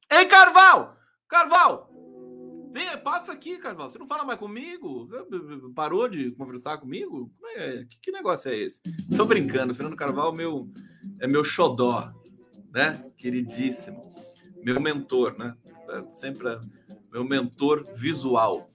Ei, 0.10 0.26
Carval! 0.26 0.97
Carval! 1.28 1.89
Vem, 2.72 2.98
passa 3.04 3.32
aqui, 3.32 3.58
Carval. 3.58 3.90
Você 3.90 3.98
não 3.98 4.08
fala 4.08 4.24
mais 4.24 4.40
comigo? 4.40 5.10
Parou 5.76 6.08
de 6.08 6.32
conversar 6.32 6.78
comigo? 6.78 7.32
É, 7.56 7.86
que, 7.90 8.00
que 8.00 8.12
negócio 8.12 8.52
é 8.52 8.58
esse? 8.58 8.82
Tô 9.16 9.26
brincando. 9.26 9.74
Fernando 9.74 9.96
Carval 9.96 10.34
meu, 10.34 10.70
é 11.20 11.28
meu 11.28 11.44
xodó 11.44 12.14
né? 12.72 13.04
Queridíssimo, 13.18 14.02
meu 14.64 14.80
mentor, 14.80 15.38
né? 15.38 15.56
Sempre 16.12 16.60
meu 17.12 17.24
mentor 17.24 17.84
visual. 17.96 18.72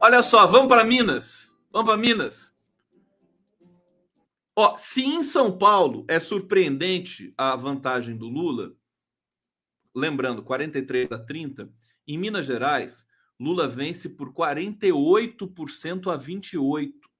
Olha 0.00 0.22
só, 0.22 0.46
vamos 0.46 0.68
para 0.68 0.84
Minas. 0.84 1.54
Vamos 1.70 1.88
para 1.88 2.00
Minas. 2.00 2.54
Ó, 4.54 4.76
se 4.76 5.02
em 5.04 5.22
São 5.22 5.56
Paulo 5.56 6.04
é 6.08 6.20
surpreendente 6.20 7.32
a 7.36 7.56
vantagem 7.56 8.16
do 8.16 8.28
Lula, 8.28 8.72
lembrando, 9.94 10.42
43 10.42 11.10
a 11.10 11.18
30, 11.18 11.70
em 12.06 12.18
Minas 12.18 12.46
Gerais, 12.46 13.06
Lula 13.42 13.66
vence 13.66 14.08
por 14.08 14.32
48% 14.32 16.12
a 16.12 16.16
28. 16.16 17.10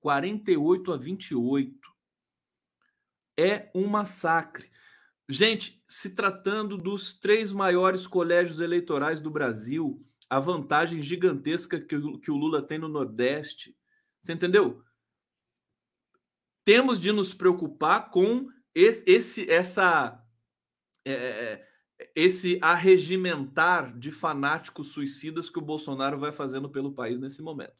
48 0.00 0.92
a 0.92 0.96
28. 0.96 1.94
É 3.36 3.70
um 3.74 3.86
massacre. 3.86 4.70
Gente, 5.28 5.82
se 5.88 6.10
tratando 6.10 6.76
dos 6.76 7.18
três 7.18 7.52
maiores 7.52 8.06
colégios 8.06 8.60
eleitorais 8.60 9.20
do 9.20 9.30
Brasil, 9.30 10.06
a 10.28 10.38
vantagem 10.38 11.02
gigantesca 11.02 11.80
que 11.80 11.96
o, 11.96 12.18
que 12.18 12.30
o 12.30 12.36
Lula 12.36 12.62
tem 12.62 12.78
no 12.78 12.88
Nordeste, 12.88 13.76
você 14.20 14.32
entendeu? 14.32 14.82
Temos 16.64 17.00
de 17.00 17.10
nos 17.12 17.34
preocupar 17.34 18.10
com 18.10 18.48
esse, 18.74 19.04
esse 19.06 19.50
essa 19.50 20.22
é, 21.04 21.12
é, 21.12 21.16
é, 21.16 21.68
esse 22.14 22.58
arregimentar 22.60 23.96
de 23.98 24.10
fanáticos 24.10 24.88
suicidas 24.88 25.48
que 25.48 25.58
o 25.58 25.62
Bolsonaro 25.62 26.18
vai 26.18 26.32
fazendo 26.32 26.68
pelo 26.68 26.92
país 26.92 27.20
nesse 27.20 27.42
momento. 27.42 27.74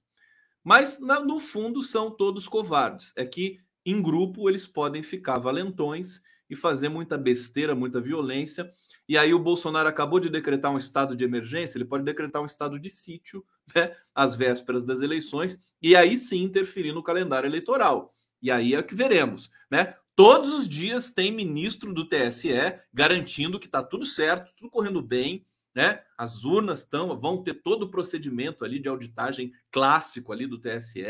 Mas, 0.62 0.98
no 1.00 1.38
fundo, 1.38 1.82
são 1.82 2.10
todos 2.10 2.48
covardes. 2.48 3.12
É 3.16 3.24
que, 3.24 3.58
em 3.84 4.00
grupo, 4.00 4.48
eles 4.48 4.66
podem 4.66 5.02
ficar 5.02 5.38
valentões 5.38 6.22
e 6.48 6.56
fazer 6.56 6.88
muita 6.88 7.18
besteira, 7.18 7.74
muita 7.74 8.00
violência. 8.00 8.72
E 9.08 9.18
aí 9.18 9.34
o 9.34 9.38
Bolsonaro 9.38 9.88
acabou 9.88 10.18
de 10.18 10.30
decretar 10.30 10.72
um 10.72 10.78
estado 10.78 11.14
de 11.14 11.24
emergência, 11.24 11.76
ele 11.76 11.84
pode 11.84 12.04
decretar 12.04 12.40
um 12.40 12.46
estado 12.46 12.78
de 12.78 12.88
sítio, 12.88 13.44
né, 13.74 13.94
às 14.14 14.34
vésperas 14.34 14.84
das 14.84 15.02
eleições, 15.02 15.58
e 15.82 15.94
aí 15.94 16.16
sim 16.16 16.42
interferir 16.42 16.92
no 16.92 17.02
calendário 17.02 17.46
eleitoral. 17.46 18.14
E 18.40 18.50
aí 18.50 18.74
é 18.74 18.82
que 18.82 18.94
veremos, 18.94 19.50
né? 19.70 19.94
Todos 20.16 20.52
os 20.52 20.68
dias 20.68 21.10
tem 21.10 21.32
ministro 21.32 21.92
do 21.92 22.08
TSE 22.08 22.52
garantindo 22.92 23.58
que 23.58 23.66
está 23.66 23.82
tudo 23.82 24.06
certo, 24.06 24.52
tudo 24.56 24.70
correndo 24.70 25.02
bem, 25.02 25.44
né? 25.74 26.02
As 26.16 26.44
urnas 26.44 26.80
estão, 26.80 27.18
vão 27.18 27.42
ter 27.42 27.54
todo 27.54 27.84
o 27.84 27.90
procedimento 27.90 28.64
ali 28.64 28.78
de 28.78 28.88
auditagem 28.88 29.52
clássico 29.72 30.32
ali 30.32 30.46
do 30.46 30.58
TSE, 30.58 31.02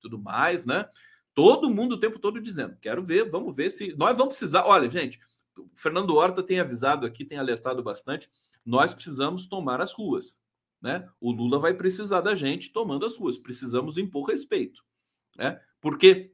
tudo 0.00 0.18
mais, 0.18 0.64
né? 0.64 0.88
Todo 1.34 1.68
mundo 1.68 1.96
o 1.96 2.00
tempo 2.00 2.18
todo 2.18 2.40
dizendo: 2.40 2.76
quero 2.80 3.04
ver, 3.04 3.28
vamos 3.28 3.56
ver 3.56 3.70
se 3.70 3.92
nós 3.96 4.16
vamos 4.16 4.36
precisar. 4.36 4.64
Olha, 4.64 4.88
gente, 4.88 5.18
o 5.58 5.68
Fernando 5.74 6.14
Horta 6.14 6.42
tem 6.42 6.60
avisado 6.60 7.04
aqui, 7.04 7.24
tem 7.24 7.38
alertado 7.38 7.82
bastante. 7.82 8.30
Nós 8.64 8.94
precisamos 8.94 9.46
tomar 9.46 9.80
as 9.80 9.92
ruas, 9.92 10.40
né? 10.80 11.08
O 11.20 11.32
Lula 11.32 11.58
vai 11.58 11.74
precisar 11.74 12.20
da 12.20 12.36
gente 12.36 12.72
tomando 12.72 13.04
as 13.04 13.16
ruas. 13.16 13.36
Precisamos 13.36 13.98
impor 13.98 14.28
respeito, 14.28 14.84
né? 15.36 15.60
Porque 15.80 16.32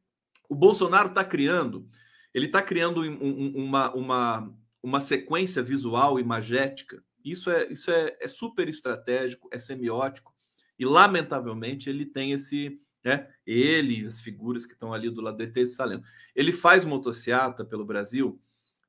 o 0.51 0.55
Bolsonaro 0.55 1.09
está 1.09 1.25
criando, 1.25 1.89
ele 2.33 2.47
está 2.47 2.63
criando 2.63 3.03
um, 3.03 3.53
uma, 3.57 3.95
uma, 3.95 4.55
uma 4.83 5.01
sequência 5.01 5.63
visual 5.63 6.19
imagética. 6.19 7.03
Isso 7.25 7.51
é, 7.51 7.71
isso 7.71 7.91
é, 7.91 8.17
é 8.21 8.29
super 8.29 8.69
estratégico, 8.69 9.49
é 9.53 9.59
semiótico 9.59 10.35
e 10.79 10.85
lamentavelmente 10.85 11.91
ele 11.91 12.07
tem 12.07 12.33
esse 12.33 12.81
né? 13.05 13.29
Ele, 13.47 14.07
as 14.07 14.21
figuras 14.21 14.67
que 14.67 14.75
estão 14.75 14.93
ali 14.93 15.11
do 15.11 15.21
lado 15.21 15.37
dele, 15.37 15.53
está 15.61 15.85
lendo. 15.85 16.05
Ele 16.35 16.53
faz 16.53 16.85
motociata 16.85 17.65
pelo 17.65 17.85
Brasil, 17.85 18.41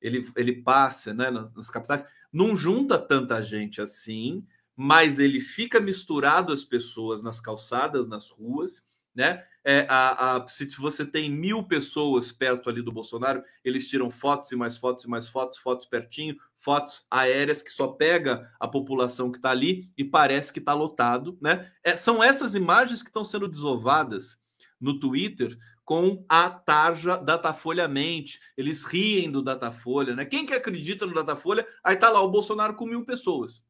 ele, 0.02 0.28
ele 0.36 0.62
passa 0.62 1.14
né, 1.14 1.30
nas, 1.30 1.54
nas 1.54 1.70
capitais, 1.70 2.06
não 2.32 2.56
junta 2.56 2.98
tanta 2.98 3.42
gente 3.42 3.82
assim, 3.82 4.46
mas 4.76 5.20
ele 5.20 5.40
fica 5.40 5.80
misturado 5.80 6.52
as 6.52 6.64
pessoas 6.64 7.22
nas 7.22 7.40
calçadas, 7.40 8.08
nas 8.08 8.30
ruas, 8.30 8.86
né? 9.14 9.44
É, 9.64 9.86
a, 9.88 10.38
a, 10.38 10.48
se 10.48 10.66
você 10.78 11.06
tem 11.06 11.30
mil 11.30 11.64
pessoas 11.64 12.32
perto 12.32 12.70
ali 12.70 12.82
do 12.82 12.92
Bolsonaro, 12.92 13.44
eles 13.64 13.88
tiram 13.88 14.10
fotos 14.10 14.52
e 14.52 14.56
mais 14.56 14.76
fotos 14.76 15.06
e 15.06 15.08
mais 15.08 15.28
fotos, 15.28 15.60
fotos 15.60 15.86
pertinho, 15.86 16.36
fotos 16.58 17.06
aéreas 17.12 17.62
que 17.62 17.72
só 17.72 17.88
pega 17.88 18.52
a 18.60 18.68
população 18.68 19.32
que 19.32 19.38
está 19.38 19.52
ali 19.52 19.92
e 19.98 20.04
parece 20.04 20.52
que 20.52 20.60
está 20.60 20.74
lotado, 20.74 21.38
né? 21.40 21.72
É, 21.84 21.96
são 21.96 22.24
essas 22.24 22.56
imagens 22.56 23.04
que 23.04 23.10
estão 23.10 23.24
sendo 23.24 23.48
desovadas 23.48 24.40
no 24.80 25.00
Twitter 25.00 25.56
com 25.86 26.26
a 26.28 26.50
tarja 26.50 27.18
Datafolha 27.18 27.88
mente. 27.88 28.40
Eles 28.58 28.84
riem 28.84 29.32
do 29.32 29.44
Datafolha, 29.44 30.16
né? 30.16 30.26
Quem 30.26 30.46
que 30.46 30.54
acredita 30.54 31.06
no 31.06 31.14
Datafolha? 31.14 31.68
Aí 31.84 31.96
tá 31.96 32.10
lá 32.10 32.22
o 32.22 32.32
Bolsonaro 32.32 32.76
com 32.76 32.86
mil 32.86 33.06
pessoas. 33.06 33.64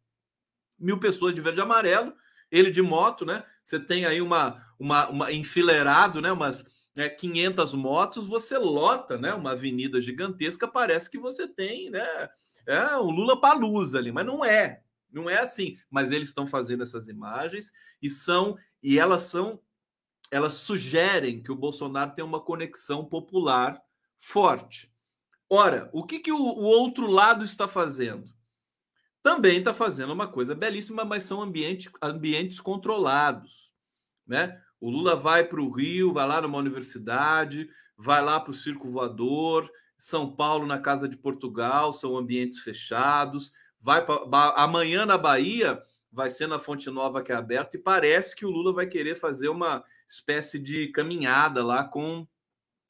Mil 0.79 0.99
pessoas 0.99 1.35
de 1.35 1.41
verde 1.41 1.59
e 1.59 1.63
amarelo, 1.63 2.13
ele 2.49 2.71
de 2.71 2.81
moto, 2.81 3.25
né? 3.25 3.43
Você 3.63 3.79
tem 3.79 4.05
aí 4.05 4.21
uma, 4.21 4.61
uma, 4.81 5.07
uma 5.09 5.31
enfileirado, 5.31 6.19
né? 6.21 6.31
Umas 6.31 6.67
né, 6.97 7.07
500 7.07 7.73
motos, 7.75 8.25
você 8.25 8.57
lota, 8.57 9.15
né? 9.15 9.31
Uma 9.31 9.51
avenida 9.51 10.01
gigantesca, 10.01 10.67
parece 10.67 11.07
que 11.07 11.19
você 11.19 11.47
tem, 11.47 11.91
né? 11.91 12.29
É 12.65 12.95
o 12.95 13.11
Lula 13.11 13.39
Palusa 13.39 13.99
ali, 13.99 14.11
mas 14.11 14.25
não 14.25 14.43
é. 14.43 14.81
Não 15.11 15.29
é 15.29 15.39
assim. 15.39 15.77
Mas 15.89 16.11
eles 16.11 16.29
estão 16.29 16.47
fazendo 16.47 16.81
essas 16.81 17.07
imagens 17.07 17.71
e 18.01 18.09
são 18.09 18.57
e 18.81 18.97
elas 18.97 19.23
são 19.23 19.59
elas 20.31 20.53
sugerem 20.53 21.43
que 21.43 21.51
o 21.51 21.55
Bolsonaro 21.55 22.15
tem 22.15 22.23
uma 22.23 22.39
conexão 22.39 23.05
popular 23.05 23.79
forte. 24.19 24.91
Ora, 25.49 25.89
o 25.91 26.05
que, 26.05 26.19
que 26.19 26.31
o, 26.31 26.37
o 26.37 26.63
outro 26.63 27.05
lado 27.05 27.43
está 27.43 27.67
fazendo? 27.67 28.33
Também 29.21 29.59
está 29.59 29.73
fazendo 29.73 30.13
uma 30.13 30.27
coisa 30.27 30.55
belíssima, 30.55 31.03
mas 31.03 31.25
são 31.25 31.41
ambiente, 31.41 31.91
ambientes 32.01 32.61
controlados. 32.61 33.71
Né? 34.25 34.59
O 34.81 34.89
Lula 34.89 35.15
vai 35.15 35.43
para 35.43 35.61
o 35.61 35.69
Rio, 35.69 36.11
vai 36.11 36.27
lá 36.27 36.41
numa 36.41 36.57
universidade, 36.57 37.69
vai 37.95 38.21
lá 38.21 38.39
para 38.39 38.49
o 38.49 38.53
Circo 38.53 38.89
Voador, 38.89 39.69
são 39.95 40.35
Paulo 40.35 40.65
na 40.65 40.79
Casa 40.79 41.07
de 41.07 41.15
Portugal, 41.15 41.93
são 41.93 42.17
ambientes 42.17 42.59
fechados. 42.59 43.53
Vai 43.79 44.03
pra, 44.03 44.19
amanhã 44.57 45.05
na 45.05 45.17
Bahia 45.17 45.79
vai 46.11 46.29
ser 46.29 46.47
na 46.47 46.59
Fonte 46.59 46.89
Nova 46.89 47.23
que 47.23 47.31
é 47.31 47.35
aberto 47.35 47.75
e 47.75 47.79
parece 47.79 48.35
que 48.35 48.45
o 48.45 48.49
Lula 48.49 48.73
vai 48.73 48.87
querer 48.87 49.15
fazer 49.15 49.47
uma 49.47 49.83
espécie 50.07 50.59
de 50.59 50.87
caminhada 50.87 51.63
lá 51.63 51.83
com 51.83 52.27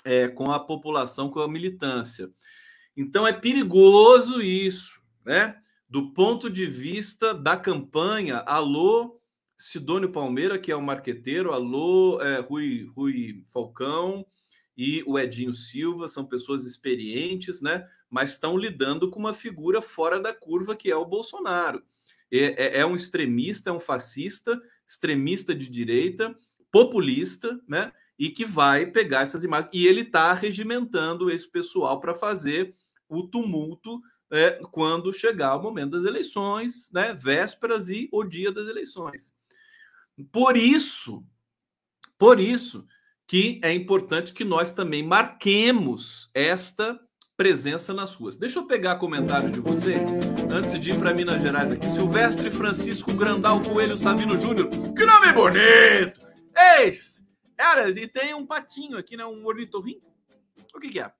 é, 0.03 0.27
com 0.27 0.51
a 0.51 0.59
população, 0.59 1.29
com 1.29 1.39
a 1.39 1.47
militância. 1.47 2.31
Então 2.97 3.27
é 3.27 3.33
perigoso 3.33 4.41
isso, 4.41 5.01
né? 5.23 5.55
Do 5.87 6.13
ponto 6.13 6.49
de 6.49 6.65
vista 6.65 7.33
da 7.33 7.55
campanha, 7.55 8.37
alô 8.39 9.20
Sidônio 9.61 10.11
Palmeira, 10.11 10.57
que 10.57 10.71
é 10.71 10.75
o 10.75 10.81
marqueteiro, 10.81 11.53
alô 11.53 12.19
é, 12.19 12.39
Rui, 12.39 12.89
Rui 12.95 13.45
Falcão, 13.53 14.25
e 14.75 15.03
o 15.05 15.19
Edinho 15.19 15.53
Silva 15.53 16.07
são 16.07 16.25
pessoas 16.25 16.65
experientes, 16.65 17.61
né? 17.61 17.87
Mas 18.09 18.31
estão 18.31 18.57
lidando 18.57 19.11
com 19.11 19.19
uma 19.19 19.35
figura 19.35 19.79
fora 19.79 20.19
da 20.19 20.33
curva 20.33 20.75
que 20.75 20.89
é 20.89 20.95
o 20.95 21.05
Bolsonaro. 21.05 21.83
É, 22.31 22.77
é, 22.77 22.79
é 22.79 22.85
um 22.87 22.95
extremista, 22.95 23.69
é 23.69 23.73
um 23.73 23.79
fascista, 23.79 24.59
extremista 24.87 25.53
de 25.53 25.69
direita, 25.69 26.35
populista, 26.71 27.61
né? 27.67 27.91
E 28.17 28.31
que 28.31 28.45
vai 28.45 28.87
pegar 28.87 29.21
essas 29.21 29.43
imagens. 29.43 29.69
E 29.71 29.85
ele 29.85 30.01
está 30.01 30.33
regimentando 30.33 31.29
esse 31.29 31.47
pessoal 31.47 31.99
para 31.99 32.15
fazer 32.15 32.73
o 33.07 33.27
tumulto 33.27 34.01
é, 34.31 34.59
quando 34.71 35.13
chegar 35.13 35.55
o 35.55 35.61
momento 35.61 35.91
das 35.91 36.05
eleições, 36.05 36.89
né? 36.91 37.13
Vésperas 37.13 37.89
e 37.89 38.09
o 38.11 38.23
dia 38.23 38.51
das 38.51 38.67
eleições. 38.67 39.31
Por 40.31 40.57
isso, 40.57 41.23
por 42.17 42.39
isso 42.39 42.85
que 43.27 43.61
é 43.63 43.73
importante 43.73 44.33
que 44.33 44.43
nós 44.43 44.71
também 44.71 45.01
marquemos 45.03 46.29
esta 46.33 46.99
presença 47.37 47.93
nas 47.93 48.13
ruas. 48.13 48.37
Deixa 48.37 48.59
eu 48.59 48.67
pegar 48.67 48.97
comentário 48.97 49.49
de 49.49 49.59
vocês 49.59 50.01
antes 50.53 50.79
de 50.79 50.91
ir 50.91 50.99
para 50.99 51.13
Minas 51.13 51.41
Gerais 51.41 51.71
aqui. 51.71 51.87
Silvestre 51.87 52.51
Francisco 52.51 53.13
Grandal 53.13 53.61
Coelho 53.61 53.97
Sabino 53.97 54.39
Júnior. 54.39 54.69
Que 54.95 55.05
nome 55.05 55.31
bonito! 55.31 56.19
Eis! 56.79 57.21
E 57.95 58.07
tem 58.07 58.33
um 58.33 58.45
patinho 58.45 58.97
aqui, 58.97 59.15
né? 59.15 59.25
Um 59.25 59.45
ornitorrinco. 59.45 60.11
O 60.75 60.79
que, 60.79 60.89
que 60.89 60.99
é? 60.99 61.11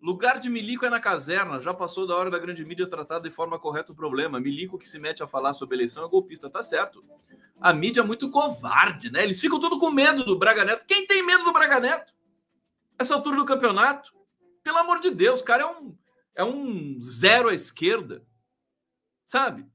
Lugar 0.00 0.40
de 0.40 0.48
milico 0.48 0.86
é 0.86 0.90
na 0.90 0.98
caserna. 0.98 1.60
Já 1.60 1.74
passou 1.74 2.06
da 2.06 2.16
hora 2.16 2.30
da 2.30 2.38
grande 2.38 2.64
mídia 2.64 2.86
tratar 2.86 3.18
de 3.18 3.30
forma 3.30 3.58
correta 3.58 3.92
o 3.92 3.94
problema. 3.94 4.40
Milico 4.40 4.78
que 4.78 4.88
se 4.88 4.98
mete 4.98 5.22
a 5.22 5.26
falar 5.26 5.52
sobre 5.52 5.76
eleição 5.76 6.04
é 6.04 6.08
golpista. 6.08 6.48
Tá 6.48 6.62
certo. 6.62 7.02
A 7.60 7.72
mídia 7.72 8.00
é 8.00 8.04
muito 8.04 8.30
covarde, 8.30 9.10
né? 9.10 9.22
Eles 9.22 9.38
ficam 9.38 9.60
tudo 9.60 9.78
com 9.78 9.90
medo 9.90 10.24
do 10.24 10.38
Braga 10.38 10.64
Neto. 10.64 10.86
Quem 10.86 11.06
tem 11.06 11.22
medo 11.22 11.44
do 11.44 11.52
Braga 11.52 11.78
Neto? 11.78 12.14
Essa 12.98 13.14
altura 13.14 13.36
do 13.36 13.44
campeonato? 13.44 14.10
Pelo 14.62 14.78
amor 14.78 15.00
de 15.00 15.10
Deus, 15.10 15.42
cara 15.42 15.64
é 15.64 15.66
um, 15.66 15.96
é 16.34 16.44
um 16.44 16.98
zero 17.02 17.50
à 17.50 17.54
esquerda. 17.54 18.24
Sabe? 19.26 19.66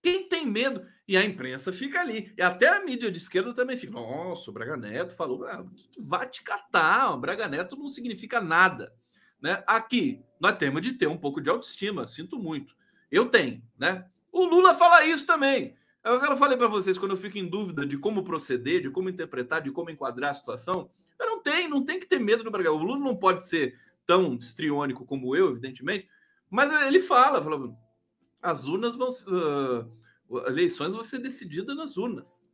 Quem 0.00 0.28
tem 0.28 0.46
medo? 0.46 0.86
E 1.06 1.16
a 1.16 1.24
imprensa 1.24 1.72
fica 1.72 2.00
ali. 2.00 2.32
E 2.36 2.42
até 2.42 2.68
a 2.68 2.84
mídia 2.84 3.10
de 3.10 3.18
esquerda 3.18 3.52
também 3.52 3.76
fica. 3.76 3.92
Nossa, 3.92 4.50
o 4.50 4.52
Braga 4.52 4.76
Neto 4.76 5.16
falou. 5.16 5.44
Ah, 5.46 5.64
que 5.74 6.00
vai 6.00 6.28
te 6.28 6.42
catar? 6.42 7.12
O 7.12 7.18
Braga 7.18 7.48
Neto 7.48 7.76
não 7.76 7.88
significa 7.88 8.40
nada. 8.40 8.94
Né? 9.40 9.62
Aqui, 9.66 10.22
nós 10.40 10.56
temos 10.56 10.82
de 10.82 10.92
ter 10.92 11.06
um 11.06 11.16
pouco 11.16 11.40
de 11.40 11.48
autoestima, 11.50 12.06
sinto 12.06 12.38
muito. 12.38 12.74
Eu 13.10 13.26
tenho, 13.26 13.62
né? 13.78 14.06
O 14.32 14.44
Lula 14.44 14.74
fala 14.74 15.04
isso 15.04 15.26
também. 15.26 15.76
Eu 16.04 16.20
já 16.20 16.36
falei 16.36 16.56
para 16.56 16.68
vocês, 16.68 16.98
quando 16.98 17.12
eu 17.12 17.16
fico 17.16 17.38
em 17.38 17.48
dúvida 17.48 17.84
de 17.84 17.98
como 17.98 18.22
proceder, 18.22 18.82
de 18.82 18.90
como 18.90 19.08
interpretar, 19.08 19.60
de 19.60 19.70
como 19.70 19.90
enquadrar 19.90 20.30
a 20.30 20.34
situação, 20.34 20.90
eu 21.18 21.26
não 21.26 21.42
tenho, 21.42 21.68
não 21.68 21.84
tem 21.84 21.98
que 21.98 22.06
ter 22.06 22.18
medo 22.18 22.44
do 22.44 22.50
Braga. 22.50 22.72
O 22.72 22.78
Lula 22.78 22.98
não 22.98 23.16
pode 23.16 23.46
ser 23.46 23.78
tão 24.06 24.34
estriônico 24.34 25.04
como 25.04 25.34
eu, 25.36 25.50
evidentemente, 25.50 26.08
mas 26.48 26.72
ele 26.86 27.00
fala, 27.00 27.42
fala 27.42 27.76
as 28.40 28.64
urnas 28.66 28.96
vão, 28.96 29.08
uh, 29.08 30.46
eleições 30.46 30.94
vão 30.94 31.04
ser 31.04 31.18
decididas 31.18 31.76
nas 31.76 31.96
urnas. 31.96 32.46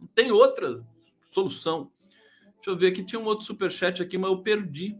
Não 0.00 0.06
tem 0.08 0.30
outra 0.30 0.84
solução. 1.30 1.90
Deixa 2.56 2.70
eu 2.70 2.76
ver 2.76 2.88
aqui, 2.88 3.04
tinha 3.04 3.20
um 3.20 3.24
outro 3.24 3.46
superchat 3.46 4.02
aqui, 4.02 4.18
mas 4.18 4.30
eu 4.30 4.42
perdi. 4.42 4.96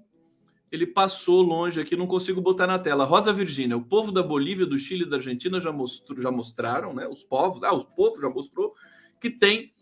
Ele 0.71 0.87
passou 0.87 1.41
longe 1.43 1.81
aqui, 1.81 1.97
não 1.97 2.07
consigo 2.07 2.41
botar 2.41 2.67
na 2.67 2.79
tela. 2.79 3.05
Rosa 3.05 3.33
Virgínia, 3.33 3.77
o 3.77 3.85
povo 3.85 4.13
da 4.13 4.23
Bolívia, 4.23 4.67
do 4.67 4.79
Chile 4.79 5.05
e 5.05 5.09
da 5.09 5.17
Argentina 5.17 5.61
já, 5.61 5.73
mostrou, 5.73 6.21
já 6.21 6.31
mostraram, 6.31 6.93
né? 6.93 7.09
Os 7.09 7.25
povos, 7.25 7.63
ah, 7.63 7.73
o 7.73 7.85
povo 7.85 8.21
já 8.21 8.29
mostrou 8.29 8.75
que 9.21 9.31
tem 9.31 9.73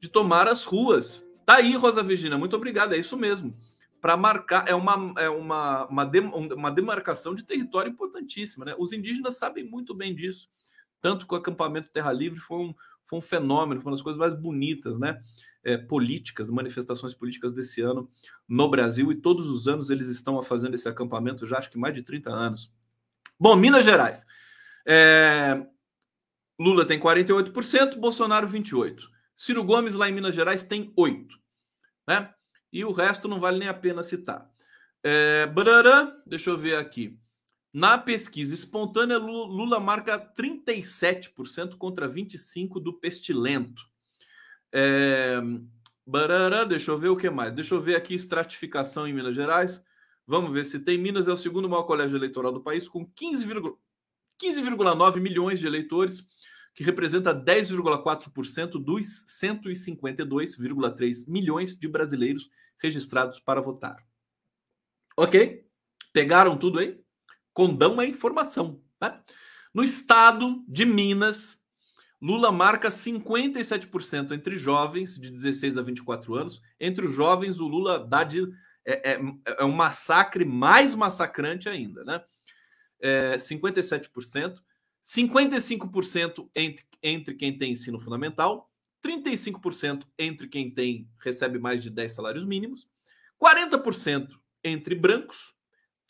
de 0.00 0.08
tomar 0.08 0.46
as 0.48 0.64
ruas. 0.64 1.26
Tá 1.44 1.56
aí, 1.56 1.74
Rosa 1.74 2.02
Virgínia, 2.02 2.38
muito 2.38 2.56
obrigado, 2.56 2.94
é 2.94 2.98
isso 2.98 3.16
mesmo. 3.16 3.54
Para 4.00 4.16
marcar, 4.16 4.68
é, 4.68 4.74
uma, 4.74 5.14
é 5.18 5.28
uma, 5.28 5.86
uma, 5.86 6.04
dem, 6.04 6.26
uma 6.26 6.70
demarcação 6.70 7.34
de 7.34 7.42
território 7.42 7.90
importantíssima, 7.90 8.64
né? 8.64 8.74
Os 8.78 8.92
indígenas 8.92 9.36
sabem 9.36 9.64
muito 9.64 9.94
bem 9.94 10.14
disso. 10.14 10.48
Tanto 11.00 11.26
que 11.26 11.34
o 11.34 11.36
acampamento 11.36 11.90
Terra 11.90 12.12
Livre 12.12 12.38
foi 12.38 12.58
um, 12.58 12.74
foi 13.04 13.18
um 13.18 13.22
fenômeno, 13.22 13.80
foi 13.80 13.90
uma 13.90 13.96
das 13.96 14.02
coisas 14.02 14.18
mais 14.18 14.34
bonitas, 14.34 14.98
né? 14.98 15.20
É, 15.66 15.76
políticas, 15.76 16.48
manifestações 16.48 17.12
políticas 17.12 17.52
desse 17.52 17.80
ano 17.80 18.08
no 18.48 18.70
Brasil, 18.70 19.10
e 19.10 19.16
todos 19.16 19.48
os 19.48 19.66
anos 19.66 19.90
eles 19.90 20.06
estão 20.06 20.40
fazendo 20.40 20.74
esse 20.74 20.88
acampamento 20.88 21.44
já 21.44 21.58
acho 21.58 21.72
que 21.72 21.76
mais 21.76 21.92
de 21.92 22.02
30 22.02 22.30
anos. 22.30 22.72
Bom, 23.38 23.56
Minas 23.56 23.84
Gerais. 23.84 24.24
É, 24.86 25.66
Lula 26.56 26.86
tem 26.86 27.00
48%, 27.00 27.98
Bolsonaro 27.98 28.46
28%. 28.48 29.08
Ciro 29.34 29.64
Gomes 29.64 29.94
lá 29.94 30.08
em 30.08 30.12
Minas 30.12 30.36
Gerais 30.36 30.62
tem 30.62 30.94
8%. 30.94 31.30
Né? 32.06 32.32
E 32.72 32.84
o 32.84 32.92
resto 32.92 33.26
não 33.26 33.40
vale 33.40 33.58
nem 33.58 33.68
a 33.68 33.74
pena 33.74 34.04
citar. 34.04 34.48
É, 35.02 35.52
deixa 36.24 36.50
eu 36.50 36.56
ver 36.56 36.76
aqui. 36.76 37.18
Na 37.72 37.98
pesquisa 37.98 38.54
espontânea, 38.54 39.18
Lula 39.18 39.80
marca 39.80 40.16
37% 40.16 41.76
contra 41.76 42.08
25% 42.08 42.80
do 42.80 42.92
Pestilento. 42.92 43.82
É... 44.72 45.40
Barará, 46.06 46.64
deixa 46.64 46.92
eu 46.92 46.98
ver 46.98 47.08
o 47.08 47.16
que 47.16 47.28
mais. 47.28 47.52
Deixa 47.52 47.74
eu 47.74 47.82
ver 47.82 47.96
aqui 47.96 48.14
estratificação 48.14 49.08
em 49.08 49.12
Minas 49.12 49.34
Gerais. 49.34 49.84
Vamos 50.26 50.52
ver 50.52 50.64
se 50.64 50.78
tem. 50.78 50.96
Minas 50.96 51.26
é 51.26 51.32
o 51.32 51.36
segundo 51.36 51.68
maior 51.68 51.82
colégio 51.82 52.16
eleitoral 52.16 52.52
do 52.52 52.62
país, 52.62 52.88
com 52.88 53.04
15,9 53.04 53.76
15, 54.38 55.20
milhões 55.20 55.58
de 55.58 55.66
eleitores, 55.66 56.26
que 56.74 56.84
representa 56.84 57.34
10,4% 57.34 58.72
dos 58.72 59.26
152,3 59.26 61.24
milhões 61.26 61.76
de 61.76 61.88
brasileiros 61.88 62.50
registrados 62.78 63.40
para 63.40 63.60
votar. 63.60 63.96
Ok? 65.16 65.66
Pegaram 66.12 66.56
tudo 66.56 66.78
aí? 66.78 67.00
Condão 67.52 68.00
é 68.00 68.06
informação. 68.06 68.80
Né? 69.00 69.20
No 69.72 69.82
estado 69.82 70.62
de 70.68 70.84
Minas, 70.84 71.55
Lula 72.26 72.50
marca 72.50 72.88
57% 72.88 74.32
entre 74.32 74.56
jovens 74.56 75.16
de 75.16 75.30
16 75.30 75.78
a 75.78 75.82
24 75.82 76.34
anos. 76.34 76.60
Entre 76.80 77.06
os 77.06 77.14
jovens, 77.14 77.60
o 77.60 77.68
Lula 77.68 78.00
dá 78.00 78.24
de. 78.24 78.52
É, 78.84 79.12
é, 79.12 79.20
é 79.58 79.64
um 79.64 79.70
massacre 79.70 80.44
mais 80.44 80.92
massacrante 80.92 81.68
ainda, 81.68 82.02
né? 82.04 82.20
É, 82.98 83.36
57%, 83.36 84.56
55% 85.00 86.50
entre, 86.52 86.84
entre 87.00 87.34
quem 87.34 87.56
tem 87.56 87.72
ensino 87.72 88.00
fundamental, 88.00 88.72
35% 89.04 90.02
entre 90.18 90.48
quem 90.48 90.68
tem 90.68 91.08
recebe 91.20 91.60
mais 91.60 91.80
de 91.80 91.90
10 91.90 92.12
salários 92.12 92.44
mínimos, 92.44 92.88
40% 93.40 94.30
entre 94.64 94.96
brancos, 94.96 95.54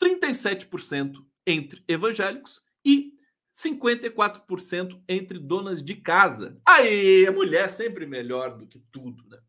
37% 0.01 1.23
entre 1.45 1.83
evangélicos 1.87 2.63
e 2.83 3.16
54% 3.57 5.01
entre 5.07 5.39
donas 5.39 5.83
de 5.83 5.95
casa. 5.95 6.61
Aí, 6.65 7.25
a 7.25 7.31
mulher 7.31 7.65
é 7.65 7.69
sempre 7.69 8.05
melhor 8.05 8.55
do 8.55 8.67
que 8.67 8.79
tudo, 8.91 9.27
né? 9.27 9.39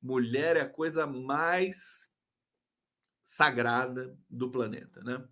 Mulher 0.00 0.56
é 0.56 0.60
a 0.60 0.68
coisa 0.68 1.06
mais 1.06 2.08
sagrada 3.24 4.16
do 4.30 4.48
planeta, 4.48 5.02
né? 5.02 5.26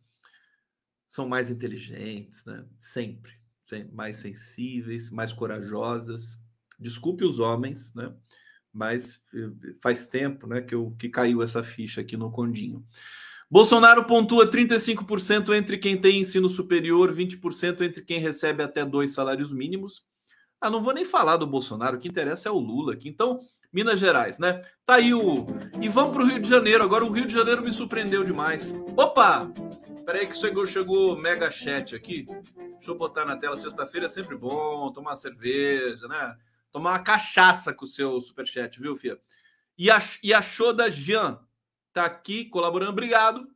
São 1.06 1.28
mais 1.28 1.50
inteligentes, 1.50 2.44
né? 2.44 2.66
Sempre, 2.80 3.32
sempre 3.64 3.94
mais 3.94 4.16
sensíveis, 4.16 5.08
mais 5.08 5.32
corajosas. 5.32 6.42
Desculpe 6.80 7.24
os 7.24 7.38
homens, 7.38 7.94
né? 7.94 8.12
Mas 8.72 9.22
eh, 9.34 9.76
faz 9.80 10.08
tempo, 10.08 10.46
né, 10.48 10.60
que 10.60 10.74
eu 10.74 10.94
que 10.98 11.08
caiu 11.08 11.42
essa 11.42 11.62
ficha 11.62 12.00
aqui 12.00 12.16
no 12.16 12.30
condinho. 12.30 12.84
Bolsonaro 13.48 14.04
pontua 14.04 14.50
35% 14.50 15.54
entre 15.54 15.78
quem 15.78 16.00
tem 16.00 16.20
ensino 16.20 16.48
superior, 16.48 17.14
20% 17.14 17.80
entre 17.82 18.02
quem 18.02 18.18
recebe 18.18 18.62
até 18.62 18.84
dois 18.84 19.14
salários 19.14 19.52
mínimos. 19.52 20.04
Ah, 20.60 20.68
não 20.68 20.82
vou 20.82 20.92
nem 20.92 21.04
falar 21.04 21.36
do 21.36 21.46
Bolsonaro, 21.46 21.96
o 21.96 22.00
que 22.00 22.08
interessa 22.08 22.48
é 22.48 22.52
o 22.52 22.58
Lula 22.58 22.94
aqui. 22.94 23.08
Então, 23.08 23.40
Minas 23.72 24.00
Gerais, 24.00 24.38
né? 24.38 24.62
Tá 24.84 24.94
aí 24.94 25.12
o. 25.14 25.46
E 25.80 25.88
vamos 25.88 26.12
para 26.14 26.22
o 26.22 26.26
Rio 26.26 26.40
de 26.40 26.48
Janeiro. 26.48 26.82
Agora 26.82 27.04
o 27.04 27.10
Rio 27.10 27.26
de 27.26 27.34
Janeiro 27.34 27.62
me 27.62 27.70
surpreendeu 27.70 28.24
demais. 28.24 28.72
Opa! 28.96 29.52
Peraí 30.04 30.26
que 30.26 30.36
chegou, 30.36 30.64
chegou 30.64 31.20
mega 31.20 31.50
chat 31.50 31.94
aqui. 31.94 32.24
Deixa 32.24 32.90
eu 32.90 32.94
botar 32.94 33.24
na 33.24 33.36
tela. 33.36 33.54
Sexta-feira 33.54 34.06
é 34.06 34.08
sempre 34.08 34.36
bom 34.36 34.90
tomar 34.92 35.10
uma 35.10 35.16
cerveja, 35.16 36.08
né? 36.08 36.36
Tomar 36.72 36.92
uma 36.92 36.98
cachaça 37.00 37.72
com 37.72 37.84
o 37.84 37.88
seu 37.88 38.20
superchat, 38.20 38.80
viu, 38.80 38.96
Fia? 38.96 39.18
E, 39.76 39.90
a, 39.90 39.98
e 40.22 40.32
achou 40.32 40.72
da 40.72 40.88
Jean 40.88 41.38
está 41.96 42.04
aqui 42.04 42.44
colaborando. 42.44 42.92
Obrigado. 42.92 43.48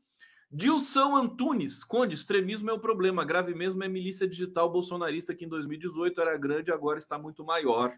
Dilson 0.50 1.14
Antunes, 1.14 1.84
Conde, 1.84 2.16
extremismo 2.16 2.70
é 2.70 2.72
o 2.72 2.80
problema. 2.80 3.24
Grave 3.24 3.54
mesmo 3.54 3.84
é 3.84 3.88
milícia 3.88 4.26
digital 4.26 4.72
bolsonarista 4.72 5.34
que 5.34 5.44
em 5.44 5.48
2018 5.48 6.20
era 6.20 6.36
grande, 6.38 6.72
agora 6.72 6.98
está 6.98 7.18
muito 7.18 7.44
maior. 7.44 7.94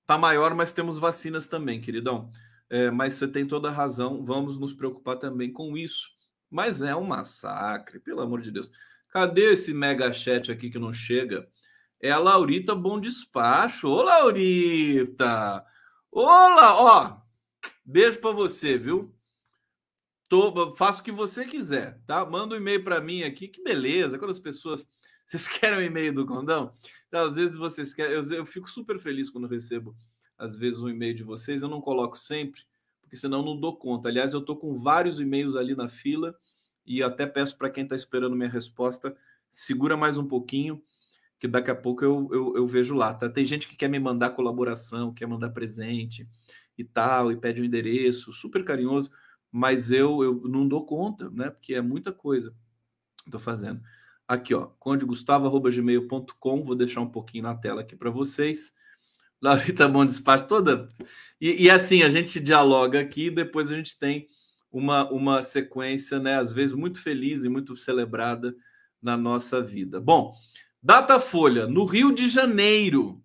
Está 0.00 0.16
maior, 0.16 0.54
mas 0.54 0.72
temos 0.72 0.98
vacinas 0.98 1.48
também, 1.48 1.80
queridão. 1.80 2.32
É, 2.70 2.90
mas 2.90 3.14
você 3.14 3.26
tem 3.26 3.46
toda 3.46 3.68
a 3.68 3.72
razão. 3.72 4.24
Vamos 4.24 4.56
nos 4.56 4.72
preocupar 4.72 5.18
também 5.18 5.52
com 5.52 5.76
isso. 5.76 6.08
Mas 6.48 6.80
é 6.80 6.94
um 6.94 7.04
massacre, 7.04 7.98
pelo 7.98 8.22
amor 8.22 8.40
de 8.40 8.50
Deus. 8.50 8.70
Cadê 9.10 9.52
esse 9.52 9.74
mega 9.74 10.12
chat 10.12 10.50
aqui 10.50 10.70
que 10.70 10.78
não 10.78 10.94
chega? 10.94 11.48
É 12.00 12.10
a 12.10 12.18
Laurita 12.18 12.74
Bom 12.74 12.98
Despacho. 13.00 13.88
Ô, 13.88 14.02
Laurita! 14.02 15.64
Olá, 16.10 16.80
ó. 16.80 17.19
Beijo 17.90 18.20
para 18.20 18.30
você, 18.30 18.78
viu? 18.78 19.12
Tô, 20.28 20.72
faço 20.76 21.00
o 21.00 21.02
que 21.02 21.10
você 21.10 21.44
quiser, 21.44 22.00
tá? 22.06 22.24
Manda 22.24 22.54
um 22.54 22.58
e-mail 22.58 22.84
para 22.84 23.00
mim 23.00 23.24
aqui, 23.24 23.48
que 23.48 23.64
beleza. 23.64 24.16
Quando 24.16 24.30
as 24.30 24.38
pessoas. 24.38 24.88
Vocês 25.26 25.46
querem 25.46 25.78
o 25.78 25.82
e-mail 25.82 26.12
do 26.12 26.26
Condão? 26.26 26.72
Então, 27.06 27.20
às 27.20 27.36
vezes 27.36 27.56
vocês 27.56 27.94
querem. 27.94 28.16
Eu, 28.16 28.22
eu 28.32 28.44
fico 28.44 28.68
super 28.68 28.98
feliz 28.98 29.30
quando 29.30 29.46
recebo, 29.46 29.94
às 30.36 30.56
vezes, 30.56 30.80
um 30.80 30.88
e-mail 30.88 31.14
de 31.14 31.22
vocês. 31.22 31.62
Eu 31.62 31.68
não 31.68 31.80
coloco 31.80 32.18
sempre, 32.18 32.62
porque 33.00 33.16
senão 33.16 33.40
não 33.40 33.56
dou 33.56 33.76
conta. 33.76 34.08
Aliás, 34.08 34.34
eu 34.34 34.40
tô 34.40 34.56
com 34.56 34.80
vários 34.80 35.20
e-mails 35.20 35.54
ali 35.54 35.76
na 35.76 35.88
fila 35.88 36.36
e 36.84 37.00
até 37.00 37.26
peço 37.26 37.56
para 37.56 37.70
quem 37.70 37.84
está 37.84 37.94
esperando 37.94 38.34
minha 38.34 38.48
resposta, 38.48 39.16
segura 39.48 39.96
mais 39.96 40.18
um 40.18 40.26
pouquinho, 40.26 40.82
que 41.38 41.46
daqui 41.46 41.70
a 41.70 41.76
pouco 41.76 42.04
eu, 42.04 42.28
eu, 42.32 42.56
eu 42.56 42.66
vejo 42.66 42.94
lá. 42.96 43.14
Tá? 43.14 43.28
Tem 43.28 43.44
gente 43.44 43.68
que 43.68 43.76
quer 43.76 43.88
me 43.88 44.00
mandar 44.00 44.30
colaboração, 44.30 45.14
quer 45.14 45.26
mandar 45.26 45.50
presente 45.50 46.28
e 46.80 46.84
tal, 46.84 47.30
e 47.30 47.36
pede 47.36 47.60
um 47.60 47.64
endereço, 47.64 48.32
super 48.32 48.64
carinhoso, 48.64 49.10
mas 49.50 49.90
eu, 49.90 50.22
eu 50.22 50.42
não 50.48 50.66
dou 50.66 50.84
conta, 50.86 51.30
né? 51.30 51.50
Porque 51.50 51.74
é 51.74 51.82
muita 51.82 52.12
coisa 52.12 52.54
que 53.24 53.30
tô 53.30 53.38
fazendo. 53.38 53.80
Aqui, 54.26 54.54
ó, 54.54 54.66
condegustavo.gmail.com, 54.78 56.64
vou 56.64 56.76
deixar 56.76 57.00
um 57.00 57.10
pouquinho 57.10 57.44
na 57.44 57.54
tela 57.54 57.80
aqui 57.80 57.96
para 57.96 58.10
vocês. 58.10 58.72
Laurita 59.42 59.88
Bom 59.88 60.06
Despacho, 60.06 60.46
toda. 60.46 60.88
E, 61.40 61.64
e, 61.64 61.70
assim, 61.70 62.02
a 62.02 62.08
gente 62.08 62.38
dialoga 62.38 63.00
aqui, 63.00 63.30
depois 63.30 63.70
a 63.70 63.74
gente 63.74 63.98
tem 63.98 64.26
uma, 64.70 65.10
uma 65.10 65.42
sequência, 65.42 66.18
né? 66.18 66.36
Às 66.36 66.52
vezes 66.52 66.76
muito 66.76 67.02
feliz 67.02 67.42
e 67.44 67.48
muito 67.48 67.74
celebrada 67.74 68.54
na 69.02 69.16
nossa 69.16 69.60
vida. 69.60 70.00
Bom, 70.00 70.34
Datafolha, 70.82 71.66
no 71.66 71.84
Rio 71.84 72.12
de 72.12 72.28
Janeiro, 72.28 73.19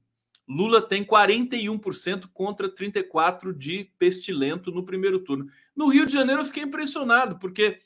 Lula 0.47 0.81
tem 0.81 1.03
41% 1.03 2.27
contra 2.33 2.69
34% 2.69 3.51
de 3.57 3.85
pestilento 3.97 4.71
no 4.71 4.85
primeiro 4.85 5.19
turno. 5.19 5.49
No 5.75 5.87
Rio 5.87 6.05
de 6.05 6.13
Janeiro 6.13 6.41
eu 6.41 6.45
fiquei 6.45 6.63
impressionado, 6.63 7.39
porque 7.39 7.81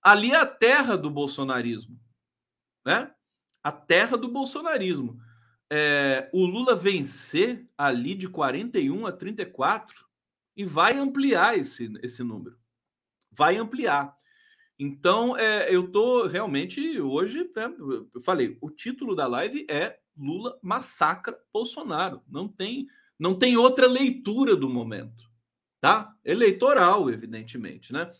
ali 0.00 0.30
é 0.30 0.36
a 0.36 0.46
terra 0.46 0.96
do 0.96 1.10
bolsonarismo. 1.10 1.98
Né? 2.84 3.10
A 3.62 3.72
terra 3.72 4.16
do 4.16 4.28
bolsonarismo. 4.28 5.20
É, 5.68 6.30
o 6.32 6.46
Lula 6.46 6.76
vencer 6.76 7.66
ali 7.76 8.14
de 8.14 8.28
41 8.28 9.04
a 9.04 9.12
34 9.12 10.06
e 10.56 10.64
vai 10.64 10.96
ampliar 10.96 11.58
esse, 11.58 11.92
esse 12.02 12.22
número. 12.22 12.56
Vai 13.32 13.56
ampliar. 13.56 14.16
Então, 14.78 15.36
é, 15.36 15.74
eu 15.74 15.90
tô 15.90 16.26
realmente 16.26 17.00
hoje, 17.00 17.50
né, 17.56 17.74
eu 18.14 18.20
falei, 18.20 18.58
o 18.60 18.70
título 18.70 19.16
da 19.16 19.26
live 19.26 19.66
é 19.68 19.98
Lula 20.16 20.58
massacra 20.62 21.38
Bolsonaro. 21.52 22.22
Não 22.28 22.48
tem, 22.48 22.86
não 23.18 23.34
tem 23.34 23.56
outra 23.56 23.86
leitura 23.86 24.56
do 24.56 24.68
momento, 24.68 25.24
tá? 25.80 26.14
Eleitoral, 26.24 27.10
evidentemente, 27.10 27.92
né? 27.92 28.10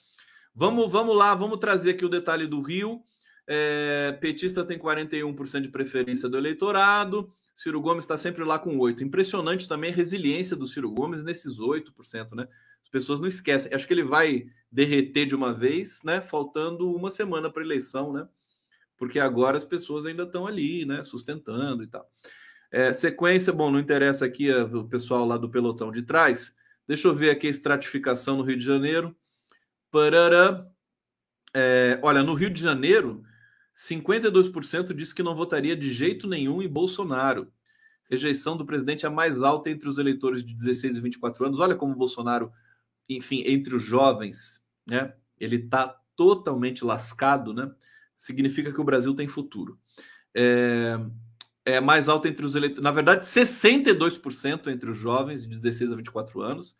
Vamos, 0.54 0.90
vamos 0.90 1.16
lá, 1.16 1.34
vamos 1.34 1.58
trazer 1.58 1.90
aqui 1.90 2.04
o 2.04 2.08
detalhe 2.08 2.46
do 2.46 2.60
Rio. 2.60 3.02
É, 3.46 4.16
petista 4.20 4.64
tem 4.64 4.78
41% 4.78 5.60
de 5.60 5.68
preferência 5.68 6.28
do 6.28 6.36
eleitorado. 6.36 7.32
Ciro 7.54 7.80
Gomes 7.80 8.04
está 8.04 8.18
sempre 8.18 8.44
lá 8.44 8.58
com 8.58 8.76
8%. 8.76 9.00
Impressionante 9.02 9.68
também 9.68 9.90
a 9.90 9.94
resiliência 9.94 10.56
do 10.56 10.66
Ciro 10.66 10.90
Gomes 10.90 11.22
nesses 11.22 11.58
8%, 11.58 12.34
né? 12.34 12.48
pessoas 12.96 13.20
não 13.20 13.28
esquecem. 13.28 13.74
Acho 13.74 13.86
que 13.86 13.92
ele 13.92 14.02
vai 14.02 14.46
derreter 14.72 15.26
de 15.26 15.34
uma 15.34 15.52
vez, 15.52 16.00
né? 16.02 16.22
Faltando 16.22 16.90
uma 16.90 17.10
semana 17.10 17.50
para 17.50 17.62
eleição, 17.62 18.10
né? 18.10 18.26
Porque 18.96 19.18
agora 19.18 19.56
as 19.56 19.64
pessoas 19.64 20.06
ainda 20.06 20.22
estão 20.22 20.46
ali, 20.46 20.84
né? 20.84 21.02
Sustentando 21.02 21.82
e 21.82 21.86
tal. 21.86 22.08
É, 22.70 22.92
sequência, 22.92 23.52
bom, 23.52 23.70
não 23.70 23.78
interessa 23.78 24.24
aqui 24.24 24.52
o 24.52 24.84
pessoal 24.84 25.24
lá 25.24 25.36
do 25.36 25.50
pelotão 25.50 25.90
de 25.92 26.02
trás. 26.02 26.54
Deixa 26.86 27.08
eu 27.08 27.14
ver 27.14 27.30
aqui 27.30 27.46
a 27.46 27.50
estratificação 27.50 28.36
no 28.36 28.42
Rio 28.42 28.56
de 28.56 28.64
Janeiro. 28.64 29.16
Parará. 29.90 30.66
É, 31.54 31.98
olha, 32.02 32.22
no 32.22 32.34
Rio 32.34 32.50
de 32.50 32.60
Janeiro, 32.60 33.22
52% 33.74 34.94
disse 34.94 35.14
que 35.14 35.22
não 35.22 35.34
votaria 35.34 35.76
de 35.76 35.92
jeito 35.92 36.26
nenhum 36.26 36.62
em 36.62 36.68
Bolsonaro. 36.68 37.52
Rejeição 38.10 38.56
do 38.56 38.64
presidente 38.64 39.04
é 39.04 39.08
a 39.08 39.12
mais 39.12 39.42
alta 39.42 39.68
entre 39.68 39.88
os 39.88 39.98
eleitores 39.98 40.44
de 40.44 40.54
16 40.54 40.96
e 40.96 41.00
24 41.00 41.46
anos. 41.46 41.60
Olha 41.60 41.74
como 41.74 41.92
o 41.92 41.96
Bolsonaro, 41.96 42.52
enfim, 43.08 43.42
entre 43.46 43.74
os 43.74 43.82
jovens, 43.82 44.62
né? 44.88 45.12
Ele 45.38 45.56
está 45.56 45.88
totalmente 46.14 46.84
lascado, 46.84 47.52
né? 47.52 47.70
Significa 48.16 48.72
que 48.72 48.80
o 48.80 48.84
Brasil 48.84 49.14
tem 49.14 49.28
futuro. 49.28 49.78
É, 50.34 50.98
é 51.64 51.80
mais 51.80 52.08
alta 52.08 52.28
entre 52.28 52.44
os 52.44 52.56
eleitores, 52.56 52.82
na 52.82 52.90
verdade, 52.90 53.26
62% 53.26 54.68
entre 54.68 54.90
os 54.90 54.96
jovens 54.96 55.42
de 55.42 55.54
16 55.54 55.92
a 55.92 55.96
24 55.96 56.40
anos 56.40 56.76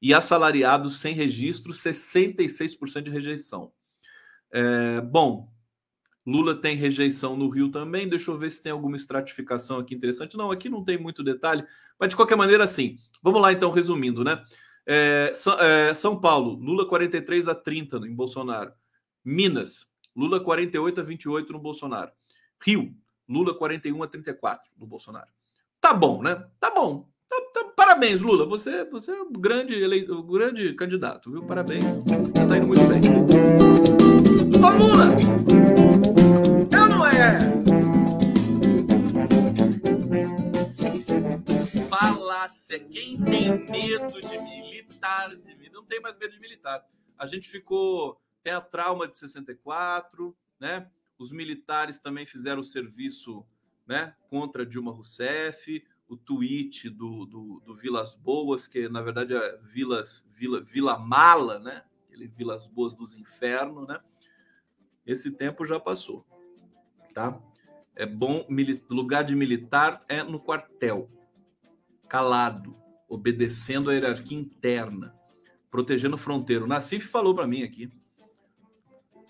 e 0.00 0.14
assalariados 0.14 0.98
sem 0.98 1.14
registro, 1.14 1.72
66% 1.72 3.02
de 3.02 3.10
rejeição. 3.10 3.72
É, 4.52 5.00
bom, 5.00 5.52
Lula 6.26 6.54
tem 6.54 6.76
rejeição 6.76 7.36
no 7.36 7.48
Rio 7.48 7.70
também. 7.70 8.08
Deixa 8.08 8.30
eu 8.30 8.38
ver 8.38 8.50
se 8.50 8.62
tem 8.62 8.72
alguma 8.72 8.96
estratificação 8.96 9.78
aqui 9.78 9.94
interessante. 9.94 10.36
Não, 10.36 10.50
aqui 10.50 10.68
não 10.68 10.84
tem 10.84 10.98
muito 10.98 11.22
detalhe, 11.22 11.64
mas 11.98 12.10
de 12.10 12.16
qualquer 12.16 12.36
maneira, 12.36 12.66
sim. 12.66 12.98
Vamos 13.22 13.40
lá, 13.40 13.52
então, 13.52 13.70
resumindo, 13.70 14.24
né? 14.24 14.44
É, 14.84 15.32
é, 15.60 15.94
São 15.94 16.20
Paulo, 16.20 16.54
Lula 16.54 16.86
43 16.86 17.48
a 17.48 17.54
30 17.54 17.98
em 17.98 18.14
Bolsonaro. 18.14 18.72
Minas, 19.24 19.88
Lula 20.16 20.40
48 20.40 21.00
a 21.00 21.04
28 21.04 21.52
no 21.52 21.58
Bolsonaro. 21.58 22.10
Rio, 22.64 22.94
Lula 23.28 23.54
41 23.54 24.02
a 24.02 24.08
34 24.08 24.72
no 24.78 24.86
Bolsonaro. 24.86 25.28
Tá 25.78 25.92
bom, 25.92 26.22
né? 26.22 26.42
Tá 26.58 26.70
bom. 26.70 27.06
Tá, 27.28 27.36
tá, 27.52 27.64
parabéns, 27.76 28.22
Lula. 28.22 28.46
Você, 28.46 28.84
você 28.84 29.10
é 29.10 29.20
o 29.20 29.30
grande, 29.30 29.74
ele, 29.74 30.10
o 30.10 30.22
grande 30.22 30.72
candidato, 30.74 31.30
viu? 31.30 31.44
Parabéns. 31.44 31.84
Você 31.84 32.32
tá 32.32 32.56
indo 32.56 32.66
muito 32.66 32.80
bem. 32.88 33.02
Ô, 34.56 34.70
Lula! 34.70 35.06
Eu 36.72 36.88
não 36.88 37.06
é! 37.06 37.38
Falácia. 41.90 42.78
Quem 42.78 43.20
tem 43.20 43.50
medo 43.68 44.20
de 44.20 44.38
militar, 44.38 45.28
de, 45.28 45.70
não 45.70 45.84
tem 45.84 46.00
mais 46.00 46.16
medo 46.16 46.32
de 46.32 46.40
militar. 46.40 46.82
A 47.18 47.26
gente 47.26 47.48
ficou. 47.50 48.18
Tem 48.46 48.52
a 48.52 48.60
trauma 48.60 49.08
de 49.08 49.18
64, 49.18 50.32
né? 50.60 50.88
Os 51.18 51.32
militares 51.32 51.98
também 51.98 52.24
fizeram 52.24 52.60
o 52.60 52.64
serviço 52.64 53.44
né, 53.84 54.14
contra 54.30 54.64
Dilma 54.64 54.92
Rousseff, 54.92 55.84
o 56.08 56.16
tweet 56.16 56.88
do, 56.88 57.26
do, 57.26 57.60
do, 57.66 57.74
Vilas 57.74 58.14
Boas, 58.14 58.68
que 58.68 58.88
na 58.88 59.02
verdade 59.02 59.34
é 59.34 59.58
Vilas, 59.64 60.24
Vila, 60.30 60.62
Vila 60.62 60.96
Mala, 60.96 61.58
né? 61.58 61.82
Aquele 62.04 62.28
Vilas 62.28 62.68
Boas 62.68 62.94
dos 62.94 63.16
Infernos, 63.16 63.88
né? 63.88 63.98
Esse 65.04 65.32
tempo 65.32 65.66
já 65.66 65.80
passou, 65.80 66.24
tá? 67.12 67.42
É 67.96 68.06
bom, 68.06 68.46
lugar 68.88 69.24
de 69.24 69.34
militar 69.34 70.04
é 70.08 70.22
no 70.22 70.38
quartel, 70.38 71.10
calado, 72.08 72.76
obedecendo 73.08 73.90
a 73.90 73.94
hierarquia 73.94 74.38
interna, 74.38 75.12
protegendo 75.68 76.16
fronteira. 76.16 76.62
O 76.62 76.68
Nassif 76.68 77.08
falou 77.08 77.34
para 77.34 77.44
mim 77.44 77.64
aqui. 77.64 77.90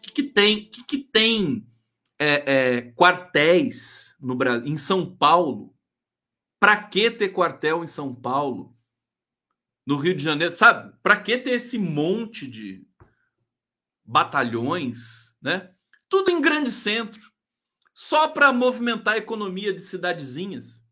Que, 0.07 0.13
que 0.13 0.23
tem? 0.23 0.71
Que, 0.71 0.85
que 0.85 0.99
tem 0.99 1.67
é, 2.19 2.53
é, 2.77 2.93
quartéis 2.93 4.15
no 4.21 4.35
Brasil, 4.35 4.67
em 4.67 4.77
São 4.77 5.15
Paulo. 5.17 5.75
Para 6.59 6.83
que 6.83 7.11
ter 7.11 7.31
quartel 7.31 7.83
em 7.83 7.87
São 7.87 8.15
Paulo? 8.15 8.75
No 9.87 9.97
Rio 9.97 10.17
de 10.17 10.25
Janeiro, 10.25 10.53
sabe? 10.53 10.97
Para 11.03 11.21
que 11.21 11.39
ter 11.39 11.51
esse 11.51 11.79
monte 11.79 12.47
de 12.49 12.85
batalhões, 14.05 15.33
né? 15.41 15.73
Tudo 16.09 16.31
em 16.31 16.41
grande 16.41 16.71
centro, 16.71 17.33
só 17.95 18.29
para 18.29 18.53
movimentar 18.53 19.15
a 19.15 19.19
economia 19.19 19.73
de 19.73 19.81
cidadezinhas. 19.81 20.85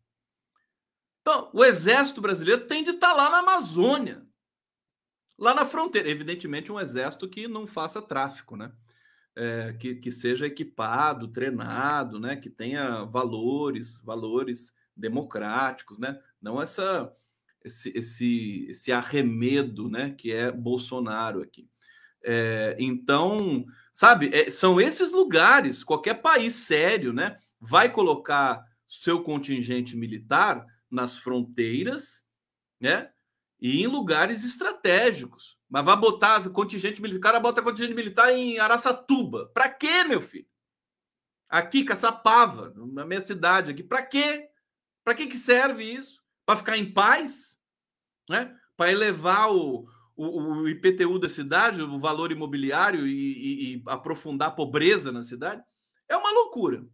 Então, 1.21 1.49
o 1.53 1.63
exército 1.63 2.21
brasileiro 2.21 2.67
tem 2.67 2.83
de 2.83 2.91
estar 2.91 3.09
tá 3.09 3.13
lá 3.13 3.29
na 3.29 3.39
Amazônia, 3.39 4.25
lá 5.37 5.53
na 5.53 5.65
fronteira. 5.65 6.09
Evidentemente, 6.09 6.71
um 6.71 6.79
exército 6.79 7.27
que 7.27 7.47
não 7.47 7.65
faça 7.65 8.01
tráfico, 8.01 8.55
né? 8.55 8.71
É, 9.35 9.73
que, 9.73 9.95
que 9.95 10.11
seja 10.11 10.47
equipado, 10.47 11.27
treinado, 11.27 12.19
né? 12.19 12.35
Que 12.35 12.49
tenha 12.49 13.03
valores, 13.03 13.99
valores 14.03 14.73
democráticos, 14.95 15.99
né? 15.99 16.19
Não 16.41 16.61
essa 16.61 17.11
esse, 17.63 17.91
esse, 17.97 18.67
esse 18.69 18.91
arremedo, 18.91 19.89
né? 19.89 20.11
Que 20.17 20.31
é 20.31 20.51
Bolsonaro 20.51 21.41
aqui. 21.41 21.67
É, 22.23 22.75
então, 22.79 23.65
sabe, 23.93 24.29
é, 24.33 24.49
são 24.51 24.79
esses 24.79 25.11
lugares. 25.11 25.83
Qualquer 25.83 26.21
país 26.21 26.53
sério, 26.53 27.11
né? 27.11 27.37
Vai 27.59 27.91
colocar 27.91 28.63
seu 28.87 29.23
contingente 29.23 29.97
militar 29.97 30.65
nas 30.89 31.17
fronteiras, 31.17 32.23
né? 32.79 33.09
E 33.65 33.81
em 33.81 33.87
lugares 33.87 34.43
estratégicos. 34.43 35.57
Mas 35.67 35.83
vai 35.83 35.97
botar 35.97 36.47
contingente 36.51 37.01
militar. 37.01 37.17
O 37.17 37.23
cara 37.23 37.39
bota 37.39 37.63
contingente 37.63 37.95
militar 37.95 38.31
em 38.31 38.59
Araçatuba. 38.59 39.49
Para 39.55 39.67
quê, 39.67 40.03
meu 40.03 40.21
filho? 40.21 40.45
Aqui, 41.49 41.83
Caçapava, 41.83 42.71
na 42.75 43.03
minha 43.03 43.21
cidade 43.21 43.71
aqui. 43.71 43.81
Para 43.81 44.03
quê? 44.03 44.47
Para 45.03 45.15
que, 45.15 45.25
que 45.25 45.35
serve 45.35 45.83
isso? 45.83 46.21
Para 46.45 46.57
ficar 46.57 46.77
em 46.77 46.93
paz? 46.93 47.59
Né? 48.29 48.55
Para 48.77 48.91
elevar 48.91 49.51
o, 49.51 49.87
o, 50.15 50.41
o, 50.41 50.69
IPTU 50.69 51.17
da 51.17 51.27
cidade, 51.27 51.81
o 51.81 51.99
valor 51.99 52.31
imobiliário 52.31 53.07
e, 53.07 53.13
e, 53.13 53.77
e 53.77 53.83
aprofundar 53.87 54.49
a 54.49 54.55
pobreza 54.55 55.11
na 55.11 55.23
cidade? 55.23 55.63
É 56.07 56.15
uma 56.15 56.31
loucura. 56.31 56.85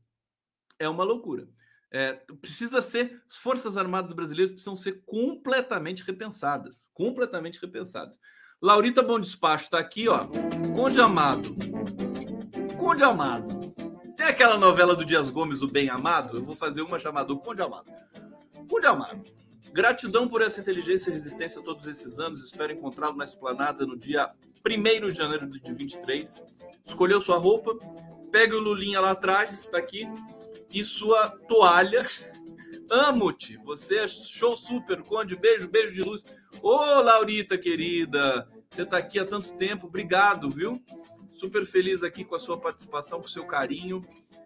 É 0.80 0.88
uma 0.88 1.03
loucura. 1.03 1.49
É, 1.91 2.13
precisa 2.41 2.81
ser, 2.81 3.21
as 3.29 3.35
Forças 3.35 3.75
Armadas 3.75 4.13
Brasileiras 4.13 4.51
precisam 4.51 4.77
ser 4.77 5.03
completamente 5.05 6.03
repensadas. 6.03 6.85
Completamente 6.93 7.59
repensadas. 7.59 8.17
Laurita 8.61 9.01
Bom 9.01 9.19
Despacho 9.19 9.65
está 9.65 9.79
aqui, 9.79 10.07
ó. 10.07 10.25
Conde 10.75 11.01
Amado. 11.01 11.53
Conde 12.77 13.03
Amado. 13.03 13.59
Tem 14.15 14.27
aquela 14.27 14.57
novela 14.57 14.95
do 14.95 15.03
Dias 15.03 15.29
Gomes, 15.29 15.61
O 15.61 15.67
Bem 15.67 15.89
Amado? 15.89 16.37
Eu 16.37 16.45
vou 16.45 16.55
fazer 16.55 16.81
uma 16.81 16.97
chamada 16.97 17.35
Conde 17.35 17.61
Amado. 17.61 17.91
Conde 18.69 18.85
Amado. 18.85 19.21
Gratidão 19.73 20.27
por 20.27 20.41
essa 20.41 20.61
inteligência 20.61 21.09
e 21.09 21.13
resistência 21.13 21.61
todos 21.61 21.87
esses 21.87 22.19
anos. 22.19 22.43
Espero 22.43 22.71
encontrá-lo 22.71 23.17
na 23.17 23.25
esplanada 23.25 23.85
no 23.85 23.97
dia 23.97 24.31
1 24.65 25.09
de 25.09 25.15
janeiro 25.15 25.47
de 25.47 25.73
23. 25.73 26.45
Escolheu 26.85 27.19
sua 27.19 27.37
roupa, 27.37 27.73
pega 28.31 28.55
o 28.55 28.59
Lulinha 28.59 28.99
lá 28.99 29.11
atrás, 29.11 29.65
está 29.65 29.77
aqui, 29.77 30.07
e 30.74 30.84
sua 30.84 31.30
toalha 31.30 32.05
Amo-te. 32.91 33.55
Você 33.63 33.99
é 33.99 34.07
show 34.07 34.57
super, 34.57 35.01
Conde. 35.01 35.34
Beijo, 35.38 35.69
beijo 35.69 35.93
de 35.93 36.03
luz. 36.03 36.26
Ô, 36.61 36.76
Laurita, 37.01 37.57
querida. 37.57 38.45
Você 38.69 38.82
está 38.82 38.97
aqui 38.97 39.17
há 39.17 39.24
tanto 39.24 39.53
tempo. 39.53 39.88
Obrigado, 39.88 40.49
viu? 40.49 40.78
Super 41.32 41.65
feliz 41.65 42.03
aqui 42.03 42.26
com 42.26 42.36
a 42.36 42.39
sua 42.39 42.59
participação, 42.59 43.22
com 43.22 43.28
o 43.28 43.30
seu 43.30 43.45
carinho. 43.45 44.01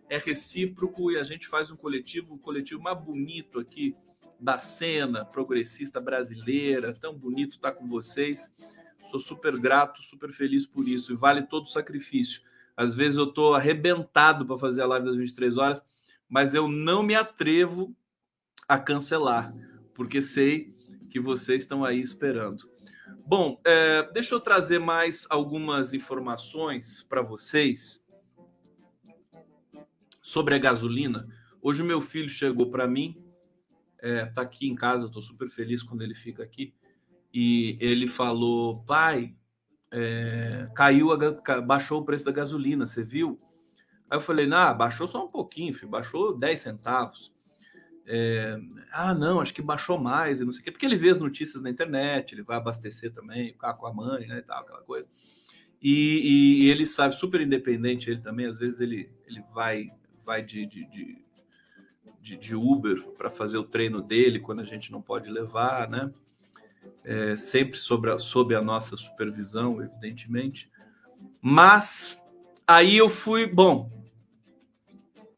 É 0.07 0.19
recíproco 0.19 1.11
e 1.11 1.17
a 1.17 1.23
gente 1.23 1.47
faz 1.47 1.71
um 1.71 1.75
coletivo, 1.75 2.35
um 2.35 2.37
coletivo 2.37 2.79
mais 2.79 3.01
bonito 3.01 3.59
aqui 3.59 3.95
da 4.39 4.59
cena 4.59 5.25
progressista 5.25 5.99
brasileira. 5.99 6.93
Tão 6.93 7.17
bonito 7.17 7.53
estar 7.53 7.71
com 7.71 7.87
vocês. 7.87 8.53
Sou 9.09 9.19
super 9.19 9.57
grato, 9.59 10.03
super 10.03 10.31
feliz 10.31 10.67
por 10.67 10.87
isso. 10.87 11.13
E 11.13 11.15
vale 11.15 11.41
todo 11.47 11.65
o 11.65 11.71
sacrifício. 11.71 12.43
Às 12.77 12.93
vezes 12.93 13.17
eu 13.17 13.25
estou 13.25 13.55
arrebentado 13.55 14.45
para 14.45 14.59
fazer 14.59 14.83
a 14.83 14.85
live 14.85 15.07
das 15.07 15.15
23 15.15 15.57
horas, 15.57 15.83
mas 16.29 16.53
eu 16.53 16.67
não 16.67 17.03
me 17.03 17.15
atrevo 17.15 17.95
a 18.67 18.77
cancelar, 18.77 19.53
porque 19.93 20.21
sei 20.21 20.73
que 21.09 21.19
vocês 21.19 21.63
estão 21.63 21.85
aí 21.85 21.99
esperando. 21.99 22.69
Bom, 23.25 23.59
é, 23.65 24.03
deixa 24.11 24.35
eu 24.35 24.39
trazer 24.39 24.79
mais 24.79 25.25
algumas 25.29 25.93
informações 25.93 27.01
para 27.03 27.21
vocês 27.21 28.03
sobre 30.21 30.55
a 30.55 30.59
gasolina. 30.59 31.27
Hoje 31.61 31.83
meu 31.83 32.01
filho 32.01 32.29
chegou 32.29 32.69
para 32.69 32.87
mim, 32.87 33.23
é, 33.99 34.25
tá 34.25 34.41
aqui 34.41 34.67
em 34.67 34.75
casa, 34.75 35.07
estou 35.07 35.21
super 35.21 35.49
feliz 35.49 35.81
quando 35.81 36.03
ele 36.03 36.13
fica 36.13 36.43
aqui, 36.43 36.73
e 37.33 37.77
ele 37.79 38.07
falou, 38.07 38.83
pai, 38.83 39.35
é, 39.91 40.69
caiu, 40.75 41.11
a, 41.11 41.61
baixou 41.61 42.01
o 42.01 42.05
preço 42.05 42.25
da 42.25 42.31
gasolina, 42.31 42.85
você 42.85 43.03
viu? 43.03 43.39
Aí 44.09 44.17
eu 44.17 44.21
falei, 44.21 44.45
não, 44.45 44.77
baixou 44.77 45.07
só 45.07 45.25
um 45.25 45.29
pouquinho, 45.29 45.73
filho, 45.73 45.89
baixou 45.89 46.37
10 46.37 46.59
centavos. 46.59 47.33
É, 48.07 48.59
ah, 48.91 49.13
não, 49.13 49.41
acho 49.41 49.53
que 49.53 49.61
baixou 49.61 49.97
mais 49.97 50.39
e 50.39 50.45
não 50.45 50.51
sei 50.51 50.61
o 50.61 50.63
quê, 50.63 50.71
porque 50.71 50.85
ele 50.85 50.95
vê 50.95 51.09
as 51.09 51.19
notícias 51.19 51.61
na 51.63 51.71
internet, 51.71 52.33
ele 52.33 52.43
vai 52.43 52.57
abastecer 52.57 53.11
também, 53.11 53.53
ficar 53.53 53.73
com 53.73 53.87
a 53.87 53.93
mãe, 53.93 54.27
né, 54.27 54.37
e 54.37 54.41
tal, 54.43 54.61
aquela 54.61 54.81
coisa. 54.81 55.09
E, 55.81 56.65
e, 56.65 56.69
ele 56.69 56.85
sabe, 56.85 57.15
super 57.15 57.41
independente, 57.41 58.09
ele 58.09 58.21
também, 58.21 58.45
às 58.45 58.57
vezes 58.57 58.79
ele, 58.79 59.11
ele 59.25 59.43
vai, 59.53 59.89
vai 60.23 60.43
de, 60.43 60.65
de, 60.65 60.85
de 60.87 61.25
de, 62.25 62.35
de 62.35 62.55
Uber 62.55 63.03
para 63.15 63.29
fazer 63.29 63.59
o 63.59 63.63
treino 63.63 64.01
dele 64.01 64.39
quando 64.39 64.59
a 64.59 64.63
gente 64.63 64.91
não 64.91 64.99
pode 64.99 65.29
levar, 65.29 65.87
né? 65.87 66.09
É, 67.03 67.37
sempre 67.37 67.77
sob 67.77 68.09
a, 68.09 68.17
sob 68.17 68.55
a 68.55 68.61
nossa 68.63 68.97
supervisão, 68.97 69.79
evidentemente. 69.79 70.71
Mas 71.39 72.19
aí 72.67 72.97
eu 72.97 73.09
fui, 73.09 73.45
bom, 73.45 73.91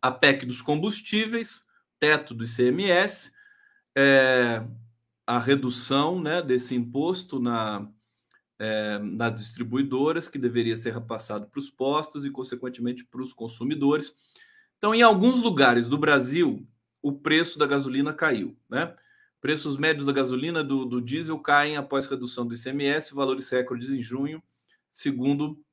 a 0.01 0.11
PEC 0.11 0.45
dos 0.45 0.61
combustíveis, 0.61 1.63
teto 1.99 2.33
do 2.33 2.45
ICMS, 2.45 3.31
é, 3.95 4.63
a 5.25 5.39
redução 5.39 6.21
né, 6.21 6.41
desse 6.41 6.75
imposto 6.75 7.39
na, 7.39 7.89
é, 8.59 8.99
nas 8.99 9.35
distribuidoras, 9.35 10.27
que 10.29 10.37
deveria 10.37 10.75
ser 10.75 10.93
repassado 10.93 11.47
para 11.47 11.59
os 11.59 11.69
postos 11.69 12.25
e, 12.25 12.29
consequentemente, 12.29 13.03
para 13.03 13.21
os 13.21 13.33
consumidores. 13.33 14.15
Então, 14.77 14.93
em 14.93 15.01
alguns 15.01 15.41
lugares 15.41 15.87
do 15.87 15.97
Brasil, 15.97 16.67
o 17.01 17.11
preço 17.11 17.57
da 17.57 17.65
gasolina 17.65 18.13
caiu, 18.13 18.57
né? 18.69 18.95
Preços 19.39 19.77
médios 19.77 20.05
da 20.05 20.11
gasolina 20.11 20.63
do, 20.63 20.85
do 20.85 20.99
diesel 20.99 21.37
caem 21.39 21.77
após 21.77 22.07
redução 22.07 22.45
do 22.45 22.55
ICMS, 22.55 23.13
valores 23.13 23.49
recordes 23.49 23.89
em 23.89 24.01
junho, 24.01 24.41
segundo 24.89 25.63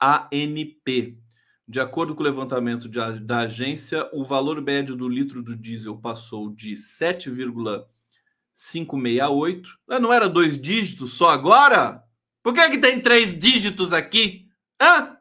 ANP. 0.00 1.18
De 1.66 1.80
acordo 1.80 2.14
com 2.14 2.20
o 2.20 2.24
levantamento 2.24 2.86
de, 2.88 3.00
da 3.20 3.40
agência, 3.40 4.08
o 4.12 4.24
valor 4.24 4.60
médio 4.60 4.94
do 4.94 5.08
litro 5.08 5.42
do 5.42 5.56
diesel 5.56 5.96
passou 5.96 6.50
de 6.50 6.76
7,568. 6.76 9.70
Ah, 9.88 9.98
não 9.98 10.12
era 10.12 10.28
dois 10.28 10.60
dígitos 10.60 11.14
só 11.14 11.30
agora? 11.30 12.04
Por 12.42 12.52
que, 12.52 12.60
é 12.60 12.70
que 12.70 12.78
tem 12.78 13.00
três 13.00 13.38
dígitos 13.38 13.90
aqui? 13.92 14.46
Hã? 14.80 15.14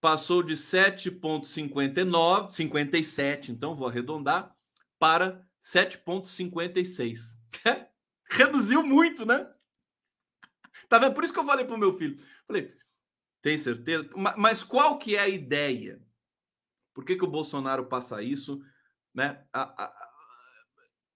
passou 0.00 0.42
de 0.42 0.54
7,59, 0.54 2.50
57, 2.50 3.52
então 3.52 3.76
vou 3.76 3.86
arredondar, 3.86 4.52
para 4.98 5.46
7,56. 5.62 7.36
Reduziu 8.24 8.82
muito, 8.82 9.26
né? 9.26 9.46
Tá 10.88 10.98
vendo? 10.98 11.14
Por 11.14 11.22
isso 11.22 11.32
que 11.32 11.38
eu 11.38 11.44
falei 11.44 11.64
para 11.64 11.76
o 11.76 11.78
meu 11.78 11.96
filho. 11.96 12.20
Falei, 12.46 12.74
tem 13.42 13.56
certeza? 13.56 14.08
Mas 14.36 14.62
qual 14.62 14.98
que 14.98 15.16
é 15.16 15.20
a 15.20 15.28
ideia? 15.28 16.00
Por 16.94 17.04
que, 17.04 17.16
que 17.16 17.24
o 17.24 17.30
Bolsonaro 17.30 17.86
passa 17.86 18.22
isso, 18.22 18.62
né? 19.14 19.42
A, 19.52 19.84
a, 19.84 20.10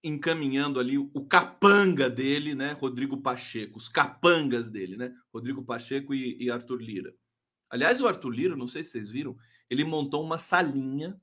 encaminhando 0.03 0.79
ali 0.79 0.97
o 0.97 1.25
capanga 1.25 2.09
dele, 2.09 2.55
né? 2.55 2.71
Rodrigo 2.73 3.21
Pacheco, 3.21 3.77
os 3.77 3.89
capangas 3.89 4.69
dele, 4.69 4.97
né? 4.97 5.15
Rodrigo 5.33 5.63
Pacheco 5.63 6.13
e, 6.13 6.37
e 6.41 6.49
Arthur 6.49 6.81
Lira. 6.81 7.13
Aliás, 7.69 8.01
o 8.01 8.07
Arthur 8.07 8.29
Lira, 8.29 8.55
não 8.55 8.67
sei 8.67 8.83
se 8.83 8.91
vocês 8.91 9.09
viram, 9.09 9.37
ele 9.69 9.83
montou 9.83 10.23
uma 10.23 10.37
salinha 10.37 11.19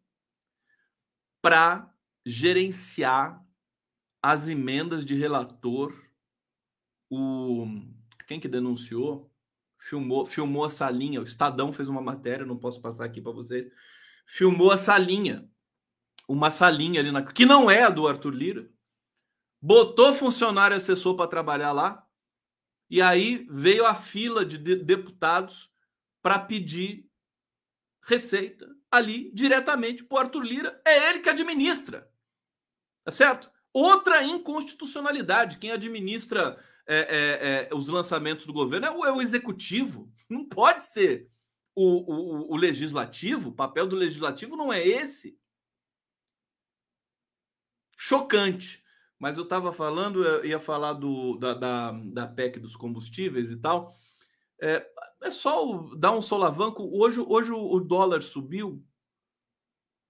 para 1.40 1.92
gerenciar 2.26 3.44
as 4.22 4.46
emendas 4.46 5.04
de 5.04 5.14
relator. 5.14 5.92
O 7.10 7.66
quem 8.26 8.38
que 8.38 8.48
denunciou 8.48 9.31
filmou, 9.82 10.24
filmou 10.24 10.64
a 10.64 10.70
salinha. 10.70 11.20
O 11.20 11.24
Estadão 11.24 11.72
fez 11.72 11.88
uma 11.88 12.00
matéria, 12.00 12.46
não 12.46 12.56
posso 12.56 12.80
passar 12.80 13.04
aqui 13.04 13.20
para 13.20 13.32
vocês. 13.32 13.68
Filmou 14.26 14.70
a 14.70 14.78
salinha, 14.78 15.48
uma 16.28 16.50
salinha 16.50 17.00
ali 17.00 17.10
na 17.10 17.22
que 17.22 17.44
não 17.44 17.70
é 17.70 17.82
a 17.82 17.90
do 17.90 18.06
Arthur 18.06 18.30
Lira. 18.30 18.70
Botou 19.60 20.14
funcionário 20.14 20.76
assessor 20.76 21.16
para 21.16 21.28
trabalhar 21.28 21.72
lá. 21.72 22.06
E 22.88 23.00
aí 23.00 23.46
veio 23.50 23.86
a 23.86 23.94
fila 23.94 24.44
de 24.44 24.58
deputados 24.58 25.70
para 26.20 26.38
pedir 26.38 27.08
receita 28.02 28.68
ali 28.90 29.32
diretamente 29.32 30.04
para 30.04 30.16
o 30.16 30.18
Arthur 30.18 30.42
Lira. 30.42 30.80
É 30.84 31.10
ele 31.10 31.20
que 31.20 31.28
administra. 31.28 32.10
Tá 33.04 33.10
certo? 33.10 33.50
Outra 33.72 34.22
inconstitucionalidade. 34.22 35.58
Quem 35.58 35.72
administra 35.72 36.62
é, 36.86 36.96
é, 36.96 37.68
é, 37.70 37.74
os 37.74 37.88
lançamentos 37.88 38.46
do 38.46 38.52
governo 38.52 38.86
é 38.86 38.90
o, 38.90 39.04
é 39.04 39.12
o, 39.12 39.22
executivo. 39.22 40.12
Não 40.28 40.44
pode 40.48 40.84
ser 40.86 41.30
o, 41.74 41.84
o, 41.84 42.52
o 42.52 42.56
legislativo. 42.56 43.50
O 43.50 43.54
papel 43.54 43.86
do 43.86 43.96
legislativo 43.96 44.56
não 44.56 44.72
é 44.72 44.86
esse. 44.86 45.38
Chocante. 47.96 48.82
Mas 49.18 49.36
eu 49.36 49.44
estava 49.44 49.72
falando, 49.72 50.24
eu 50.24 50.44
ia 50.44 50.58
falar 50.58 50.94
do, 50.94 51.36
da, 51.36 51.54
da, 51.54 51.92
da 51.92 52.26
PEC 52.26 52.58
dos 52.58 52.74
combustíveis 52.74 53.52
e 53.52 53.56
tal. 53.56 53.96
É, 54.60 54.84
é 55.22 55.30
só 55.30 55.94
dar 55.96 56.12
um 56.12 56.20
solavanco. 56.20 56.90
Hoje, 56.92 57.20
hoje 57.20 57.52
o 57.52 57.78
dólar 57.78 58.22
subiu, 58.22 58.84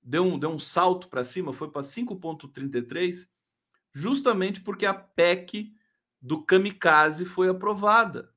deu 0.03 0.25
um, 0.25 0.39
deu 0.39 0.51
um 0.51 0.59
salto 0.59 1.09
para 1.09 1.25
cima, 1.25 1.53
foi 1.53 1.71
para 1.71 1.83
5,33, 1.83 3.29
justamente 3.93 4.63
porque 4.63 4.87
a 4.87 4.95
PEC 4.95 5.75
do 6.23 6.43
kamikaze 6.45 7.25
foi 7.25 7.49
aprovada. 7.49 8.33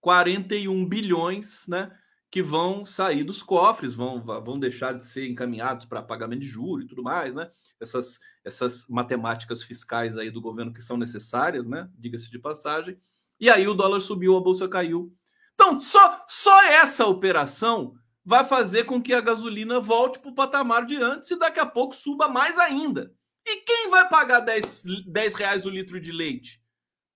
41 0.00 0.86
bilhões, 0.86 1.64
né? 1.68 1.96
Que 2.30 2.42
vão 2.42 2.84
sair 2.84 3.22
dos 3.22 3.42
cofres, 3.42 3.94
vão, 3.94 4.20
vão 4.22 4.58
deixar 4.58 4.92
de 4.92 5.06
ser 5.06 5.28
encaminhados 5.28 5.86
para 5.86 6.02
pagamento 6.02 6.40
de 6.40 6.48
juros 6.48 6.84
e 6.84 6.88
tudo 6.88 7.02
mais, 7.02 7.34
né? 7.34 7.50
Essas, 7.80 8.18
essas 8.44 8.86
matemáticas 8.88 9.62
fiscais 9.62 10.16
aí 10.16 10.30
do 10.30 10.40
governo 10.40 10.72
que 10.72 10.82
são 10.82 10.96
necessárias, 10.96 11.66
né? 11.66 11.88
Diga-se 11.96 12.30
de 12.30 12.38
passagem 12.38 12.98
e 13.42 13.50
aí 13.50 13.66
o 13.66 13.74
dólar 13.74 13.98
subiu, 13.98 14.36
a 14.36 14.40
bolsa 14.40 14.68
caiu. 14.68 15.12
Então, 15.54 15.80
só, 15.80 16.24
só 16.28 16.62
essa 16.62 17.06
operação 17.06 17.92
vai 18.24 18.44
fazer 18.44 18.84
com 18.84 19.02
que 19.02 19.12
a 19.12 19.20
gasolina 19.20 19.80
volte 19.80 20.20
para 20.20 20.30
o 20.30 20.34
patamar 20.34 20.86
de 20.86 20.94
antes 20.94 21.28
e 21.28 21.36
daqui 21.36 21.58
a 21.58 21.66
pouco 21.66 21.92
suba 21.92 22.28
mais 22.28 22.56
ainda. 22.56 23.12
E 23.44 23.62
quem 23.62 23.90
vai 23.90 24.08
pagar 24.08 24.38
10, 24.38 24.84
10 25.08 25.34
reais 25.34 25.66
o 25.66 25.70
litro 25.70 26.00
de 26.00 26.12
leite? 26.12 26.61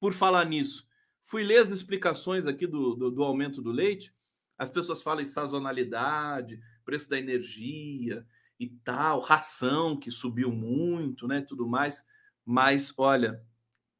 Por 0.06 0.14
falar 0.14 0.44
nisso, 0.44 0.86
fui 1.24 1.42
ler 1.42 1.58
as 1.58 1.72
explicações 1.72 2.46
aqui 2.46 2.64
do, 2.64 2.94
do, 2.94 3.10
do 3.10 3.24
aumento 3.24 3.60
do 3.60 3.72
leite. 3.72 4.14
As 4.56 4.70
pessoas 4.70 5.02
falam 5.02 5.20
em 5.20 5.26
sazonalidade, 5.26 6.60
preço 6.84 7.10
da 7.10 7.18
energia 7.18 8.24
e 8.56 8.68
tal, 8.68 9.18
ração 9.18 9.98
que 9.98 10.12
subiu 10.12 10.52
muito, 10.52 11.26
né? 11.26 11.40
Tudo 11.40 11.66
mais. 11.66 12.06
Mas 12.44 12.94
olha, 12.96 13.44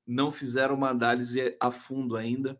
não 0.07 0.30
fizeram 0.30 0.76
uma 0.76 0.90
análise 0.90 1.57
a 1.59 1.72
fundo 1.72 2.16
ainda. 2.16 2.57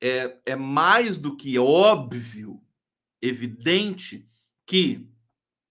É, 0.00 0.38
é 0.46 0.54
mais 0.54 1.16
do 1.16 1.36
que 1.36 1.58
óbvio, 1.58 2.62
evidente, 3.20 4.30
que 4.64 5.10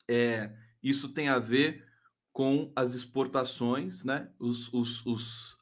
é, 0.10 0.54
isso 0.84 1.08
tem 1.14 1.30
a 1.30 1.40
ver 1.40 1.88
com 2.34 2.70
as 2.76 2.94
exportações, 2.94 4.04
né? 4.04 4.30
Os, 4.38 4.74
os, 4.74 5.06
os 5.06 5.57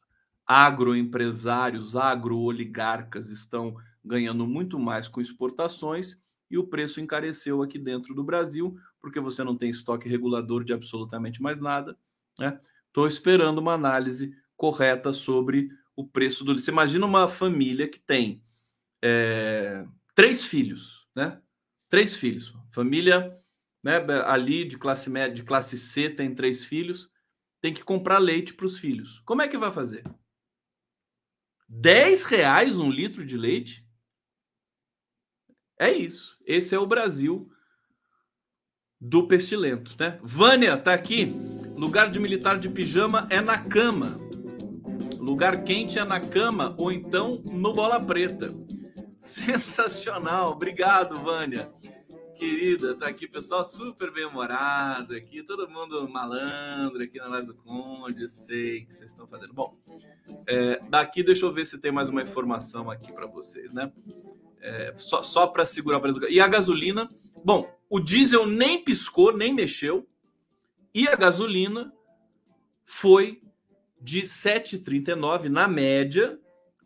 agroempresários, 0.45 1.95
agrooligarcas 1.95 3.29
estão 3.29 3.75
ganhando 4.03 4.45
muito 4.45 4.77
mais 4.77 5.07
com 5.07 5.19
exportações 5.19 6.21
e 6.49 6.57
o 6.57 6.67
preço 6.67 7.01
encareceu 7.01 7.61
aqui 7.63 7.79
dentro 7.79 8.13
do 8.13 8.23
Brasil, 8.23 8.77
porque 9.01 9.19
você 9.19 9.43
não 9.43 9.57
tem 9.57 9.69
estoque 9.69 10.07
regulador 10.07 10.63
de 10.63 10.73
absolutamente 10.73 11.41
mais 11.41 11.59
nada. 11.59 11.97
Estou 12.87 13.05
né? 13.05 13.09
esperando 13.09 13.57
uma 13.57 13.73
análise 13.73 14.35
correta 14.55 15.11
sobre 15.11 15.69
o 15.95 16.07
preço 16.07 16.43
do. 16.43 16.57
Você 16.57 16.71
imagina 16.71 17.05
uma 17.05 17.27
família 17.27 17.87
que 17.87 17.99
tem 17.99 18.43
é, 19.01 19.85
três 20.13 20.45
filhos, 20.45 21.07
né? 21.15 21.41
Três 21.89 22.15
filhos. 22.15 22.53
Família 22.71 23.37
né, 23.83 24.03
ali 24.25 24.65
de 24.65 24.77
classe 24.77 25.09
média, 25.09 25.35
de 25.35 25.43
classe 25.43 25.77
C, 25.77 26.09
tem 26.09 26.33
três 26.33 26.63
filhos, 26.63 27.09
tem 27.61 27.73
que 27.73 27.83
comprar 27.83 28.17
leite 28.17 28.53
para 28.53 28.65
os 28.65 28.77
filhos. 28.77 29.21
Como 29.25 29.41
é 29.41 29.47
que 29.47 29.57
vai 29.57 29.71
fazer? 29.71 30.03
10 31.68 32.26
reais 32.26 32.78
um 32.78 32.89
litro 32.89 33.26
de 33.26 33.38
leite? 33.38 33.86
É 35.80 35.91
isso. 35.91 36.38
Esse 36.45 36.74
é 36.74 36.80
o 36.80 36.86
Brasil 36.86 37.49
do 38.99 39.28
pestilento, 39.28 39.95
né? 39.99 40.20
Vânia 40.24 40.78
tá 40.78 40.93
aqui. 40.93 41.26
Lugar 41.76 42.09
de 42.09 42.20
militar 42.20 42.57
de 42.57 42.70
pijama 42.70 43.28
é 43.30 43.41
na 43.41 43.57
cama. 43.57 44.18
Lugar 45.20 45.63
quente 45.63 45.99
é 45.99 46.05
na 46.05 46.20
cama 46.20 46.76
ou 46.80 46.91
então 46.91 47.36
no 47.51 47.74
bola 47.74 48.03
preta. 48.03 48.53
Sensacional. 49.20 50.51
Obrigado, 50.51 51.20
Vânia. 51.22 51.70
Querida, 52.45 52.93
tá 52.93 53.07
aqui 53.07 53.27
pessoal 53.27 53.65
super 53.65 54.11
bem-humorado 54.11 55.15
aqui, 55.15 55.41
todo 55.41 55.67
mundo 55.67 56.07
malandro 56.07 57.01
aqui 57.01 57.17
na 57.17 57.25
live 57.25 57.47
do 57.47 57.55
Conde, 57.55 58.27
sei 58.27 58.85
que 58.85 58.93
vocês 58.93 59.09
estão 59.09 59.25
fazendo. 59.25 59.51
Bom, 59.51 59.75
é, 60.45 60.77
daqui 60.87 61.23
deixa 61.23 61.43
eu 61.43 61.51
ver 61.51 61.65
se 61.65 61.79
tem 61.79 61.91
mais 61.91 62.07
uma 62.07 62.21
informação 62.21 62.91
aqui 62.91 63.11
para 63.11 63.25
vocês, 63.25 63.73
né? 63.73 63.91
É, 64.61 64.93
só 64.95 65.23
só 65.23 65.47
para 65.47 65.65
segurar 65.65 65.99
para 65.99 66.29
E 66.29 66.39
a 66.39 66.47
gasolina, 66.47 67.09
bom, 67.43 67.67
o 67.89 67.99
diesel 67.99 68.45
nem 68.45 68.83
piscou, 68.83 69.35
nem 69.35 69.51
mexeu, 69.51 70.07
E 70.93 71.07
a 71.07 71.15
gasolina 71.15 71.91
foi 72.85 73.41
de 73.99 74.21
7,39 74.21 75.49
na 75.49 75.67
média 75.67 76.39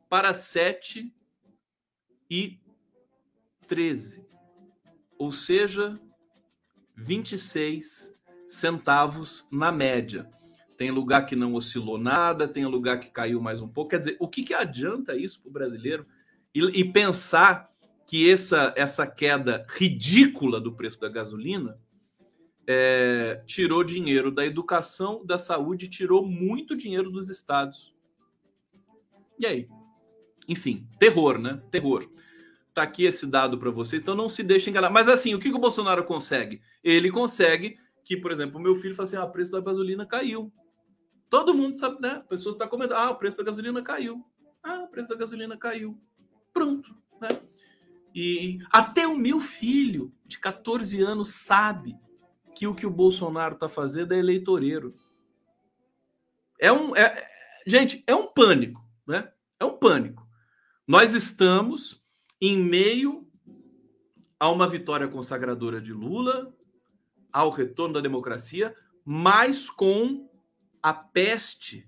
para 0.07 0.34
7 0.34 1.14
e 2.32 2.57
13. 3.68 4.19
Ou 5.20 5.34
seja, 5.34 6.00
26 6.96 8.16
centavos 8.48 9.46
na 9.52 9.70
média. 9.70 10.30
Tem 10.78 10.90
lugar 10.92 11.26
que 11.26 11.36
não 11.36 11.56
oscilou 11.56 11.98
nada, 11.98 12.48
tem 12.48 12.66
lugar 12.66 13.02
que 13.02 13.12
caiu 13.12 13.42
mais 13.42 13.60
um 13.62 13.68
pouco. 13.68 13.92
Quer 13.92 14.00
dizer, 14.00 14.18
o 14.18 14.30
que, 14.30 14.44
que 14.44 14.54
adianta 14.54 15.16
isso 15.18 15.42
para 15.42 15.50
o 15.50 15.54
brasileiro? 15.54 16.06
E, 16.56 16.62
e, 16.62 16.86
pensar 16.86 17.70
que 18.08 18.32
essa, 18.32 18.74
essa 18.78 19.06
queda 19.06 19.66
ridícula 19.70 20.60
do 20.60 20.74
preço 20.74 21.02
da 21.02 21.10
gasolina 21.10 21.78
é, 22.66 23.44
tirou 23.46 23.84
dinheiro 23.84 24.32
da 24.32 24.46
educação, 24.46 25.26
da 25.26 25.38
saúde, 25.38 25.90
tirou 25.90 26.26
muito 26.26 26.78
dinheiro 26.78 27.12
dos 27.12 27.30
estados. 27.30 27.94
E 29.38 29.46
aí? 29.46 29.68
Enfim, 30.48 30.88
terror, 30.98 31.38
né? 31.38 31.62
Terror. 31.70 32.10
Tá 32.80 32.84
aqui 32.84 33.04
esse 33.04 33.28
dado 33.28 33.58
para 33.58 33.70
você, 33.70 33.98
então 33.98 34.16
não 34.16 34.30
se 34.30 34.42
deixe 34.42 34.70
enganar. 34.70 34.90
Mas 34.90 35.10
assim, 35.10 35.36
o 35.36 35.40
que, 35.40 35.50
que 35.50 35.56
o 35.56 35.60
Bolsonaro 35.60 36.06
consegue? 36.06 36.62
Ele 36.82 37.12
consegue 37.12 37.78
que, 38.06 38.16
por 38.16 38.32
exemplo, 38.32 38.58
o 38.58 38.64
meu 38.64 38.74
filho 38.74 38.96
fala 38.96 39.06
assim: 39.06 39.18
ah, 39.18 39.26
o 39.26 39.32
preço 39.32 39.52
da 39.52 39.60
gasolina 39.60 40.06
caiu. 40.06 40.50
Todo 41.30 41.54
mundo 41.54 41.76
sabe, 41.76 42.02
né? 42.02 42.12
A 42.12 42.20
pessoa 42.22 42.54
está 42.54 42.66
comentando: 42.66 43.00
ah, 43.00 43.10
o 43.10 43.18
preço 43.18 43.36
da 43.36 43.44
gasolina 43.44 43.82
caiu. 43.82 44.26
Ah, 44.64 44.84
o 44.84 44.88
preço 44.88 45.10
da 45.10 45.16
gasolina 45.16 45.58
caiu. 45.58 46.00
Pronto, 46.54 46.96
né? 47.20 47.28
E 48.16 48.60
até 48.72 49.06
o 49.06 49.18
meu 49.18 49.42
filho, 49.42 50.14
de 50.26 50.40
14 50.40 51.02
anos, 51.02 51.34
sabe 51.34 51.98
que 52.56 52.66
o 52.66 52.74
que 52.74 52.86
o 52.86 52.90
Bolsonaro 52.90 53.56
está 53.56 53.68
fazendo 53.68 54.14
é 54.14 54.20
eleitoreiro. 54.20 54.96
É 56.58 56.72
um. 56.72 56.96
É, 56.96 57.28
gente, 57.68 58.06
é 58.08 58.16
um 58.16 58.28
pânico, 58.28 58.82
né? 59.06 59.30
É 59.60 59.66
um 59.66 59.78
pânico. 59.78 60.26
Nós 60.88 61.14
estamos 61.14 61.99
em 62.42 62.58
meio 62.58 63.28
a 64.40 64.50
uma 64.50 64.68
vitória 64.68 65.08
consagradora 65.08 65.82
de 65.82 65.92
Lula, 65.92 66.54
ao 67.32 67.50
retorno 67.50 67.96
da 67.96 68.02
democracia, 68.02 68.76
mas 69.04 69.70
com 69.70 70.30
a 70.82 70.94
peste 70.94 71.88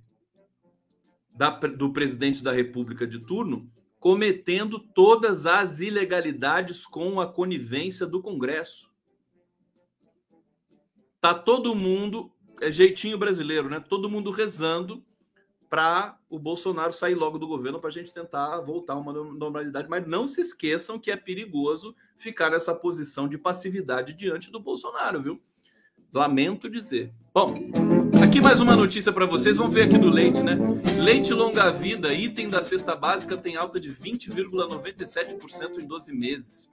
da, 1.33 1.49
do 1.49 1.93
presidente 1.93 2.43
da 2.43 2.51
República 2.51 3.07
de 3.07 3.19
turno 3.19 3.71
cometendo 4.01 4.79
todas 4.79 5.45
as 5.45 5.79
ilegalidades 5.79 6.87
com 6.87 7.21
a 7.21 7.31
conivência 7.31 8.07
do 8.07 8.19
Congresso. 8.19 8.91
Tá 11.21 11.35
todo 11.35 11.75
mundo, 11.75 12.33
é 12.59 12.71
jeitinho 12.71 13.15
brasileiro, 13.15 13.69
né? 13.69 13.79
Todo 13.79 14.09
mundo 14.09 14.31
rezando 14.31 15.05
para 15.71 16.19
o 16.29 16.37
Bolsonaro 16.37 16.91
sair 16.91 17.15
logo 17.15 17.39
do 17.39 17.47
governo 17.47 17.79
para 17.79 17.87
a 17.87 17.93
gente 17.93 18.11
tentar 18.11 18.59
voltar 18.59 18.91
a 18.91 18.97
uma 18.97 19.13
normalidade. 19.13 19.87
Mas 19.87 20.05
não 20.05 20.27
se 20.27 20.41
esqueçam 20.41 20.99
que 20.99 21.09
é 21.09 21.15
perigoso 21.15 21.95
ficar 22.17 22.49
nessa 22.49 22.75
posição 22.75 23.25
de 23.25 23.37
passividade 23.37 24.11
diante 24.11 24.51
do 24.51 24.59
Bolsonaro, 24.59 25.21
viu? 25.21 25.41
Lamento 26.11 26.69
dizer. 26.69 27.13
Bom, 27.33 27.53
aqui 28.21 28.41
mais 28.41 28.59
uma 28.59 28.75
notícia 28.75 29.13
para 29.13 29.25
vocês. 29.25 29.55
Vamos 29.55 29.73
ver 29.73 29.83
aqui 29.83 29.97
do 29.97 30.09
leite, 30.09 30.43
né? 30.43 30.57
Leite 31.01 31.33
longa 31.33 31.71
vida, 31.71 32.13
item 32.13 32.49
da 32.49 32.61
cesta 32.61 32.93
básica, 32.93 33.37
tem 33.37 33.55
alta 33.55 33.79
de 33.79 33.91
20,97% 33.91 35.81
em 35.81 35.87
12 35.87 36.13
meses. 36.13 36.69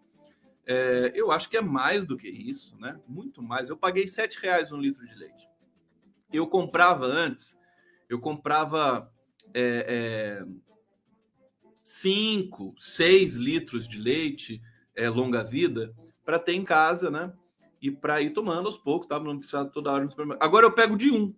É, 0.67 1.13
eu 1.15 1.31
acho 1.31 1.49
que 1.49 1.57
é 1.57 1.63
mais 1.63 2.05
do 2.05 2.17
que 2.17 2.29
isso, 2.29 2.77
né? 2.81 2.99
Muito 3.07 3.45
mais. 3.45 3.69
Eu 3.69 3.77
paguei 3.77 4.07
R$ 4.07 4.29
reais 4.43 4.73
um 4.73 4.77
litro 4.77 5.07
de 5.07 5.15
leite. 5.15 5.49
Eu 6.33 6.49
comprava 6.49 7.07
antes, 7.07 7.58
eu 8.09 8.19
comprava 8.19 9.11
é, 9.55 10.43
é, 10.43 10.47
cinco, 11.83 12.75
seis 12.79 13.35
litros 13.35 13.87
de 13.87 13.99
leite 13.99 14.61
é, 14.95 15.09
longa 15.09 15.43
vida 15.43 15.95
para 16.25 16.39
ter 16.39 16.53
em 16.53 16.65
casa, 16.65 17.11
né? 17.11 17.33
E 17.81 17.91
para 17.91 18.21
ir 18.21 18.33
tomando 18.33 18.67
aos 18.67 18.77
poucos, 18.77 19.07
tá? 19.07 19.19
Não 19.19 19.39
precisa 19.39 19.65
toda 19.65 19.93
hora 19.93 20.05
no 20.05 20.11
supermercado. 20.11 20.47
Agora 20.47 20.67
eu 20.67 20.73
pego 20.73 20.97
de 20.97 21.11
um, 21.11 21.35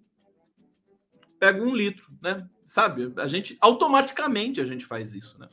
pego 1.38 1.64
um 1.64 1.74
litro, 1.74 2.06
né? 2.22 2.48
Sabe? 2.64 3.12
A 3.16 3.26
gente 3.26 3.56
automaticamente 3.60 4.60
a 4.60 4.64
gente 4.64 4.86
faz 4.86 5.14
isso, 5.14 5.38
né? 5.38 5.48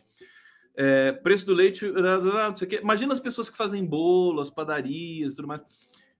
É, 0.76 1.12
preço 1.12 1.46
do 1.46 1.54
leite, 1.54 1.88
não 1.88 2.54
sei 2.54 2.68
o 2.68 2.70
quê. 2.70 2.80
Imagina 2.82 3.12
as 3.12 3.20
pessoas 3.20 3.50
que 3.50 3.58
fazem 3.58 3.84
bolos, 3.84 4.52
padarias, 4.52 5.34
tudo 5.36 5.48
mais. 5.48 5.66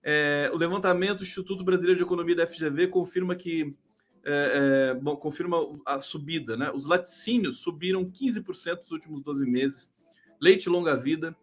É, 0.04 0.50
o 0.54 0.58
levantamento 0.58 1.20
do 1.20 1.24
Instituto 1.24 1.64
Brasileiro 1.64 1.98
de 1.98 2.04
Economia 2.04 2.36
da 2.36 2.48
FGV 2.48 2.88
confirma 2.88 3.36
que 3.36 3.76
é, 4.30 4.92
é, 4.92 4.94
bom, 4.94 5.16
confirma 5.16 5.58
a 5.86 6.02
subida, 6.02 6.58
né? 6.58 6.70
Os 6.72 6.86
laticínios 6.86 7.60
subiram 7.60 8.04
15% 8.04 8.80
nos 8.80 8.92
últimos 8.92 9.22
12 9.22 9.46
meses. 9.50 9.94
Leite 10.40 10.68
longa 10.68 10.98
vida, 10.98 11.34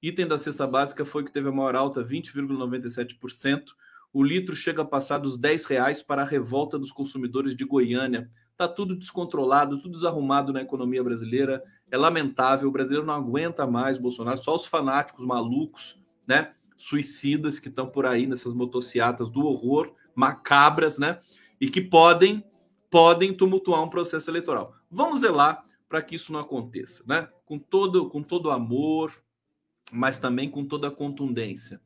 item 0.00 0.28
da 0.28 0.38
cesta 0.38 0.64
básica, 0.64 1.04
foi 1.04 1.24
que 1.24 1.32
teve 1.32 1.48
a 1.48 1.52
maior 1.52 1.74
alta, 1.74 2.04
20,97%. 2.04 3.64
O 4.12 4.22
litro 4.22 4.54
chega 4.54 4.82
a 4.82 4.84
passar 4.84 5.18
dos 5.18 5.36
10 5.36 5.66
reais 5.66 6.00
para 6.00 6.22
a 6.22 6.24
revolta 6.24 6.78
dos 6.78 6.92
consumidores 6.92 7.56
de 7.56 7.64
Goiânia. 7.64 8.30
Tá 8.56 8.68
tudo 8.68 8.94
descontrolado, 8.94 9.82
tudo 9.82 9.96
desarrumado 9.96 10.52
na 10.52 10.62
economia 10.62 11.02
brasileira 11.02 11.62
é 11.90 11.96
lamentável, 11.96 12.68
o 12.68 12.72
brasileiro 12.72 13.04
não 13.06 13.14
aguenta 13.14 13.66
mais 13.66 13.98
Bolsonaro, 13.98 14.38
só 14.38 14.54
os 14.54 14.66
fanáticos 14.66 15.24
malucos, 15.24 16.00
né? 16.26 16.52
Suicidas 16.76 17.58
que 17.58 17.68
estão 17.68 17.88
por 17.88 18.06
aí 18.06 18.26
nessas 18.26 18.52
motocicletas 18.52 19.28
do 19.28 19.40
horror, 19.40 19.92
macabras, 20.14 20.98
né? 20.98 21.20
E 21.60 21.68
que 21.68 21.80
podem 21.80 22.44
podem 22.90 23.34
tumultuar 23.34 23.82
um 23.82 23.90
processo 23.90 24.30
eleitoral. 24.30 24.74
Vamos 24.90 25.20
zelar 25.20 25.64
para 25.88 26.00
que 26.00 26.14
isso 26.14 26.32
não 26.32 26.40
aconteça, 26.40 27.04
né? 27.06 27.28
Com 27.44 27.58
todo 27.58 28.08
com 28.08 28.22
todo 28.22 28.50
amor, 28.50 29.12
mas 29.92 30.18
também 30.18 30.50
com 30.50 30.64
toda 30.64 30.88
a 30.88 30.92
contundência. 30.92 31.80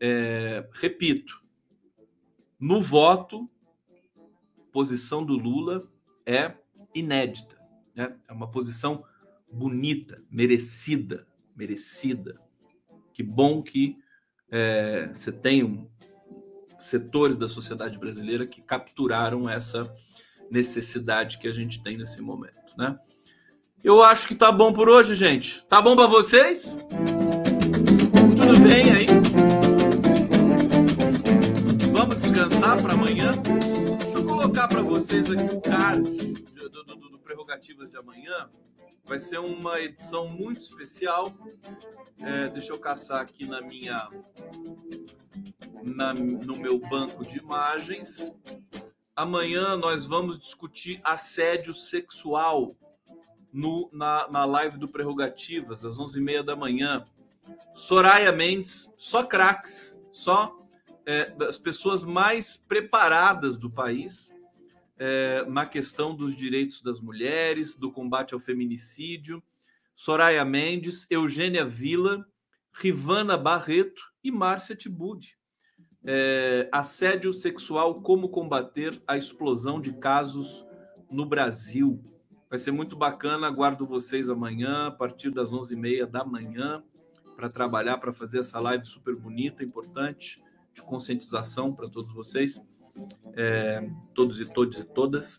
É, 0.00 0.68
repito, 0.72 1.42
no 2.58 2.82
voto, 2.82 3.48
posição 4.72 5.24
do 5.24 5.34
Lula 5.34 5.88
é 6.24 6.54
inédita, 6.94 7.58
né? 7.94 8.16
É 8.28 8.32
uma 8.32 8.50
posição 8.50 9.04
bonita, 9.50 10.22
merecida, 10.30 11.26
merecida. 11.56 12.40
Que 13.12 13.22
bom 13.22 13.62
que 13.62 13.98
é, 14.50 15.10
você 15.12 15.32
tem 15.32 15.64
um, 15.64 15.88
setores 16.78 17.36
da 17.36 17.48
sociedade 17.48 17.98
brasileira 17.98 18.46
que 18.46 18.60
capturaram 18.60 19.48
essa 19.48 19.92
necessidade 20.50 21.38
que 21.38 21.48
a 21.48 21.52
gente 21.52 21.82
tem 21.82 21.96
nesse 21.96 22.20
momento, 22.20 22.76
né? 22.76 22.98
Eu 23.82 24.02
acho 24.02 24.26
que 24.26 24.34
tá 24.34 24.50
bom 24.50 24.72
por 24.72 24.88
hoje, 24.88 25.14
gente. 25.14 25.64
Tá 25.68 25.80
bom 25.80 25.94
para 25.94 26.06
vocês? 26.06 26.76
Tudo 28.36 28.58
bem 28.60 28.90
aí? 28.90 29.06
Vamos 31.92 32.20
descansar 32.20 32.82
para 32.82 32.94
amanhã? 32.94 33.30
Deixa 34.02 34.18
eu 34.18 34.24
colocar 34.24 34.66
para 34.66 34.82
vocês 34.82 35.30
aqui 35.30 35.54
o 35.54 35.60
card 35.60 36.02
do, 36.02 36.68
do, 36.70 36.84
do, 36.84 37.08
do 37.10 37.18
Prerrogativas 37.20 37.88
de 37.88 37.96
amanhã 37.96 38.48
Vai 39.08 39.18
ser 39.18 39.38
uma 39.38 39.80
edição 39.80 40.28
muito 40.28 40.60
especial. 40.60 41.32
É, 42.20 42.46
deixa 42.48 42.72
eu 42.72 42.78
caçar 42.78 43.22
aqui 43.22 43.48
na 43.48 43.62
minha, 43.62 44.06
na, 45.82 46.12
no 46.12 46.58
meu 46.58 46.78
banco 46.78 47.24
de 47.24 47.38
imagens. 47.38 48.30
Amanhã 49.16 49.76
nós 49.76 50.04
vamos 50.04 50.38
discutir 50.38 51.00
assédio 51.02 51.74
sexual 51.74 52.76
no, 53.50 53.88
na, 53.94 54.28
na 54.28 54.44
live 54.44 54.76
do 54.76 54.86
Prerrogativas, 54.86 55.86
às 55.86 55.96
11h30 55.96 56.42
da 56.42 56.54
manhã. 56.54 57.02
Soraya 57.72 58.30
Mendes, 58.30 58.92
só 58.98 59.24
craques, 59.24 59.98
só 60.12 60.54
é, 61.06 61.30
das 61.30 61.56
pessoas 61.56 62.04
mais 62.04 62.58
preparadas 62.58 63.56
do 63.56 63.70
país 63.70 64.30
é, 64.98 65.44
na 65.46 65.64
questão 65.64 66.14
dos 66.14 66.34
direitos 66.34 66.82
das 66.82 67.00
mulheres, 67.00 67.76
do 67.76 67.90
combate 67.90 68.34
ao 68.34 68.40
feminicídio. 68.40 69.42
Soraya 69.94 70.44
Mendes, 70.44 71.06
Eugênia 71.10 71.64
Vila, 71.64 72.26
Rivana 72.72 73.36
Barreto 73.36 74.02
e 74.22 74.30
Márcia 74.30 74.76
Tibudi. 74.76 75.36
É, 76.04 76.68
assédio 76.72 77.32
sexual, 77.32 78.02
como 78.02 78.28
combater 78.28 79.00
a 79.06 79.16
explosão 79.16 79.80
de 79.80 79.92
casos 79.92 80.64
no 81.10 81.26
Brasil. 81.26 82.02
Vai 82.48 82.58
ser 82.58 82.70
muito 82.70 82.96
bacana, 82.96 83.46
aguardo 83.46 83.86
vocês 83.86 84.30
amanhã, 84.30 84.86
a 84.86 84.90
partir 84.90 85.30
das 85.30 85.50
11h30 85.50 86.06
da 86.06 86.24
manhã, 86.24 86.82
para 87.36 87.48
trabalhar, 87.48 87.98
para 87.98 88.12
fazer 88.12 88.40
essa 88.40 88.58
live 88.58 88.86
super 88.86 89.14
bonita, 89.14 89.62
importante, 89.62 90.42
de 90.72 90.80
conscientização 90.82 91.74
para 91.74 91.88
todos 91.88 92.12
vocês 92.12 92.60
é, 93.36 93.82
todos 94.14 94.40
e 94.40 94.46
todos 94.46 94.78
e 94.78 94.84
todas. 94.84 95.38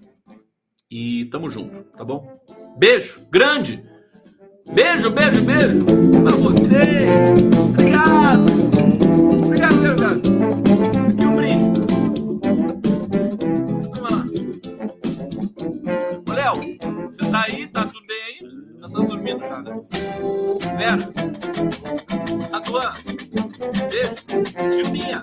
E 0.91 1.25
tamo 1.25 1.49
junto, 1.51 1.83
tá 1.95 2.03
bom? 2.03 2.39
Beijo 2.77 3.27
grande! 3.29 3.83
Beijo, 4.73 5.09
beijo, 5.09 5.43
beijo 5.43 5.85
pra 6.21 6.31
vocês! 6.31 7.09
Obrigado! 7.59 8.45
Obrigado, 9.45 9.75
obrigado! 9.75 10.21
Aqui 11.09 11.23
é 11.23 11.27
um 11.27 11.35
brinde. 11.35 11.79
Vamos 13.81 13.99
lá. 13.99 14.25
Ô, 16.27 16.31
Léo, 16.33 16.55
você 17.11 17.31
tá 17.31 17.45
aí? 17.47 17.67
Tá 17.67 17.83
tudo 17.85 18.05
bem 18.07 18.21
aí? 18.23 18.37
Tá 18.79 18.87
dormindo 18.87 19.39
já, 19.41 19.61
né? 19.61 19.73
Vera, 20.77 21.09
Aduan, 22.53 22.93
beijo, 23.89 24.83
Juninha. 24.85 25.21